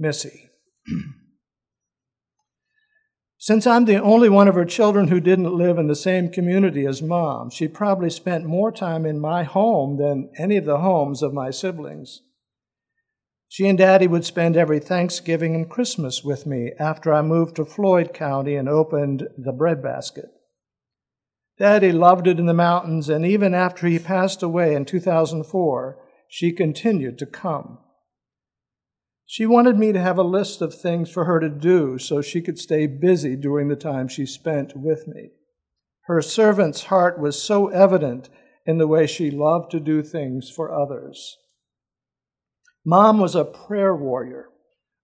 Missy. 0.00 0.50
Since 3.36 3.66
I'm 3.66 3.84
the 3.84 4.02
only 4.02 4.28
one 4.28 4.48
of 4.48 4.54
her 4.54 4.64
children 4.64 5.08
who 5.08 5.20
didn't 5.20 5.54
live 5.54 5.78
in 5.78 5.86
the 5.86 5.94
same 5.94 6.30
community 6.30 6.86
as 6.86 7.00
mom, 7.00 7.50
she 7.50 7.68
probably 7.68 8.10
spent 8.10 8.44
more 8.44 8.72
time 8.72 9.06
in 9.06 9.20
my 9.20 9.44
home 9.44 9.98
than 9.98 10.30
any 10.38 10.56
of 10.56 10.64
the 10.64 10.78
homes 10.78 11.22
of 11.22 11.32
my 11.32 11.50
siblings. 11.50 12.22
She 13.48 13.66
and 13.66 13.76
Daddy 13.76 14.06
would 14.06 14.24
spend 14.24 14.56
every 14.56 14.78
Thanksgiving 14.78 15.54
and 15.54 15.68
Christmas 15.68 16.22
with 16.22 16.46
me 16.46 16.72
after 16.78 17.12
I 17.12 17.22
moved 17.22 17.56
to 17.56 17.64
Floyd 17.64 18.14
County 18.14 18.54
and 18.54 18.68
opened 18.68 19.28
the 19.36 19.52
breadbasket. 19.52 20.30
Daddy 21.58 21.92
loved 21.92 22.26
it 22.26 22.38
in 22.38 22.46
the 22.46 22.54
mountains, 22.54 23.10
and 23.10 23.26
even 23.26 23.52
after 23.52 23.86
he 23.86 23.98
passed 23.98 24.42
away 24.42 24.74
in 24.74 24.86
2004, 24.86 25.98
she 26.28 26.52
continued 26.52 27.18
to 27.18 27.26
come. 27.26 27.78
She 29.32 29.46
wanted 29.46 29.78
me 29.78 29.92
to 29.92 30.00
have 30.00 30.18
a 30.18 30.24
list 30.24 30.60
of 30.60 30.74
things 30.74 31.08
for 31.08 31.24
her 31.24 31.38
to 31.38 31.48
do 31.48 31.98
so 31.98 32.20
she 32.20 32.42
could 32.42 32.58
stay 32.58 32.88
busy 32.88 33.36
during 33.36 33.68
the 33.68 33.76
time 33.76 34.08
she 34.08 34.26
spent 34.26 34.76
with 34.76 35.06
me. 35.06 35.30
Her 36.06 36.20
servant's 36.20 36.86
heart 36.86 37.16
was 37.16 37.40
so 37.40 37.68
evident 37.68 38.28
in 38.66 38.78
the 38.78 38.88
way 38.88 39.06
she 39.06 39.30
loved 39.30 39.70
to 39.70 39.78
do 39.78 40.02
things 40.02 40.50
for 40.50 40.74
others. 40.74 41.38
Mom 42.84 43.20
was 43.20 43.36
a 43.36 43.44
prayer 43.44 43.94
warrior. 43.94 44.48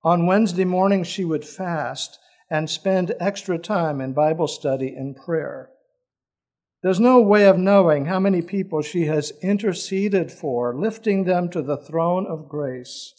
On 0.03 0.27
Wednesday 0.27 0.65
mornings, 0.65 1.07
she 1.07 1.25
would 1.25 1.45
fast 1.45 2.19
and 2.51 2.69
spend 2.69 3.15
extra 3.21 3.59
time 3.59 4.01
in 4.01 4.13
Bible 4.13 4.49
study 4.49 4.93
and 4.93 5.15
prayer. 5.15 5.71
There's 6.83 6.99
no 6.99 7.21
way 7.21 7.47
of 7.47 7.59
knowing 7.59 8.07
how 8.07 8.19
many 8.19 8.43
people 8.43 8.83
she 8.83 9.05
has 9.05 9.33
interceded 9.41 10.33
for, 10.33 10.77
lifting 10.77 11.27
them 11.27 11.49
to 11.51 11.63
the 11.63 11.77
throne 11.77 12.27
of 12.27 12.49
grace. 12.49 13.15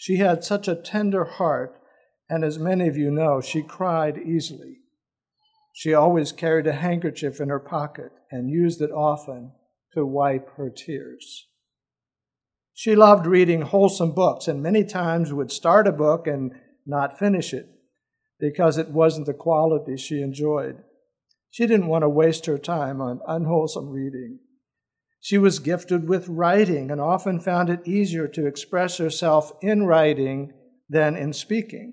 She 0.00 0.16
had 0.16 0.42
such 0.42 0.66
a 0.66 0.74
tender 0.74 1.24
heart, 1.24 1.78
and 2.26 2.42
as 2.42 2.58
many 2.58 2.88
of 2.88 2.96
you 2.96 3.10
know, 3.10 3.42
she 3.42 3.62
cried 3.62 4.16
easily. 4.16 4.78
She 5.74 5.92
always 5.92 6.32
carried 6.32 6.66
a 6.66 6.72
handkerchief 6.72 7.38
in 7.38 7.50
her 7.50 7.60
pocket 7.60 8.10
and 8.30 8.48
used 8.48 8.80
it 8.80 8.90
often 8.90 9.52
to 9.92 10.06
wipe 10.06 10.56
her 10.56 10.70
tears. 10.70 11.48
She 12.72 12.96
loved 12.96 13.26
reading 13.26 13.60
wholesome 13.60 14.12
books 14.12 14.48
and 14.48 14.62
many 14.62 14.84
times 14.84 15.34
would 15.34 15.52
start 15.52 15.86
a 15.86 15.92
book 15.92 16.26
and 16.26 16.52
not 16.86 17.18
finish 17.18 17.52
it 17.52 17.68
because 18.38 18.78
it 18.78 18.88
wasn't 18.88 19.26
the 19.26 19.34
quality 19.34 19.98
she 19.98 20.22
enjoyed. 20.22 20.82
She 21.50 21.66
didn't 21.66 21.88
want 21.88 22.04
to 22.04 22.08
waste 22.08 22.46
her 22.46 22.56
time 22.56 23.02
on 23.02 23.20
unwholesome 23.28 23.90
reading. 23.90 24.38
She 25.20 25.36
was 25.38 25.58
gifted 25.58 26.08
with 26.08 26.28
writing 26.28 26.90
and 26.90 27.00
often 27.00 27.40
found 27.40 27.68
it 27.68 27.86
easier 27.86 28.26
to 28.28 28.46
express 28.46 28.96
herself 28.96 29.52
in 29.60 29.86
writing 29.86 30.54
than 30.88 31.16
in 31.16 31.32
speaking. 31.32 31.92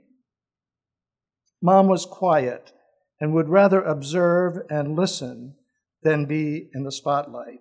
Mom 1.62 1.88
was 1.88 2.06
quiet 2.06 2.72
and 3.20 3.34
would 3.34 3.50
rather 3.50 3.82
observe 3.82 4.60
and 4.70 4.96
listen 4.96 5.56
than 6.04 6.26
be 6.26 6.70
in 6.74 6.84
the 6.84 6.92
spotlight. 6.92 7.60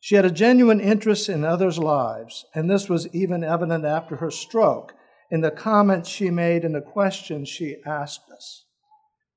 She 0.00 0.14
had 0.14 0.24
a 0.24 0.30
genuine 0.30 0.80
interest 0.80 1.28
in 1.28 1.44
others' 1.44 1.78
lives, 1.78 2.44
and 2.54 2.68
this 2.68 2.88
was 2.88 3.12
even 3.14 3.44
evident 3.44 3.84
after 3.84 4.16
her 4.16 4.30
stroke 4.30 4.94
in 5.30 5.40
the 5.40 5.50
comments 5.50 6.08
she 6.08 6.30
made 6.30 6.64
and 6.64 6.74
the 6.74 6.80
questions 6.80 7.48
she 7.48 7.76
asked 7.86 8.30
us. 8.30 8.66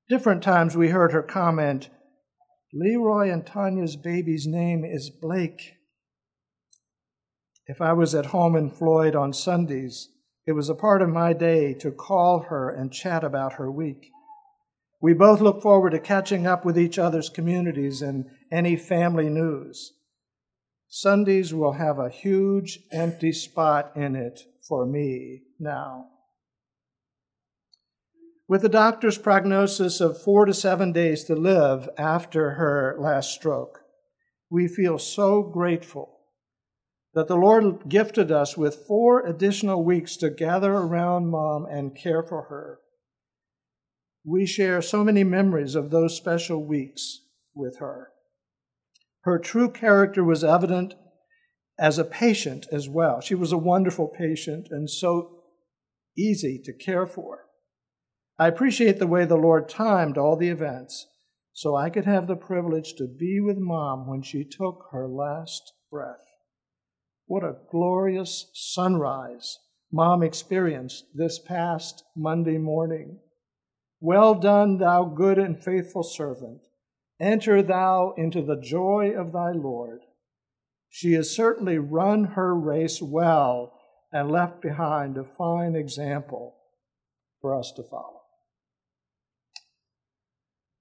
Different 0.09 0.43
times 0.43 0.75
we 0.75 0.89
heard 0.89 1.11
her 1.11 1.23
comment, 1.23 1.89
Leroy 2.77 3.31
and 3.31 3.45
Tanya's 3.45 3.95
baby's 3.95 4.45
name 4.45 4.83
is 4.83 5.09
Blake. 5.09 5.75
If 7.67 7.79
I 7.79 7.93
was 7.93 8.13
at 8.13 8.27
home 8.27 8.57
in 8.57 8.69
Floyd 8.69 9.15
on 9.15 9.31
Sundays, 9.31 10.09
it 10.45 10.51
was 10.51 10.67
a 10.67 10.75
part 10.75 11.01
of 11.01 11.07
my 11.07 11.31
day 11.31 11.73
to 11.75 11.89
call 11.89 12.41
her 12.49 12.69
and 12.69 12.91
chat 12.91 13.23
about 13.23 13.53
her 13.53 13.71
week. 13.71 14.11
We 15.01 15.13
both 15.13 15.39
look 15.39 15.61
forward 15.61 15.91
to 15.91 15.99
catching 15.99 16.45
up 16.45 16.65
with 16.65 16.77
each 16.77 16.99
other's 16.99 17.29
communities 17.29 18.01
and 18.01 18.25
any 18.51 18.75
family 18.75 19.29
news. 19.29 19.93
Sundays 20.89 21.53
will 21.53 21.73
have 21.73 21.97
a 21.97 22.09
huge 22.09 22.79
empty 22.91 23.31
spot 23.31 23.93
in 23.95 24.17
it 24.17 24.41
for 24.67 24.85
me 24.85 25.43
now. 25.59 26.07
With 28.47 28.61
the 28.61 28.69
doctor's 28.69 29.17
prognosis 29.17 29.99
of 29.99 30.21
four 30.21 30.45
to 30.45 30.53
seven 30.53 30.91
days 30.91 31.23
to 31.23 31.35
live 31.35 31.89
after 31.97 32.51
her 32.51 32.95
last 32.99 33.31
stroke, 33.31 33.79
we 34.51 34.67
feel 34.67 34.99
so 34.99 35.41
grateful 35.41 36.19
that 37.15 37.27
the 37.27 37.37
Lord 37.37 37.89
gifted 37.89 38.31
us 38.31 38.55
with 38.55 38.85
four 38.87 39.25
additional 39.25 39.83
weeks 39.83 40.15
to 40.17 40.29
gather 40.29 40.73
around 40.73 41.29
mom 41.31 41.65
and 41.65 41.97
care 41.97 42.21
for 42.21 42.43
her. 42.43 42.79
We 44.23 44.45
share 44.45 44.81
so 44.81 45.03
many 45.03 45.23
memories 45.23 45.73
of 45.73 45.89
those 45.89 46.15
special 46.15 46.63
weeks 46.63 47.21
with 47.55 47.79
her. 47.79 48.11
Her 49.21 49.39
true 49.39 49.71
character 49.71 50.23
was 50.23 50.43
evident 50.43 50.93
as 51.79 51.97
a 51.97 52.03
patient 52.03 52.67
as 52.71 52.87
well. 52.87 53.21
She 53.21 53.33
was 53.33 53.51
a 53.51 53.57
wonderful 53.57 54.07
patient 54.07 54.67
and 54.69 54.87
so 54.87 55.41
easy 56.15 56.61
to 56.63 56.73
care 56.73 57.07
for. 57.07 57.45
I 58.37 58.47
appreciate 58.47 58.99
the 58.99 59.07
way 59.07 59.25
the 59.25 59.37
Lord 59.37 59.69
timed 59.69 60.17
all 60.17 60.35
the 60.35 60.49
events 60.49 61.07
so 61.53 61.73
I 61.73 61.89
could 61.89 62.05
have 62.05 62.27
the 62.27 62.35
privilege 62.35 62.95
to 62.95 63.07
be 63.07 63.39
with 63.39 63.57
Mom 63.57 64.07
when 64.07 64.21
she 64.21 64.43
took 64.43 64.87
her 64.91 65.07
last 65.07 65.71
breath. 65.89 66.25
What 67.27 67.45
a 67.45 67.55
glorious 67.71 68.49
sunrise 68.53 69.57
Mom 69.89 70.21
experienced 70.21 71.05
this 71.13 71.39
past 71.39 72.03
Monday 72.15 72.57
morning. 72.57 73.19
Well 74.01 74.35
done, 74.35 74.79
thou 74.79 75.05
good 75.05 75.39
and 75.39 75.57
faithful 75.57 76.03
servant. 76.03 76.59
Enter 77.21 77.63
thou 77.63 78.13
into 78.17 78.41
the 78.41 78.59
joy 78.59 79.13
of 79.17 79.31
thy 79.31 79.51
Lord. 79.51 80.01
She 80.89 81.13
has 81.13 81.33
certainly 81.33 81.77
run 81.77 82.25
her 82.25 82.53
race 82.53 83.01
well 83.01 83.79
and 84.11 84.29
left 84.29 84.61
behind 84.61 85.17
a 85.17 85.23
fine 85.23 85.75
example 85.75 86.57
for 87.39 87.57
us 87.57 87.71
to 87.77 87.83
follow. 87.83 88.14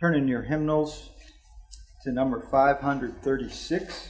Turn 0.00 0.14
in 0.14 0.26
your 0.26 0.42
hymnals 0.42 1.10
to 2.04 2.10
number 2.10 2.40
536. 2.50 4.08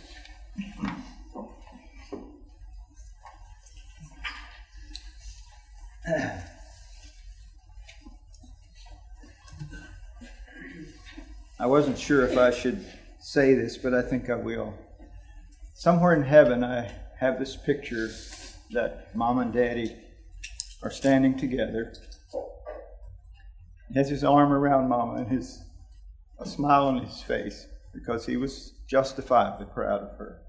Sure 12.11 12.27
if 12.27 12.37
I 12.37 12.51
should 12.51 12.85
say 13.21 13.55
this, 13.55 13.79
but 13.79 13.95
I 13.95 14.03
think 14.03 14.31
I 14.31 14.35
will. 14.35 14.75
Somewhere 15.75 16.13
in 16.13 16.25
heaven, 16.25 16.65
I 16.65 16.91
have 17.21 17.39
this 17.39 17.55
picture 17.55 18.11
that 18.73 19.15
mom 19.15 19.39
and 19.39 19.53
daddy 19.53 19.95
are 20.83 20.91
standing 20.91 21.39
together. 21.39 21.93
He 23.93 23.95
has 23.95 24.09
his 24.09 24.25
arm 24.25 24.53
around 24.53 24.89
mama 24.89 25.21
and 25.21 25.29
his 25.29 25.63
a 26.41 26.47
smile 26.49 26.89
on 26.89 26.99
his 26.99 27.23
face 27.23 27.69
because 27.95 28.27
he 28.27 28.37
was 28.37 28.73
justifiably 28.89 29.67
proud 29.73 30.01
of 30.01 30.17
her. 30.17 30.43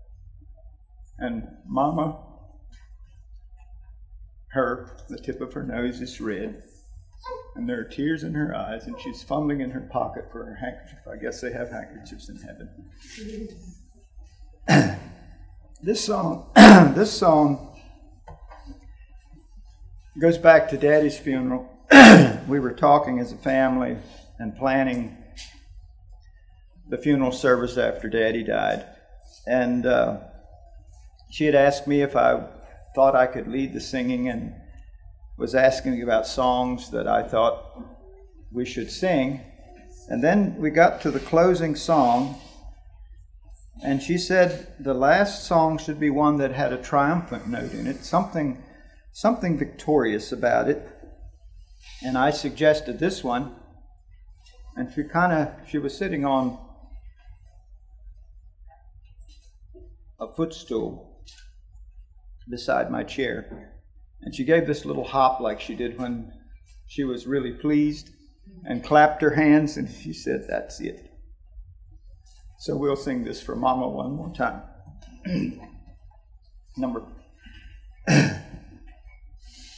And 1.20 1.48
mama, 1.68 2.24
her, 4.48 4.98
the 5.10 5.20
tip 5.20 5.42
of 5.42 5.54
her 5.54 5.62
nose 5.62 6.02
is 6.02 6.20
red 6.20 6.64
and 7.56 7.68
there 7.68 7.80
are 7.80 7.84
tears 7.84 8.24
in 8.24 8.34
her 8.34 8.56
eyes, 8.56 8.88
and 8.88 9.00
she's 9.00 9.22
fumbling 9.22 9.62
in 9.62 9.72
her 9.72 9.82
pocket 9.82 10.26
for 10.32 10.46
her 10.46 10.56
handkerchief. 10.56 11.00
I 11.12 11.18
guess 11.18 11.42
they 11.42 11.52
have 11.52 11.70
handkerchiefs 11.70 12.30
in 12.30 12.38
heaven. 12.38 12.70
this 15.82 16.04
song, 16.04 16.50
this 16.96 17.12
song 17.12 17.78
goes 20.20 20.38
back 20.38 20.70
to 20.70 20.78
Daddy's 20.78 21.18
funeral. 21.18 21.70
we 22.48 22.60
were 22.60 22.74
talking 22.74 23.20
as 23.20 23.34
a 23.34 23.38
family 23.38 23.98
and 24.40 24.56
planning 24.56 25.18
the 26.90 26.98
funeral 26.98 27.32
service 27.32 27.78
after 27.78 28.08
Daddy 28.08 28.44
died, 28.44 28.86
and 29.46 29.86
uh, 29.86 30.20
she 31.32 31.46
had 31.46 31.56
asked 31.56 31.86
me 31.86 32.02
if 32.02 32.16
I 32.16 32.48
thought 32.96 33.16
I 33.16 33.28
could 33.28 33.48
lead 33.48 33.74
the 33.74 33.82
singing 33.82 34.30
and 34.30 34.54
was 35.42 35.56
asking 35.56 36.04
about 36.04 36.28
songs 36.28 36.92
that 36.92 37.08
I 37.08 37.24
thought 37.24 37.82
we 38.52 38.64
should 38.64 38.92
sing. 38.92 39.42
And 40.08 40.24
then 40.24 40.56
we 40.60 40.70
got 40.70 41.02
to 41.02 41.10
the 41.10 41.20
closing 41.20 41.76
song, 41.76 42.40
And 43.84 44.04
she 44.04 44.20
said 44.20 44.76
the 44.80 44.94
last 44.94 45.46
song 45.46 45.80
should 45.80 46.00
be 46.00 46.12
one 46.12 46.38
that 46.38 46.52
had 46.52 46.72
a 46.72 46.78
triumphant 46.78 47.48
note 47.48 47.74
in 47.74 47.88
it, 47.88 48.06
something, 48.06 48.64
something 49.14 49.58
victorious 49.58 50.32
about 50.32 50.70
it. 50.70 50.88
And 52.04 52.20
I 52.20 52.30
suggested 52.30 53.00
this 53.00 53.24
one. 53.24 53.56
And 54.76 54.94
she 54.94 55.04
kind 55.04 55.34
of, 55.34 55.68
she 55.68 55.80
was 55.80 55.98
sitting 55.98 56.24
on 56.24 56.60
a 60.20 60.28
footstool 60.36 61.26
beside 62.48 62.92
my 62.92 63.04
chair. 63.04 63.72
And 64.22 64.36
she 64.36 64.44
gave 64.44 64.68
this 64.68 64.86
little 64.86 65.04
hop 65.04 65.40
like 65.40 65.60
she 65.60 65.76
did 65.76 66.00
when 66.00 66.32
she 66.88 67.04
was 67.04 67.26
really 67.26 67.54
pleased 67.54 68.10
and 68.66 68.84
clapped 68.84 69.22
her 69.22 69.36
hands 69.36 69.78
and 69.78 69.90
she 69.90 70.14
said, 70.14 70.46
That's 70.48 70.80
it. 70.80 71.12
So 72.60 72.78
we'll 72.78 72.96
sing 72.96 73.24
this 73.24 73.42
for 73.42 73.56
Mama 73.56 73.88
one 73.90 74.12
more 74.12 74.32
time. 74.34 74.62
Number 76.78 77.04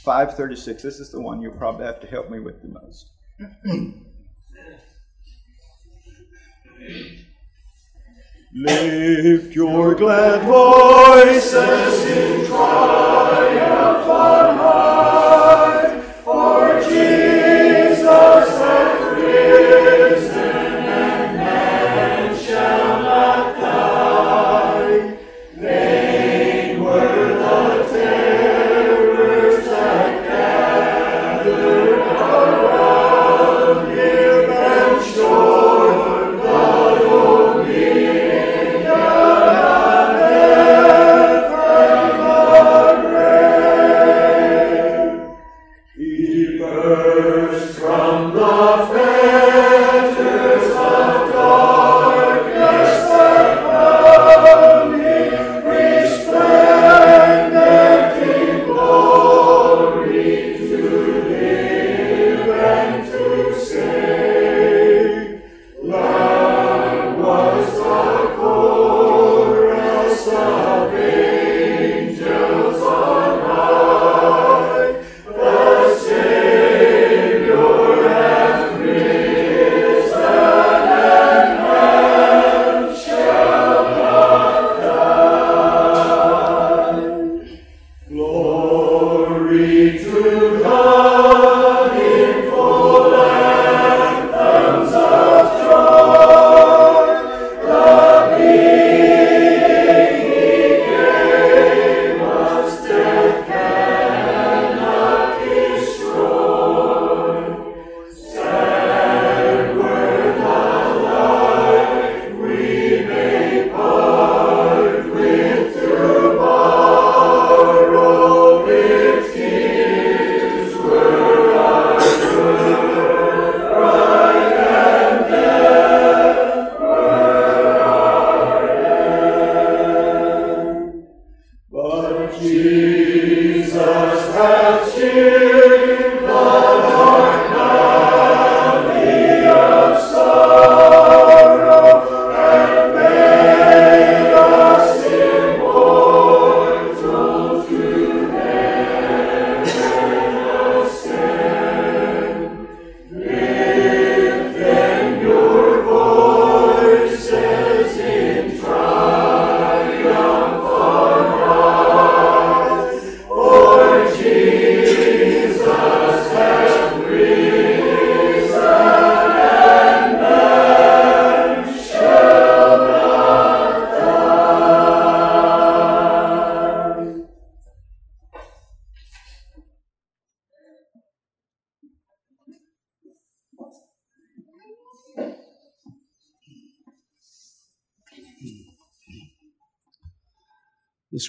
536. 0.04 0.84
This 0.84 1.00
is 1.00 1.12
the 1.12 1.22
one 1.22 1.41
you'll 1.41 1.54
probably 1.54 1.86
have 1.86 2.02
to 2.02 2.08
help 2.08 2.30
me 2.30 2.39
with 2.39 2.62
the 2.62 2.68
most. 2.68 3.10
Lift 8.56 9.56
your 9.56 9.96
glad 9.96 10.44
voices 10.44 12.33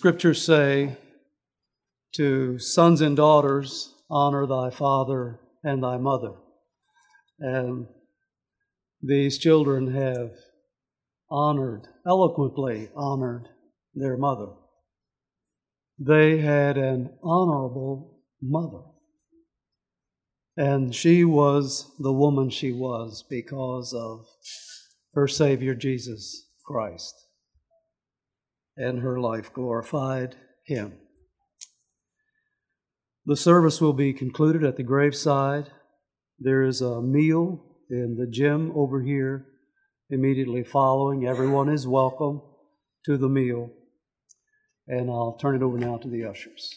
scriptures 0.04 0.44
say, 0.44 0.94
To 2.16 2.58
sons 2.58 3.00
and 3.00 3.16
daughters, 3.16 3.94
honor 4.10 4.46
thy 4.46 4.68
father 4.68 5.40
and 5.62 5.82
thy 5.82 5.96
mother. 5.96 6.34
And 7.40 7.86
these 9.00 9.38
children 9.38 9.94
have 9.94 10.32
honored, 11.30 11.86
eloquently 12.06 12.90
honored 12.94 13.48
their 13.94 14.18
mother. 14.18 14.48
They 15.98 16.36
had 16.36 16.76
an 16.76 17.16
honorable 17.22 18.20
mother. 18.42 18.82
And 20.54 20.94
she 20.94 21.24
was 21.24 21.90
the 21.98 22.12
woman 22.12 22.50
she 22.50 22.72
was 22.72 23.24
because 23.30 23.94
of 23.94 24.26
her 25.14 25.26
Savior 25.26 25.74
Jesus 25.74 26.46
Christ 26.66 27.23
and 28.76 29.00
her 29.00 29.20
life 29.20 29.52
glorified 29.52 30.36
him. 30.64 30.94
The 33.26 33.36
service 33.36 33.80
will 33.80 33.92
be 33.92 34.12
concluded 34.12 34.64
at 34.64 34.76
the 34.76 34.82
graveside. 34.82 35.70
There 36.38 36.62
is 36.62 36.80
a 36.80 37.00
meal 37.00 37.64
in 37.88 38.16
the 38.18 38.26
gym 38.26 38.72
over 38.74 39.02
here 39.02 39.46
immediately 40.10 40.62
following. 40.62 41.26
Everyone 41.26 41.68
is 41.68 41.86
welcome 41.86 42.42
to 43.06 43.16
the 43.16 43.28
meal. 43.28 43.70
And 44.86 45.08
I'll 45.08 45.38
turn 45.40 45.56
it 45.56 45.62
over 45.62 45.78
now 45.78 45.96
to 45.96 46.08
the 46.08 46.24
ushers. 46.24 46.70